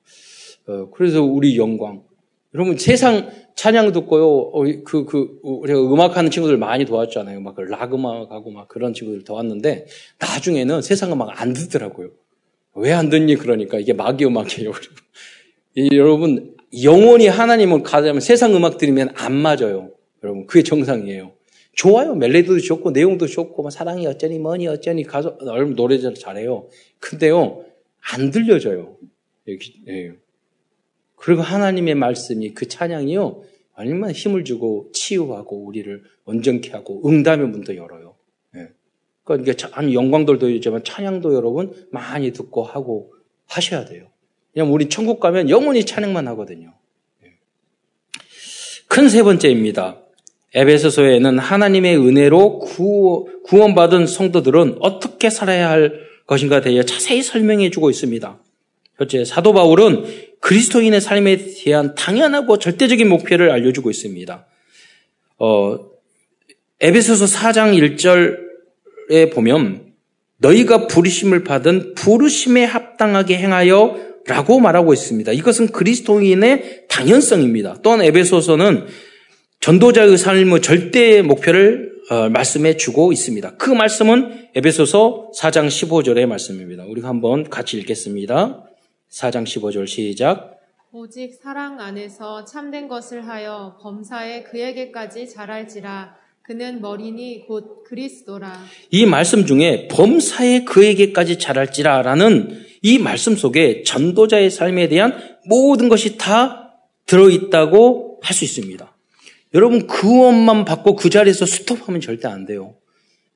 어, 0.66 0.90
그래서 0.90 1.22
우리 1.22 1.56
영광. 1.56 2.02
여러분 2.54 2.76
세상 2.76 3.30
찬양 3.54 3.92
듣고요. 3.92 4.26
어, 4.26 4.64
그, 4.84 5.04
그, 5.04 5.38
우리가 5.42 5.80
음악하는 5.80 6.30
친구들 6.30 6.56
많이 6.56 6.84
도왔잖아요. 6.84 7.40
막그락 7.40 7.94
음악하고 7.94 8.50
막 8.50 8.68
그런 8.68 8.92
친구들 8.92 9.24
도왔는데 9.24 9.86
나중에는 10.18 10.82
세상 10.82 11.12
음악 11.12 11.40
안 11.40 11.52
듣더라고요. 11.52 12.10
왜 12.74 12.92
안 12.92 13.10
듣니? 13.10 13.36
그러니까 13.36 13.78
이게 13.78 13.92
마귀 13.92 14.24
음악이에요. 14.26 14.72
여러분 15.92 16.56
영원히 16.82 17.26
하나님을 17.26 17.82
가자면 17.82 18.20
세상 18.20 18.54
음악 18.54 18.78
들으면 18.78 19.10
안 19.14 19.32
맞아요. 19.34 19.90
여러분 20.22 20.46
그게 20.46 20.62
정상이에요. 20.62 21.32
좋아요. 21.72 22.14
멜로디도 22.14 22.60
좋고 22.60 22.90
내용도 22.90 23.26
좋고 23.26 23.62
뭐 23.62 23.70
사랑이 23.70 24.06
어쩌니 24.06 24.38
뭐니 24.38 24.66
어쩌니 24.68 25.04
가서 25.04 25.36
얼른 25.40 25.74
노래 25.76 25.98
잘해요. 25.98 26.68
근데요 26.98 27.64
안 28.12 28.30
들려져요. 28.30 28.96
예. 29.88 30.12
그리고 31.16 31.42
하나님의 31.42 31.94
말씀이 31.96 32.54
그 32.54 32.68
찬양이요 32.68 33.42
얼마나 33.74 34.12
힘을 34.12 34.44
주고 34.44 34.90
치유하고 34.92 35.64
우리를 35.64 36.02
온전케 36.24 36.70
하고 36.72 37.02
응답의 37.08 37.48
문도 37.48 37.76
열어요. 37.76 38.09
예. 39.38 39.42
그러니까 39.42 39.70
이게 39.76 39.94
영광들도 39.94 40.50
있지만 40.50 40.82
찬양도 40.84 41.34
여러분 41.34 41.72
많이 41.90 42.32
듣고 42.32 42.62
하고 42.62 43.12
하셔야 43.46 43.84
돼요. 43.84 44.06
그냥 44.52 44.72
우리 44.72 44.88
천국 44.88 45.20
가면 45.20 45.50
영원히 45.50 45.84
찬양만 45.84 46.26
하거든요. 46.28 46.74
예. 47.24 47.32
큰세 48.88 49.22
번째입니다. 49.22 49.98
에베소서에는 50.54 51.38
하나님의 51.38 51.96
은혜로 51.96 52.58
구원받은 53.44 54.06
성도들은 54.06 54.78
어떻게 54.80 55.30
살아야 55.30 55.70
할 55.70 56.00
것인가 56.26 56.60
대해 56.60 56.84
자세히 56.84 57.22
설명해 57.22 57.70
주고 57.70 57.88
있습니다. 57.90 58.40
첫째, 58.98 59.24
사도 59.24 59.52
바울은 59.52 60.04
그리스도인의 60.40 61.00
삶에 61.00 61.36
대한 61.64 61.94
당연하고 61.94 62.58
절대적인 62.58 63.08
목표를 63.08 63.50
알려주고 63.50 63.90
있습니다. 63.90 64.46
어, 65.38 65.78
에베소서 66.80 67.24
4장 67.26 67.96
1절 67.96 68.49
에 69.10 69.28
보면 69.30 69.92
너희가 70.38 70.86
부르심을 70.86 71.44
받은 71.44 71.94
부르심에 71.94 72.64
합당하게 72.64 73.36
행하여 73.38 74.10
라고 74.26 74.60
말하고 74.60 74.92
있습니다. 74.92 75.32
이것은 75.32 75.68
그리스도인의 75.68 76.86
당연성입니다. 76.88 77.78
또한 77.82 78.02
에베소서는 78.02 78.86
전도자의 79.60 80.16
삶의 80.16 80.62
절대 80.62 81.22
목표를 81.22 81.90
어, 82.10 82.28
말씀해 82.28 82.76
주고 82.76 83.12
있습니다. 83.12 83.56
그 83.56 83.70
말씀은 83.70 84.48
에베소서 84.54 85.32
4장 85.36 85.66
15절의 85.66 86.26
말씀입니다. 86.26 86.84
우리가 86.84 87.08
한번 87.08 87.48
같이 87.48 87.76
읽겠습니다. 87.78 88.64
4장 89.12 89.44
15절 89.44 89.86
시작. 89.86 90.58
오직 90.92 91.34
사랑 91.34 91.80
안에서 91.80 92.44
참된 92.44 92.88
것을 92.88 93.28
하여 93.28 93.78
범사에 93.80 94.42
그에게까지 94.44 95.28
자랄지라 95.28 96.16
그는 96.50 96.80
머리니 96.80 97.46
곧 97.46 97.84
그리스도라. 97.84 98.64
이 98.90 99.06
말씀 99.06 99.46
중에 99.46 99.86
범사에 99.86 100.64
그에게까지 100.64 101.38
자랄지라라는 101.38 102.64
이 102.82 102.98
말씀 102.98 103.36
속에 103.36 103.84
전도자의 103.84 104.50
삶에 104.50 104.88
대한 104.88 105.16
모든 105.46 105.88
것이 105.88 106.18
다 106.18 106.74
들어있다고 107.06 108.18
할 108.20 108.34
수 108.34 108.44
있습니다. 108.44 108.96
여러분 109.54 109.86
구원만 109.86 110.64
받고 110.64 110.96
그 110.96 111.08
자리에서 111.08 111.46
스톱하면 111.46 112.00
절대 112.00 112.26
안 112.26 112.46
돼요. 112.46 112.74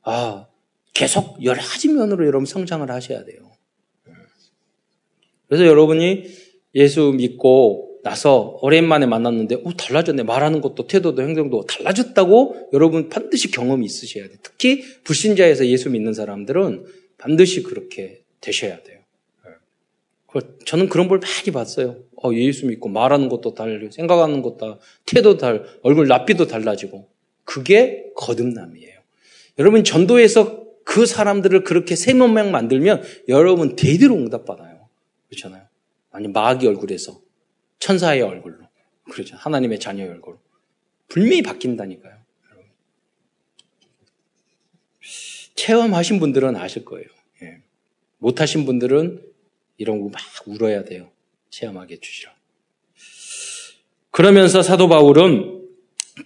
아 0.03 0.47
계속 0.93 1.41
여러 1.45 1.63
가지 1.63 1.91
면으로 1.91 2.27
여러분 2.27 2.47
성장을 2.47 2.91
하셔야 2.91 3.25
돼요. 3.25 3.53
그래서 5.47 5.67
여러분이 5.67 6.25
예수 6.75 7.13
믿고 7.17 7.84
나서 8.05 8.59
오랜만에 8.61 9.07
만났는데 9.07 9.63
오, 9.65 9.73
달라졌네 9.73 10.25
말하는 10.25 10.61
것도 10.61 10.87
태도도 10.87 11.23
행동도 11.23 11.65
달라졌다고 11.65 12.69
여러분 12.75 13.09
반드시 13.09 13.51
경험이 13.51 13.87
있으셔야 13.87 14.29
돼요. 14.29 14.37
특히 14.43 14.83
불신자에서 15.05 15.67
예수 15.67 15.89
믿는 15.89 16.13
사람들은 16.13 16.85
반드시 17.17 17.63
그렇게 17.63 18.21
되셔야 18.43 18.83
돼요. 18.83 19.01
저는 20.67 20.91
그런 20.91 21.09
걸 21.09 21.19
많이 21.21 21.51
봤어요. 21.51 21.97
어, 22.23 22.31
예수 22.35 22.67
믿고 22.67 22.91
말하는 22.91 23.31
것도 23.31 23.55
달라지고 23.55 23.93
생각하는 23.93 24.43
것도 24.43 24.81
태도 25.07 25.39
달 25.39 25.65
얼굴 25.83 26.07
납비도 26.07 26.47
달라지고 26.47 27.09
그게 27.45 28.11
거듭남이에요. 28.17 29.01
여러분 29.59 29.83
전도에서 29.83 30.63
그 30.85 31.07
사람들을 31.07 31.65
그렇게 31.65 31.97
새 31.97 32.13
몸명 32.13 32.51
만들면 32.51 33.03
여러분 33.29 33.77
대대로 33.77 34.15
응답받아요. 34.17 34.89
그렇잖아요. 35.31 35.63
아니 36.11 36.29
마귀 36.29 36.67
얼굴에서 36.67 37.24
천사의 37.79 38.23
얼굴로 38.23 38.59
그렇죠. 39.11 39.37
하나님의 39.37 39.79
자녀의 39.81 40.11
얼굴. 40.11 40.39
분명히 41.09 41.43
바뀐다니까요. 41.43 42.15
체험하신 45.55 46.21
분들은 46.21 46.57
아실 46.57 46.85
거예요. 46.85 47.07
예. 47.43 47.59
못하신 48.19 48.65
분들은 48.67 49.23
이런 49.77 50.01
거 50.01 50.09
막 50.09 50.21
울어야 50.47 50.85
돼요. 50.85 51.11
체험하게 51.51 51.95
해주시라. 51.97 52.33
그러면서 54.11 54.63
사도 54.63 54.89
바울은 54.89 55.63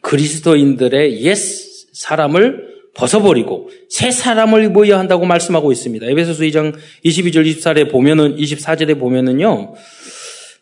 그리스도인들의 0.03 1.23
옛 1.23 1.35
사람을 1.35 2.69
벗어버리고 2.95 3.71
새 3.89 4.11
사람을 4.11 4.65
입어야 4.65 4.99
한다고 4.99 5.25
말씀하고 5.25 5.73
있습니다. 5.73 6.07
에베소서 6.07 6.43
2장 6.45 6.77
22절 7.05 7.47
24절에 7.47 7.91
보면은 7.91 8.37
24절에 8.37 8.99
보면은요. 8.99 9.75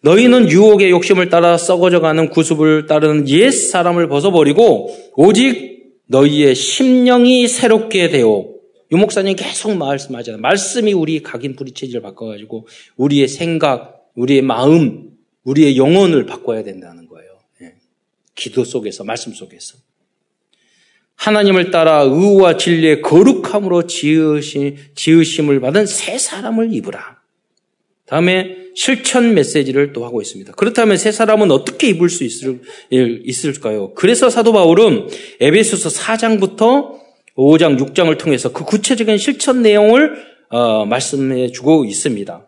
너희는 0.07 0.49
유혹의 0.53 0.91
욕심을 0.91 1.31
따라 1.31 1.59
썩어져가는 1.59 2.31
구습을 2.31 2.87
따르는 2.87 3.29
옛 3.29 3.51
사람을 3.51 4.07
벗어버리고 4.09 4.97
오직 5.17 5.97
너희의 6.07 6.55
심령이 6.55 7.49
새롭게 7.49 8.09
되어 8.09 8.47
유목사님 8.93 9.35
계속 9.35 9.77
말씀하잖아요. 9.77 10.41
말씀이 10.41 10.93
우리 10.93 11.25
각인 11.25 11.57
뿌리체질을 11.57 12.03
바꿔가지고 12.03 12.69
우리의 12.97 13.27
생각, 13.27 14.07
우리의 14.15 14.43
마음, 14.43 15.11
우리의 15.43 15.77
영혼을 15.77 16.25
바꿔야 16.25 16.63
된다는 16.63 17.09
거예요. 17.09 17.41
예. 17.63 17.75
기도 18.37 18.63
속에서, 18.63 19.03
말씀 19.03 19.33
속에서. 19.33 19.77
하나님을 21.17 21.73
따라 21.73 22.03
의와 22.03 22.57
진리의 22.57 23.03
거룩함으로 23.03 23.89
지으심, 23.89 24.77
지으심을 24.95 25.59
받은 25.59 25.87
새 25.87 26.17
사람을 26.17 26.73
입으라. 26.73 27.21
다음에 28.07 28.66
실천 28.77 29.35
메시지를 29.35 29.95
또 29.95 30.05
하고 30.05 30.21
있습니다. 30.21 30.53
그렇다면 30.53 30.99
새 30.99 31.11
사람은 31.11 31.51
어떻게 31.51 31.89
입을 31.89 32.11
수 32.11 32.25
있을, 32.25 32.61
있을 32.91 33.55
까요? 33.55 33.93
그래서 33.95 34.29
사도 34.29 34.53
바울은 34.53 35.09
에베소서 35.41 35.89
4장부터 35.89 36.93
5장, 37.37 37.79
6장을 37.79 38.17
통해서 38.19 38.53
그 38.53 38.65
구체적인 38.65 39.17
실천 39.17 39.63
내용을 39.63 40.15
어, 40.51 40.85
말씀해 40.85 41.51
주고 41.53 41.87
있습니다. 41.87 42.47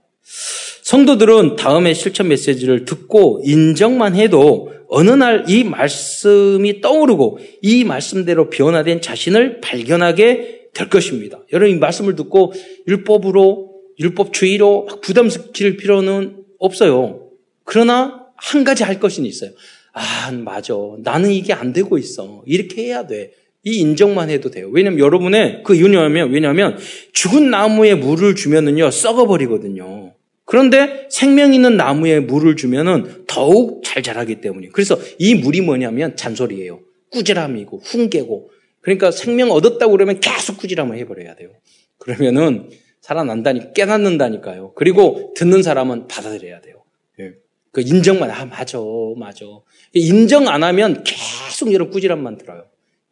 성도들은 0.82 1.56
다음에 1.56 1.94
실천 1.94 2.28
메시지를 2.28 2.84
듣고 2.84 3.40
인정만 3.44 4.14
해도 4.14 4.72
어느 4.88 5.10
날 5.10 5.44
이 5.48 5.64
말씀이 5.64 6.80
떠오르고 6.80 7.38
이 7.62 7.84
말씀대로 7.84 8.50
변화된 8.50 9.00
자신을 9.00 9.60
발견하게 9.60 10.68
될 10.74 10.88
것입니다. 10.88 11.40
여러분 11.52 11.74
이 11.74 11.78
말씀을 11.78 12.16
듣고 12.16 12.52
율법으로 12.86 13.67
율법주의로 13.98 14.88
부담 15.02 15.28
스킬 15.28 15.76
필요는 15.76 16.44
없어요. 16.58 17.30
그러나 17.64 18.26
한 18.36 18.64
가지 18.64 18.84
할 18.84 19.00
것은 19.00 19.26
있어요. 19.26 19.50
아, 19.92 20.30
맞아. 20.32 20.74
나는 21.02 21.30
이게 21.30 21.52
안 21.52 21.72
되고 21.72 21.98
있어. 21.98 22.42
이렇게 22.46 22.84
해야 22.84 23.06
돼. 23.06 23.32
이 23.64 23.78
인정만 23.80 24.30
해도 24.30 24.50
돼요. 24.50 24.70
왜냐면 24.72 25.00
여러분의 25.00 25.62
그 25.64 25.74
이유냐면 25.74 26.30
왜냐하면 26.30 26.78
죽은 27.12 27.50
나무에 27.50 27.94
물을 27.94 28.34
주면은요 28.34 28.90
썩어 28.90 29.26
버리거든요. 29.26 30.14
그런데 30.44 31.06
생명 31.10 31.52
있는 31.52 31.76
나무에 31.76 32.20
물을 32.20 32.56
주면은 32.56 33.24
더욱 33.26 33.82
잘 33.84 34.02
자라기 34.02 34.40
때문이에요. 34.40 34.72
그래서 34.72 34.98
이 35.18 35.34
물이 35.34 35.60
뭐냐면 35.60 36.16
잔소리예요. 36.16 36.80
꾸지람이고 37.10 37.80
훈계고. 37.84 38.50
그러니까 38.80 39.10
생명 39.10 39.50
얻었다고 39.50 39.92
그러면 39.92 40.20
계속 40.20 40.56
꾸지람을 40.56 40.96
해버려야 40.98 41.34
돼요. 41.34 41.50
그러면은 41.98 42.70
살아난다니 43.08 43.72
깨닫는다니까요. 43.72 44.74
그리고 44.74 45.32
듣는 45.34 45.62
사람은 45.62 46.08
받아들여야 46.08 46.60
돼요. 46.60 46.84
예. 47.20 47.32
그 47.72 47.80
인정만 47.80 48.30
아 48.30 48.44
맞아 48.44 48.78
맞아. 49.16 49.46
인정 49.94 50.46
안 50.46 50.62
하면 50.62 51.04
계속 51.04 51.72
이런 51.72 51.88
꾸지람만 51.90 52.36
들어요. 52.36 52.66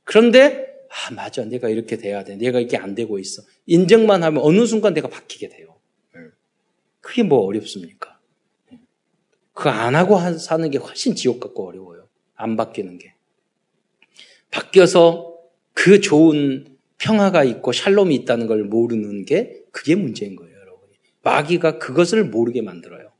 그런데 0.04 0.66
아 0.90 1.14
맞아 1.14 1.46
내가 1.46 1.70
이렇게 1.70 1.96
돼야 1.96 2.24
돼 2.24 2.36
내가 2.36 2.60
이게 2.60 2.76
안 2.76 2.94
되고 2.94 3.18
있어 3.18 3.42
인정만 3.66 4.22
하면 4.22 4.42
어느 4.42 4.66
순간 4.66 4.94
내가 4.94 5.08
바뀌게 5.08 5.48
돼요 5.48 5.74
예. 6.14 6.20
그게 7.00 7.24
뭐 7.24 7.40
어렵습니까 7.40 8.20
예. 8.72 8.78
그안 9.52 9.96
하고 9.96 10.16
사는 10.38 10.70
게 10.70 10.78
훨씬 10.78 11.16
지옥 11.16 11.40
같고 11.40 11.66
어려워요 11.66 12.08
안 12.36 12.56
바뀌는 12.56 12.98
게 12.98 13.14
바뀌어서 14.52 15.36
그 15.74 16.00
좋은 16.00 16.75
평화가 16.98 17.44
있고 17.44 17.72
샬롬이 17.72 18.14
있다는 18.14 18.46
걸 18.46 18.64
모르는 18.64 19.24
게 19.24 19.62
그게 19.70 19.94
문제인 19.94 20.36
거예요 20.36 20.56
여러분이 20.56 20.92
마귀가 21.22 21.78
그것을 21.78 22.24
모르게 22.24 22.62
만들어요 22.62 23.10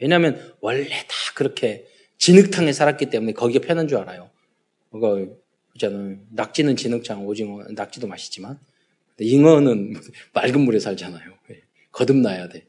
왜냐하면 0.00 0.54
원래 0.60 0.88
다 0.88 1.14
그렇게 1.34 1.86
진흙탕에 2.20 2.72
살았기 2.72 3.06
때문에 3.06 3.32
거기에 3.32 3.60
편한 3.60 3.88
줄 3.88 3.98
알아요. 3.98 4.30
그러니까 4.90 5.34
있잖아요. 5.74 6.18
낙지는 6.30 6.76
진흙장, 6.76 7.26
오징어, 7.26 7.64
낙지도 7.70 8.06
맛있지만 8.06 8.58
잉어는 9.18 9.94
맑은 10.34 10.60
물에 10.60 10.78
살잖아요. 10.80 11.30
예. 11.50 11.62
거듭나야 11.92 12.48
돼. 12.48 12.66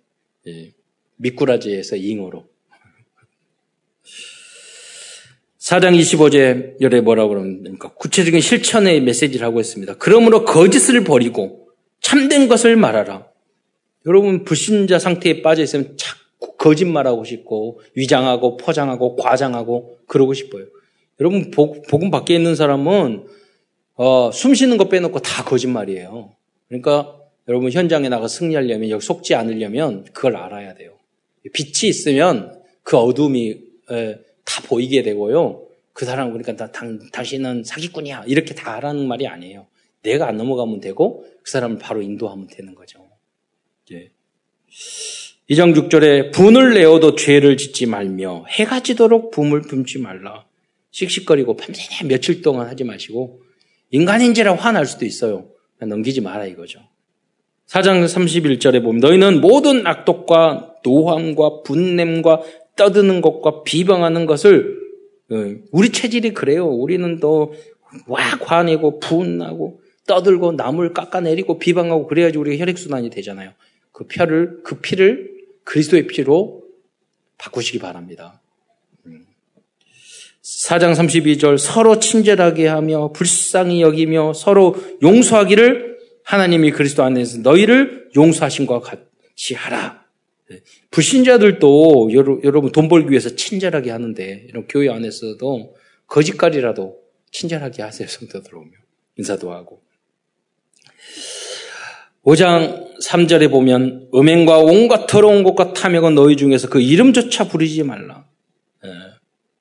예. 0.48 0.72
미꾸라지에서 1.18 1.98
잉어로. 1.98 2.48
4장 5.72 5.98
25제 5.98 6.82
열에 6.82 7.00
뭐라고 7.00 7.30
그러니까 7.30 7.94
구체적인 7.94 8.42
실천의 8.42 9.00
메시지를 9.02 9.48
하고 9.48 9.62
있습니다. 9.62 9.96
그러므로 10.00 10.44
거짓을 10.44 11.06
버리고 11.06 11.70
참된 12.02 12.50
것을 12.50 12.76
말하라. 12.76 13.28
여러분 14.06 14.44
불신자 14.44 15.00
상태에 15.00 15.42
빠져 15.42 15.64
있으면 15.64 15.96
자꾸 15.96 16.58
거짓말하고 16.58 17.24
싶고 17.24 17.80
위장하고 17.96 18.58
포장하고 18.58 19.16
과장하고 19.16 20.00
그러고 20.08 20.34
싶어요. 20.34 20.66
여러분 21.22 21.52
복음 21.52 22.12
밖에 22.12 22.36
있는 22.36 22.56
사람은 22.56 23.28
어, 23.96 24.30
숨 24.34 24.54
쉬는 24.54 24.76
거 24.76 24.90
빼놓고 24.90 25.20
다 25.20 25.46
거짓말이에요. 25.46 26.34
그러니까 26.68 27.16
여러분 27.48 27.72
현장에 27.72 28.10
나가 28.10 28.28
승리하려면 28.28 28.90
여기 28.90 29.06
속지 29.06 29.36
않으려면 29.36 30.04
그걸 30.12 30.36
알아야 30.36 30.74
돼요. 30.74 30.92
빛이 31.54 31.90
있으면 31.90 32.60
그 32.84 32.98
어둠이 32.98 33.58
에, 33.92 34.18
다 34.52 34.62
보이게 34.68 35.02
되고요. 35.02 35.66
그 35.94 36.06
사람 36.06 36.32
그러니까 36.32 36.56
다, 36.58 36.72
당, 36.72 37.00
당신은 37.12 37.64
사기꾼이야 37.64 38.26
이렇게 38.28 38.54
다 38.54 38.76
하라는 38.76 39.08
말이 39.08 39.26
아니에요. 39.28 39.68
내가 40.04 40.28
안 40.28 40.36
넘어가면 40.36 40.82
되고 40.82 41.26
그 41.42 41.52
사람을 41.52 41.78
바로 41.78 42.02
인도하면 42.02 42.48
되는 42.48 42.76
거죠. 42.76 43.08
예. 43.92 44.12
2장 45.50 45.76
6절에 45.76 46.34
분을 46.34 46.74
내어도 46.74 47.16
죄를 47.16 47.56
짓지 47.58 47.86
말며 47.86 48.46
해가 48.50 48.82
지도록 48.82 49.32
붐을 49.32 49.62
붐지 49.62 50.00
말라. 50.00 50.46
씩씩거리고 50.92 51.56
밤새 51.56 52.06
며칠 52.06 52.42
동안 52.42 52.68
하지 52.68 52.84
마시고 52.84 53.42
인간인지라 53.92 54.56
화날 54.56 54.86
수도 54.86 55.06
있어요. 55.06 55.50
넘기지 55.80 56.22
마라 56.22 56.46
이거죠. 56.46 56.80
4장 57.68 58.04
31절에 58.04 58.84
보면 58.84 59.00
너희는 59.00 59.40
모든 59.40 59.88
악독과 59.88 60.76
노함과 60.84 61.64
분냄과 61.64 62.42
떠드는 62.76 63.22
것과 63.22 63.64
비방하는 63.64 64.26
것을 64.26 64.80
어, 65.32 65.36
우리 65.72 65.92
체질이 65.92 66.34
그래요. 66.34 66.68
우리는 66.68 67.20
또와 67.20 68.22
화내고 68.42 69.00
분하고 69.00 69.82
떠들고 70.08 70.54
남을 70.54 70.94
깎아내리고 70.94 71.60
비방하고 71.60 72.08
그래야지 72.08 72.38
우리가 72.38 72.62
혈액순환이 72.62 73.10
되잖아요. 73.10 73.52
그 73.92 74.06
피를 74.06 74.62
그 74.64 74.80
피를 74.80 75.32
그리스도의 75.64 76.08
피로 76.08 76.64
바꾸시기 77.38 77.80
바랍니다. 77.80 78.42
4장 80.44 80.96
32절 80.96 81.58
서로 81.58 82.00
친절하게 82.00 82.68
하며 82.68 83.12
불쌍히 83.12 83.82
여기며 83.82 84.34
서로 84.34 84.76
용서하기를 85.04 85.98
하나님이 86.24 86.72
그리스도 86.72 87.04
안에서 87.04 87.40
너희를 87.40 88.10
용서하신 88.16 88.66
것 88.66 88.80
같이 88.80 89.54
하라. 89.54 90.01
네. 90.52 90.60
불신자들도 90.90 92.10
여러분 92.44 92.74
돈 92.74 92.90
벌기 92.90 93.12
위해서 93.12 93.34
친절하게 93.34 93.90
하는데 93.90 94.46
이런 94.50 94.68
교회 94.68 94.90
안에서도 94.90 95.76
거짓말이라도 96.08 96.98
친절하게 97.32 97.84
하세요. 97.84 98.06
성도 98.10 98.42
들어오면 98.42 98.74
인사도 99.18 99.54
하고. 99.54 99.82
5장 102.24 103.00
3절에 103.02 103.50
보면 103.50 104.10
음행과 104.14 104.60
온갖 104.60 105.08
더러운 105.08 105.44
것과 105.44 105.72
탐욕은 105.74 106.16
너희 106.16 106.36
중에서 106.36 106.68
그 106.68 106.82
이름조차 106.82 107.48
부르지 107.48 107.84
말라. 107.84 108.26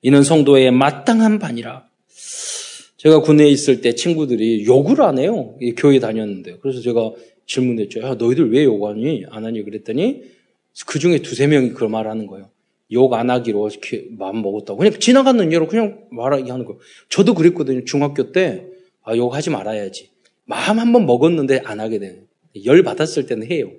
이는 0.01 0.23
성도의 0.23 0.71
마땅한 0.71 1.39
반이라. 1.39 1.87
제가 2.97 3.21
군대에 3.21 3.47
있을 3.47 3.79
때 3.79 3.95
친구들이 3.95 4.65
욕을 4.65 5.01
안 5.01 5.17
해요. 5.19 5.57
교회 5.77 5.99
다녔는데. 5.99 6.57
그래서 6.61 6.81
제가 6.81 7.11
질문했죠. 7.45 8.01
야, 8.01 8.15
너희들 8.15 8.51
왜 8.51 8.65
욕하니? 8.65 9.25
안 9.29 9.45
하니? 9.45 9.63
그랬더니 9.63 10.21
그 10.85 10.99
중에 10.99 11.19
두세 11.19 11.47
명이 11.47 11.69
그걸 11.69 11.89
말하는 11.89 12.27
거예요. 12.27 12.49
욕 12.91 13.13
안 13.13 13.29
하기로 13.29 13.69
마음 14.11 14.41
먹었다고. 14.41 14.77
그냥 14.79 14.99
지나가는 14.99 15.51
예로 15.51 15.67
그냥 15.67 16.05
말하게 16.11 16.51
하는 16.51 16.65
거예요. 16.65 16.79
저도 17.09 17.33
그랬거든요. 17.33 17.85
중학교 17.85 18.31
때, 18.31 18.67
아, 19.03 19.15
욕하지 19.15 19.49
말아야지. 19.49 20.09
마음 20.45 20.79
한번 20.79 21.05
먹었는데 21.05 21.61
안 21.63 21.79
하게 21.79 21.99
되는. 21.99 22.27
열 22.65 22.83
받았을 22.83 23.25
때는 23.25 23.49
해요. 23.49 23.71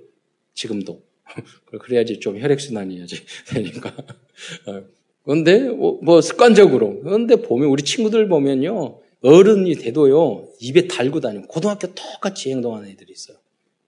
지금도. 0.55 1.03
그래야지 1.81 2.21
좀 2.21 2.39
혈액순환이 2.39 3.01
야지 3.01 3.17
되니까. 3.49 3.95
어. 4.67 4.83
그런데 5.25 5.61
뭐, 5.69 5.99
뭐 6.03 6.21
습관적으로. 6.21 7.01
그런데 7.01 7.37
보면 7.37 7.69
우리 7.69 7.83
친구들 7.83 8.29
보면요. 8.29 8.99
어른이 9.21 9.75
돼도요. 9.77 10.49
입에 10.61 10.89
달고 10.89 11.21
다니고 11.21 11.47
고등학교 11.47 11.87
똑같이 11.95 12.51
행동하는 12.51 12.89
애들이 12.89 13.13
있어요. 13.13 13.37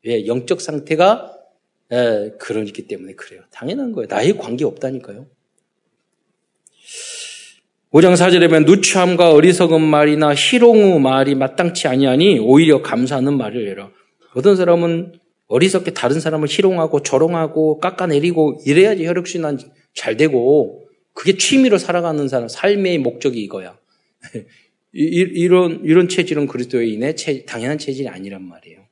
왜? 0.05 0.27
영적 0.27 0.61
상태가 0.61 1.34
에, 1.93 2.31
그러기 2.39 2.87
때문에 2.87 3.15
그래요. 3.15 3.43
당연한 3.51 3.93
거예요. 3.93 4.07
나의 4.11 4.37
관계 4.37 4.65
없다니까요. 4.65 5.27
5장 7.93 8.15
4절에 8.15 8.49
보면 8.49 8.65
누추함과 8.65 9.31
어리석은 9.31 9.81
말이나 9.81 10.35
희롱의 10.35 11.01
말이 11.01 11.37
마땅치 11.37 11.87
아니하니 11.87 12.41
오히려 12.41 12.83
감사하는 12.83 13.37
말을 13.37 13.69
해라. 13.69 13.91
어떤 14.35 14.57
사람은 14.57 15.13
어리석게 15.47 15.93
다른 15.93 16.19
사람을 16.19 16.49
희롱하고 16.49 17.03
조롱하고 17.03 17.79
깎아내리고 17.79 18.63
이래야지 18.67 19.07
혈육신안 19.07 19.61
잘 19.95 20.17
되고 20.17 20.89
그게 21.13 21.37
취미로 21.37 21.79
살아가는 21.79 22.27
사람 22.27 22.49
삶의 22.49 22.99
목적이 22.99 23.43
이거야. 23.43 23.79
이, 24.93 25.49
런 25.49 25.83
이런 25.85 26.09
체질은 26.09 26.47
그리스도인의 26.47 27.17
체, 27.17 27.45
당연한 27.45 27.79
체질이 27.79 28.09
아니란 28.09 28.43
말이에요. 28.43 28.84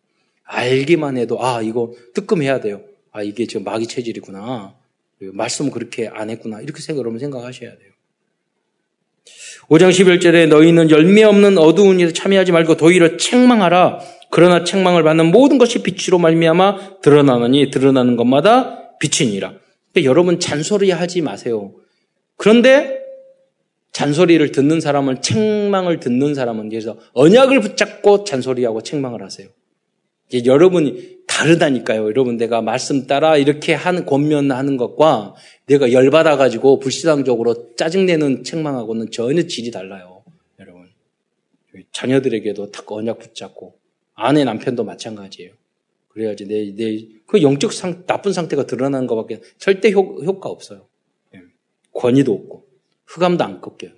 알기만 0.53 1.16
해도 1.16 1.42
아 1.42 1.62
이거 1.62 1.92
뜨끔해야 2.14 2.61
돼요. 2.61 2.82
아 3.11 3.22
이게 3.22 3.46
지금 3.46 3.64
마귀 3.64 3.86
체질이구나. 3.86 4.74
말씀 5.32 5.70
그렇게 5.70 6.09
안 6.09 6.30
했구나. 6.30 6.61
이렇게 6.61 6.80
생각 6.82 7.00
여러분 7.00 7.18
생각하셔야 7.18 7.70
돼요. 7.70 7.92
5장 9.68 9.90
11절에 9.90 10.48
너희는 10.48 10.90
열매 10.90 11.22
없는 11.22 11.57
어두운 11.57 12.00
일에 12.00 12.12
참여하지 12.12 12.53
말고 12.53 12.76
도리어 12.76 13.16
책망하라. 13.16 14.00
그러나 14.30 14.64
책망을 14.64 15.03
받는 15.03 15.26
모든 15.26 15.59
것이 15.59 15.82
빛으로 15.82 16.18
말미암아 16.18 17.00
드러나느니 17.00 17.70
드러나는 17.70 18.16
것마다 18.16 18.98
빛이니라. 18.98 19.55
그러니까 19.92 20.11
여러분 20.11 20.40
잔소리 20.40 20.90
하지 20.90 21.22
마세요. 21.22 21.72
그런데 22.36 23.00
잔소리를 23.92 24.53
듣는 24.53 24.80
사람은 24.80 25.22
책망을 25.22 26.00
듣는 26.00 26.34
사람은 26.34 26.70
그래서 26.70 26.98
언약을 27.12 27.61
붙잡고 27.61 28.24
잔소리하고 28.24 28.82
책망을 28.82 29.22
하세요. 29.22 29.48
여러분이 30.45 31.18
다르다니까요. 31.26 32.05
여러분 32.05 32.37
내가 32.37 32.62
말씀 32.62 33.07
따라 33.07 33.37
이렇게 33.37 33.74
하는 33.74 34.07
권면하는 34.07 34.76
것과 34.76 35.35
내가 35.66 35.93
열받아 35.93 36.37
가지고 36.37 36.78
불신앙적으로 36.78 37.74
짜증내는 37.76 38.45
책망하고는 38.45 39.11
전혀 39.11 39.43
질이 39.43 39.70
달라요. 39.70 40.22
여러분 40.59 40.89
자녀들에게도 41.93 42.70
딱 42.70 42.91
언약 42.91 43.18
붙잡고 43.18 43.78
아내 44.14 44.45
남편도 44.45 44.85
마찬가지예요. 44.85 45.53
그래야지 46.12 46.47
내, 46.47 46.74
내, 46.74 47.07
그 47.26 47.43
영적 47.43 47.72
상, 47.72 48.05
나쁜 48.07 48.33
상태가 48.33 48.66
드러나는 48.66 49.07
것밖에 49.07 49.41
절대 49.59 49.91
효, 49.93 50.01
효과 50.22 50.51
없어요. 50.51 50.87
예. 51.35 51.41
권위도 51.95 52.33
없고, 52.33 52.66
흑암도 53.07 53.43
안 53.43 53.61
꺾여요. 53.61 53.93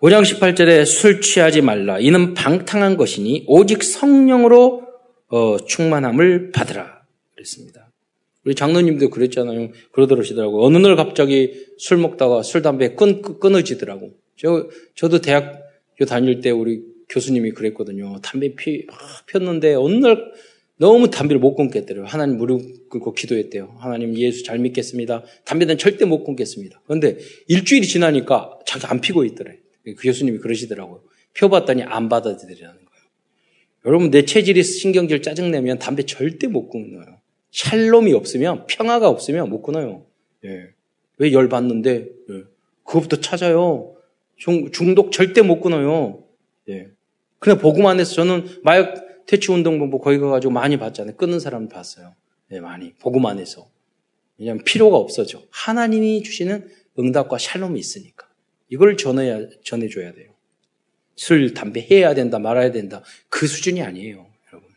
5장 0.00 0.22
18절에 0.22 0.86
술 0.86 1.20
취하지 1.20 1.60
말라. 1.60 1.98
이는 2.00 2.32
방탕한 2.32 2.96
것이니 2.96 3.44
오직 3.46 3.82
성령으로 3.82 4.82
어, 5.28 5.58
충만함을 5.58 6.52
받으라. 6.52 7.02
그랬습니다. 7.34 7.90
우리 8.44 8.54
장로님도 8.54 9.10
그랬잖아요. 9.10 9.68
그러더라시더라고. 9.92 10.64
어느 10.64 10.78
날 10.78 10.96
갑자기 10.96 11.52
술 11.76 11.98
먹다가 11.98 12.42
술, 12.42 12.62
담배 12.62 12.94
끊, 12.94 13.20
끊어지더라고. 13.20 14.12
저, 14.36 14.70
저도 14.94 15.20
대학교 15.20 16.06
다닐 16.08 16.40
때 16.40 16.50
우리 16.50 16.80
교수님이 17.10 17.50
그랬거든요. 17.50 18.20
담배 18.22 18.54
피, 18.54 18.86
폈는데 19.26 19.74
어느 19.74 19.94
날 19.96 20.32
너무 20.78 21.10
담배를 21.10 21.40
못 21.40 21.56
끊겠더래요. 21.56 22.06
하나님 22.06 22.38
무릎 22.38 22.88
꿇고 22.88 23.12
기도했대요. 23.12 23.76
하나님 23.78 24.16
예수 24.16 24.44
잘 24.44 24.58
믿겠습니다. 24.60 25.24
담배는 25.44 25.76
절대 25.76 26.06
못 26.06 26.24
끊겠습니다. 26.24 26.80
그런데 26.86 27.18
일주일이 27.48 27.86
지나니까 27.86 28.60
자기 28.64 28.86
안 28.86 29.02
피고 29.02 29.26
있더래. 29.26 29.59
그 29.84 29.94
교수님이 29.94 30.38
그러시더라고요. 30.38 31.02
펴봤더니 31.34 31.82
안 31.84 32.08
받아들이라는 32.08 32.74
거예요. 32.76 33.04
여러분 33.86 34.10
내 34.10 34.24
체질이 34.24 34.62
신경질 34.62 35.22
짜증내면 35.22 35.78
담배 35.78 36.04
절대 36.04 36.46
못 36.46 36.68
끊어요. 36.68 37.20
샬롬이 37.52 38.12
없으면 38.12 38.66
평화가 38.66 39.08
없으면 39.08 39.48
못 39.48 39.62
끊어요. 39.62 40.06
예. 40.44 40.68
왜 41.18 41.32
열 41.32 41.48
받는데? 41.48 42.08
예. 42.30 42.42
그것부터 42.84 43.20
찾아요. 43.20 43.96
중, 44.36 44.70
중독 44.70 45.12
절대 45.12 45.42
못 45.42 45.60
끊어요. 45.60 46.24
예. 46.68 46.88
그냥 47.38 47.58
복음 47.58 47.86
안에서 47.86 48.14
저는 48.14 48.60
마약 48.62 49.26
퇴치 49.26 49.52
운동 49.52 49.78
본부 49.78 49.98
거기 49.98 50.18
가가지고 50.18 50.52
많이 50.52 50.76
봤잖아요. 50.78 51.16
끊는 51.16 51.40
사람 51.40 51.68
봤어요. 51.68 52.14
네, 52.48 52.60
많이. 52.60 52.92
복음 52.94 53.26
안에서. 53.26 53.68
왜냐하면 54.38 54.64
필요가 54.64 54.96
없어져. 54.96 55.42
하나님이 55.50 56.22
주시는 56.22 56.68
응답과 56.98 57.38
샬롬이 57.38 57.78
있으니까. 57.78 58.28
이걸 58.70 58.96
전해야, 58.96 59.40
전해줘야 59.64 60.12
돼요. 60.12 60.30
술, 61.16 61.52
담배 61.52 61.86
해야 61.90 62.14
된다, 62.14 62.38
말아야 62.38 62.72
된다. 62.72 63.02
그 63.28 63.46
수준이 63.46 63.82
아니에요, 63.82 64.26
여러분. 64.52 64.70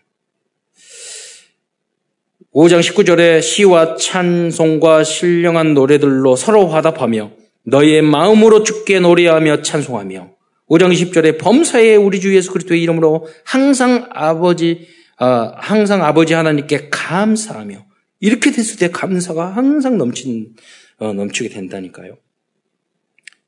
5장 2.53 2.81
19절에 2.81 3.41
시와 3.41 3.95
찬송과 3.95 5.03
신령한 5.03 5.73
노래들로 5.73 6.35
서로 6.35 6.67
화답하며 6.67 7.31
너희의 7.63 8.01
마음으로 8.01 8.63
죽게 8.63 8.99
노래하며 8.99 9.61
찬송하며 9.61 10.33
5장 10.69 10.91
20절에 10.91 11.39
범사에 11.39 11.95
우리 11.95 12.19
주 12.19 12.35
예수 12.35 12.51
그리스도의 12.51 12.81
이름으로 12.81 13.27
항상 13.45 14.09
아버지 14.11 14.87
어, 15.19 15.25
항상 15.55 16.03
아버지 16.03 16.33
하나님께 16.33 16.89
감사하며 16.89 17.85
이렇게 18.19 18.51
됐을 18.51 18.77
때 18.79 18.89
감사가 18.89 19.55
항상 19.55 19.97
넘친 19.97 20.55
어, 20.97 21.13
넘치게 21.13 21.49
된다니까요. 21.49 22.17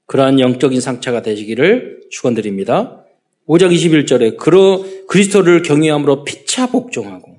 그러한 0.05 0.39
영적인 0.39 0.81
상처가 0.81 1.21
되시기를 1.21 2.01
축원드립니다. 2.09 3.03
5장 3.47 3.73
21절에 3.73 4.37
그러 4.37 4.83
그리스도를 5.07 5.61
경외함으로 5.61 6.23
피차 6.23 6.67
복종하고 6.67 7.35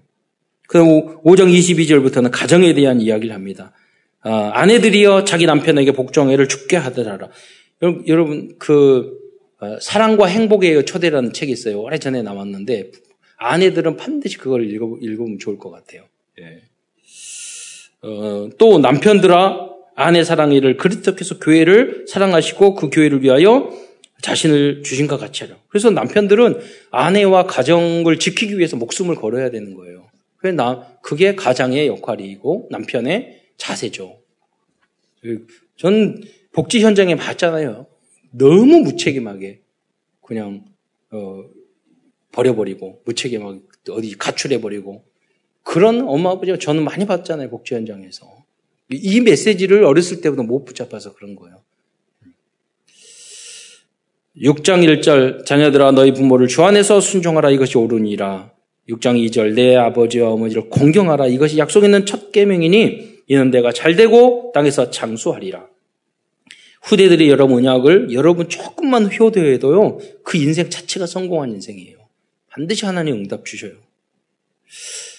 그리고 0.69 1.21
5장 1.25 1.53
22절부터는 1.53 2.31
가정에 2.33 2.75
대한 2.75 3.01
이야기를 3.01 3.35
합니다. 3.35 3.73
아, 4.21 4.51
아내들이여 4.55 5.25
자기 5.25 5.47
남편에게 5.47 5.93
복종해를 5.93 6.49
죽게 6.49 6.77
하더라. 6.77 7.29
여러분 8.07 8.57
그 8.59 9.19
어, 9.61 9.79
사랑과 9.81 10.27
행복의 10.27 10.85
초대라는 10.85 11.33
책이 11.33 11.53
있어요. 11.53 11.81
오래전에 11.81 12.23
나왔는데 12.23 12.91
아내들은 13.39 13.97
반드시 13.97 14.39
그걸 14.39 14.71
읽어, 14.71 14.99
읽으면 15.01 15.39
좋을 15.39 15.59
것 15.59 15.71
같아요. 15.71 16.03
예. 16.41 16.62
어, 18.03 18.49
또 18.59 18.79
남편들아 18.79 19.76
아내 19.97 20.22
사랑이를 20.22 20.76
그리스도께서 20.76 21.38
교회를 21.38 22.05
사랑하시고 22.07 22.74
그 22.74 22.90
교회를 22.90 23.22
위하여 23.22 23.70
자신을 24.20 24.82
주신 24.82 25.07
것 25.07 25.16
같이 25.16 25.44
하라. 25.44 25.59
그래서 25.68 25.90
남편들은 25.90 26.61
아내와 26.90 27.47
가정을 27.47 28.18
지키기 28.18 28.59
위해서 28.59 28.76
목숨을 28.76 29.16
걸어야 29.16 29.51
되는 29.51 29.74
거예요. 29.74 30.07
나 30.55 30.86
그게 31.03 31.34
가장의 31.34 31.88
역할이고 31.88 32.68
남편의 32.70 33.40
자세죠. 33.57 34.18
전 35.76 36.22
복지 36.53 36.80
현장에 36.80 37.16
봤잖아요. 37.16 37.86
너무 38.32 38.80
무책임하게 38.80 39.62
그냥 40.20 40.64
어, 41.11 41.44
버려버리고 42.32 43.03
무책임하게 43.07 43.61
어디 43.90 44.16
가출해버리고 44.16 45.05
그런 45.62 46.03
엄마 46.07 46.30
아버지가 46.30 46.59
저는 46.59 46.84
많이 46.84 47.07
봤잖아요 47.07 47.49
복지 47.49 47.74
현장에서 47.74 48.36
이 48.91 49.20
메시지를 49.20 49.84
어렸을 49.84 50.20
때부터 50.20 50.43
못 50.43 50.64
붙잡아서 50.64 51.14
그런 51.14 51.34
거예요. 51.37 51.62
6장 54.37 54.84
1절 55.01 55.47
자녀들아 55.47 55.93
너희 55.93 56.12
부모를 56.12 56.47
주 56.47 56.62
안에서 56.62 57.01
순종하라 57.01 57.51
이것이 57.51 57.78
옳으니라 57.78 58.53
6장 58.89 59.16
2절 59.26 59.55
내 59.55 59.76
아버지와 59.76 60.30
어머니를 60.30 60.68
공경하라 60.68 61.26
이것이 61.26 61.57
약속 61.57 61.84
있는 61.84 62.05
첫 62.05 62.32
계명이니 62.32 63.22
이는 63.28 63.51
내가 63.51 63.72
잘되고 63.72 64.53
땅에서 64.55 64.91
장수하리라 64.91 65.66
후대들이 66.87 67.28
여러분 67.28 67.59
언약을 67.59 68.12
여러분 68.12 68.49
조금만 68.49 69.11
효도해도요, 69.12 69.99
그 70.22 70.39
인생 70.39 70.70
자체가 70.70 71.07
성공한 71.07 71.51
인생이에요. 71.51 71.99
반드시 72.49 72.87
하나님 72.87 73.16
응답 73.16 73.45
주셔요. 73.45 73.72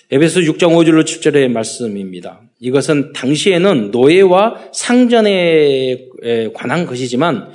에베소 0.09 0.41
6장 0.41 0.69
5절로 0.69 1.03
7절의 1.03 1.49
말씀입니다. 1.49 2.41
이것은 2.59 3.13
당시에는 3.13 3.91
노예와 3.91 4.69
상전에 4.73 6.07
관한 6.53 6.85
것이지만 6.85 7.51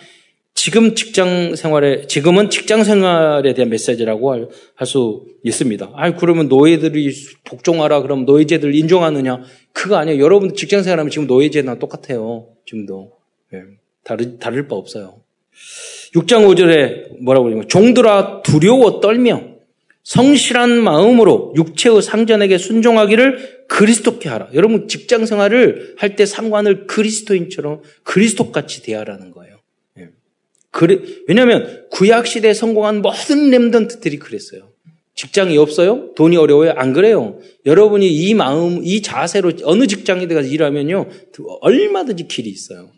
지금 0.55 0.94
직장 0.94 1.57
생활에, 1.57 2.07
지금은 2.07 2.50
직장 2.50 2.84
생활에 2.84 3.55
대한 3.55 3.70
메시지라고 3.70 4.32
할 4.32 4.86
수 4.86 5.26
있습니다. 5.44 5.90
아, 5.94 6.14
그러면 6.14 6.48
노예들이 6.48 7.12
복종하라, 7.44 8.03
그럼 8.03 8.24
노예제들 8.26 8.74
인정하느냐? 8.74 9.42
그거 9.72 9.96
아니에요. 9.96 10.22
여러분 10.22 10.55
직장 10.55 10.82
생활하면 10.82 11.11
지금 11.11 11.26
노예제나 11.26 11.78
똑같아요. 11.78 12.48
지금도. 12.66 13.12
네. 13.53 13.59
다르, 14.05 14.38
다를 14.38 14.68
바 14.68 14.76
없어요. 14.76 15.20
6장 16.14 16.46
5절에 16.46 17.22
뭐라고 17.22 17.44
그러냐면 17.44 17.68
종들아 17.68 18.42
두려워 18.42 19.00
떨며 19.00 19.51
성실한 20.05 20.82
마음으로 20.82 21.55
육체의 21.57 22.03
상전에게 22.03 22.59
순종하기를 22.59 23.66
그리스도께 23.68 24.28
하라. 24.28 24.48
여러분 24.55 24.88
직장 24.88 25.26
생활을 25.26 25.94
할 25.96 26.16
때 26.16 26.26
상관을 26.26 26.86
그리스도인처럼 26.86 27.82
그리스도같이 28.03 28.82
대하라는 28.82 29.30
거예요. 29.30 29.61
예. 29.98 30.09
그래, 30.70 31.00
왜냐하면 31.28 31.86
구약 31.90 32.26
시대에 32.26 32.53
성공한 32.53 33.00
모든 33.00 33.50
렘던트들이 33.50 34.18
그랬어요. 34.18 34.72
직장이 35.14 35.57
없어요? 35.59 36.12
돈이 36.16 36.36
어려워요? 36.36 36.72
안 36.76 36.92
그래요. 36.92 37.38
여러분이 37.66 38.09
이 38.11 38.34
마음, 38.34 38.80
이 38.82 39.03
자세로 39.03 39.53
어느 39.64 39.86
직장에 39.86 40.26
가서 40.26 40.48
일하면요, 40.48 41.09
얼마든지 41.61 42.28
길이 42.28 42.50
있어요. 42.50 42.90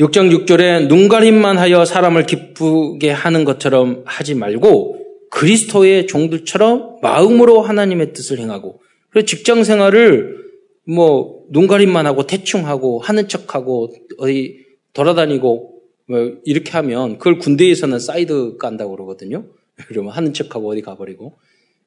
6장 0.00 0.30
6절에 0.44 0.88
눈가림만 0.88 1.56
하여 1.56 1.84
사람을 1.84 2.26
기쁘게 2.26 3.10
하는 3.10 3.44
것처럼 3.44 4.02
하지 4.06 4.34
말고 4.34 4.98
그리스도의 5.30 6.08
종들처럼 6.08 6.98
마음으로 7.00 7.62
하나님의 7.62 8.12
뜻을 8.12 8.38
행하고 8.40 8.80
그래서 9.10 9.26
직장 9.26 9.62
생활을 9.62 10.44
뭐 10.86 11.44
눈가림만 11.50 12.06
하고 12.06 12.26
대충 12.26 12.66
하고 12.66 12.98
하는 12.98 13.28
척하고 13.28 13.94
어디 14.18 14.64
돌아다니고 14.94 15.74
뭐 16.06 16.32
이렇게 16.44 16.72
하면 16.72 17.18
그걸 17.18 17.38
군대에서는 17.38 17.98
사이드 17.98 18.56
깐다고 18.58 18.92
그러거든요. 18.96 19.46
그러면 19.88 20.12
하는 20.12 20.34
척하고 20.34 20.70
어디 20.70 20.82
가버리고 20.82 21.38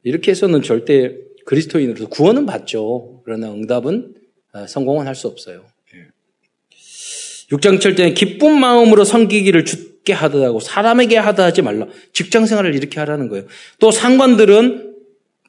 이렇게 0.04 0.32
해서는 0.32 0.62
절대 0.62 1.16
그리스도인으로서 1.46 2.08
구원은 2.08 2.46
받죠. 2.46 3.22
그러나 3.24 3.52
응답은 3.52 4.16
아, 4.54 4.66
성공은 4.66 5.08
할 5.08 5.16
수 5.16 5.28
없어요. 5.28 5.66
6장 7.52 7.80
7절에 7.80 8.14
기쁜 8.14 8.60
마음으로 8.60 9.04
섬기기를 9.04 9.66
주께 9.66 10.14
하듯 10.14 10.41
하고 10.41 10.60
사람에게 10.60 11.18
하듯 11.18 11.46
하지 11.46 11.62
말라. 11.62 11.88
직장 12.14 12.46
생활을 12.46 12.76
이렇게 12.76 13.00
하라는 13.00 13.30
거예요. 13.30 13.46
또 13.80 13.92
상관들은 13.92 14.96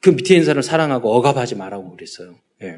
그 0.01 0.11
밑에 0.11 0.41
사람을 0.41 0.63
사랑하고 0.63 1.13
억압하지 1.13 1.55
말라고 1.55 1.91
그랬어요. 1.91 2.35
예. 2.63 2.77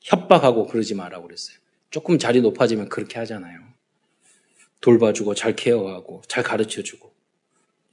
협박하고 0.00 0.66
그러지 0.66 0.94
말라고 0.94 1.26
그랬어요. 1.26 1.56
조금 1.90 2.18
자리 2.18 2.40
높아지면 2.40 2.88
그렇게 2.88 3.18
하잖아요. 3.20 3.60
돌봐주고 4.80 5.34
잘 5.34 5.54
케어하고 5.54 6.22
잘 6.26 6.42
가르쳐주고. 6.42 7.12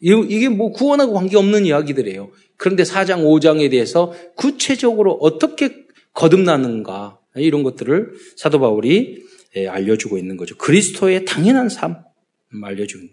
이게 0.02 0.50
뭐 0.50 0.72
구원하고 0.72 1.14
관계없는 1.14 1.66
이야기들이에요. 1.66 2.32
그런데 2.58 2.84
4장, 2.84 3.24
5장에 3.24 3.70
대해서 3.70 4.14
구체적으로 4.36 5.14
어떻게 5.22 5.86
거듭나는가 6.14 7.20
이런 7.36 7.62
것들을 7.62 8.14
사도 8.36 8.60
바울이 8.60 9.24
예, 9.24 9.29
알려주고 9.68 10.18
있는 10.18 10.38
거죠. 10.38 10.56
그리스도의 10.58 11.26
당연한 11.26 11.70
삶 11.70 11.98
알려주는. 12.64 13.10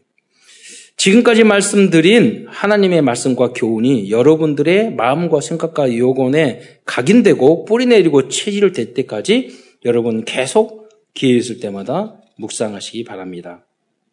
지금까지 0.97 1.45
말씀드린 1.45 2.47
하나님의 2.49 3.03
말씀과 3.03 3.53
교훈이 3.53 4.11
여러분들의 4.11 4.95
마음과 4.95 5.41
생각과 5.41 5.97
요건에 5.97 6.63
각인되고 6.87 7.67
뿌리내리고 7.67 8.29
체질을 8.29 8.73
될 8.73 8.95
때까지 8.95 9.51
여러분 9.85 10.25
계속 10.25 10.89
기회 11.13 11.37
있을 11.37 11.61
때마다 11.61 12.17
묵상하시기 12.39 13.05
바랍니다. 13.05 13.67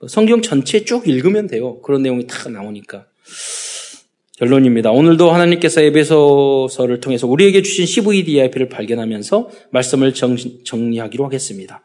성경 0.07 0.41
전체 0.41 0.83
쭉 0.83 1.07
읽으면 1.07 1.47
돼요. 1.47 1.79
그런 1.81 2.03
내용이 2.03 2.27
다 2.27 2.49
나오니까. 2.49 3.05
결론입니다. 4.37 4.91
오늘도 4.91 5.31
하나님께서 5.31 5.81
에베소서를 5.81 6.99
통해서 6.99 7.27
우리에게 7.27 7.61
주신 7.61 7.85
CVDIP를 7.85 8.67
발견하면서 8.67 9.49
말씀을 9.69 10.13
정리하기로 10.13 11.23
하겠습니다. 11.23 11.81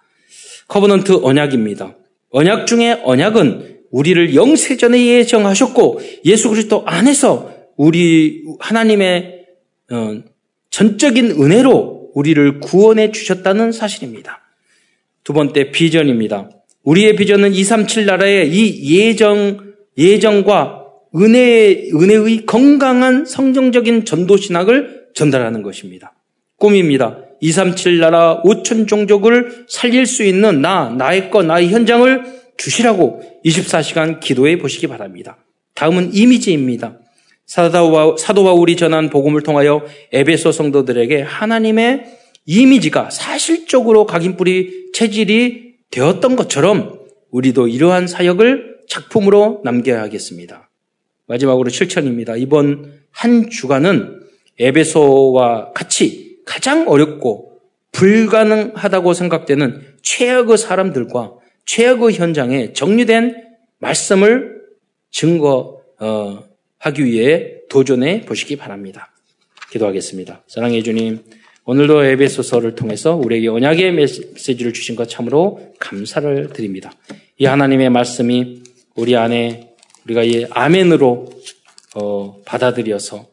covenant 0.69 1.21
언약입니다. 1.23 1.97
언약 2.31 2.66
중에 2.66 3.01
언약은 3.03 3.79
우리를 3.91 4.35
영세 4.35 4.75
전에 4.75 5.05
예정하셨고 5.07 6.01
예수 6.27 6.51
그리스도 6.51 6.85
안에서 6.87 7.53
우리 7.77 8.45
하나님의 8.61 9.47
어, 9.91 10.23
전적인 10.71 11.31
은혜로 11.31 12.11
우리를 12.14 12.61
구원해 12.61 13.11
주셨다는 13.11 13.73
사실입니다. 13.73 14.43
두 15.25 15.33
번째 15.33 15.71
비전입니다. 15.71 16.51
우리의 16.83 17.16
비전은 17.16 17.55
237 17.55 18.07
나라의 18.07 18.51
이 18.51 18.99
예정 18.99 19.75
예정과 19.97 20.85
은혜의 21.14 21.91
은혜의 21.95 22.47
건강한 22.47 23.25
성정적인 23.25 24.05
전도 24.05 24.37
신학을 24.37 25.09
전달하는 25.14 25.62
것입니다. 25.62 26.14
꿈입니다. 26.57 27.28
237 27.41 27.99
나라 27.99 28.43
5천 28.45 28.89
종족을 28.89 29.64
살릴 29.68 30.07
수 30.07 30.22
있는 30.22 30.61
나, 30.61 30.89
나의 30.91 31.30
것, 31.30 31.45
나의 31.45 31.68
현장을 31.68 32.24
주시라고 32.57 33.22
24시간 33.45 34.20
기도해 34.20 34.59
보시기 34.59 34.86
바랍니다. 34.86 35.39
다음은 35.74 36.12
이미지입니다. 36.12 36.99
사도와, 37.47 38.53
우리 38.53 38.76
전한 38.76 39.09
복음을 39.09 39.43
통하여 39.43 39.84
에베소 40.12 40.53
성도들에게 40.53 41.22
하나님의 41.22 42.05
이미지가 42.45 43.11
사실적으로 43.11 44.07
각인뿌리 44.07 44.93
체질이 44.93 45.74
되었던 45.91 46.36
것처럼 46.36 46.99
우리도 47.30 47.68
이러한 47.68 48.07
사역을 48.07 48.78
작품으로 48.89 49.62
남겨야 49.64 50.03
하겠습니다. 50.03 50.70
마지막으로 51.26 51.70
실천입니다. 51.70 52.36
이번 52.36 52.93
한 53.11 53.49
주간은 53.49 54.20
에베소와 54.59 55.72
같이 55.72 56.28
가장 56.49 56.89
어렵고 56.89 57.61
불가능하다고 57.93 59.13
생각되는 59.13 59.83
최악의 60.01 60.57
사람들과 60.57 61.35
최악의 61.67 62.15
현장에 62.15 62.73
정리된 62.73 63.45
말씀을 63.79 64.63
증거하기 65.11 65.69
어, 66.01 66.49
위해 66.99 67.59
도전해 67.69 68.23
보시기 68.23 68.57
바랍니다. 68.57 69.13
기도하겠습니다. 69.71 70.43
사랑해 70.47 70.83
주님, 70.83 71.23
오늘도 71.67 72.03
에베소서를 72.05 72.75
통해서 72.75 73.15
우리에게 73.15 73.49
언약의 73.49 73.93
메시지를 73.93 74.73
주신 74.73 74.97
것 74.97 75.07
참으로 75.07 75.61
감사를 75.79 76.49
드립니다. 76.55 76.93
이 77.37 77.45
하나님의 77.45 77.91
말씀이 77.91 78.63
우리 78.97 79.17
안에 79.17 79.75
우리가 80.07 80.23
이 80.25 80.47
아멘으로 80.49 81.29
어, 81.95 82.41
받아들여서 82.47 83.27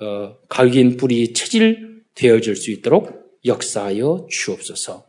어, 0.00 0.36
각인 0.50 0.98
뿌리 0.98 1.32
체질 1.32 1.87
되어질 2.18 2.56
수 2.56 2.72
있도록 2.72 3.38
역사하여 3.44 4.26
주옵소서. 4.28 5.06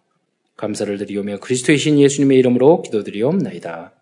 감사를 0.55 0.95
드리오며 0.97 1.39
그리스도의 1.39 1.79
신 1.79 1.99
예수님의 1.99 2.37
이름으로 2.37 2.83
기도드리옵나이다. 2.83 3.98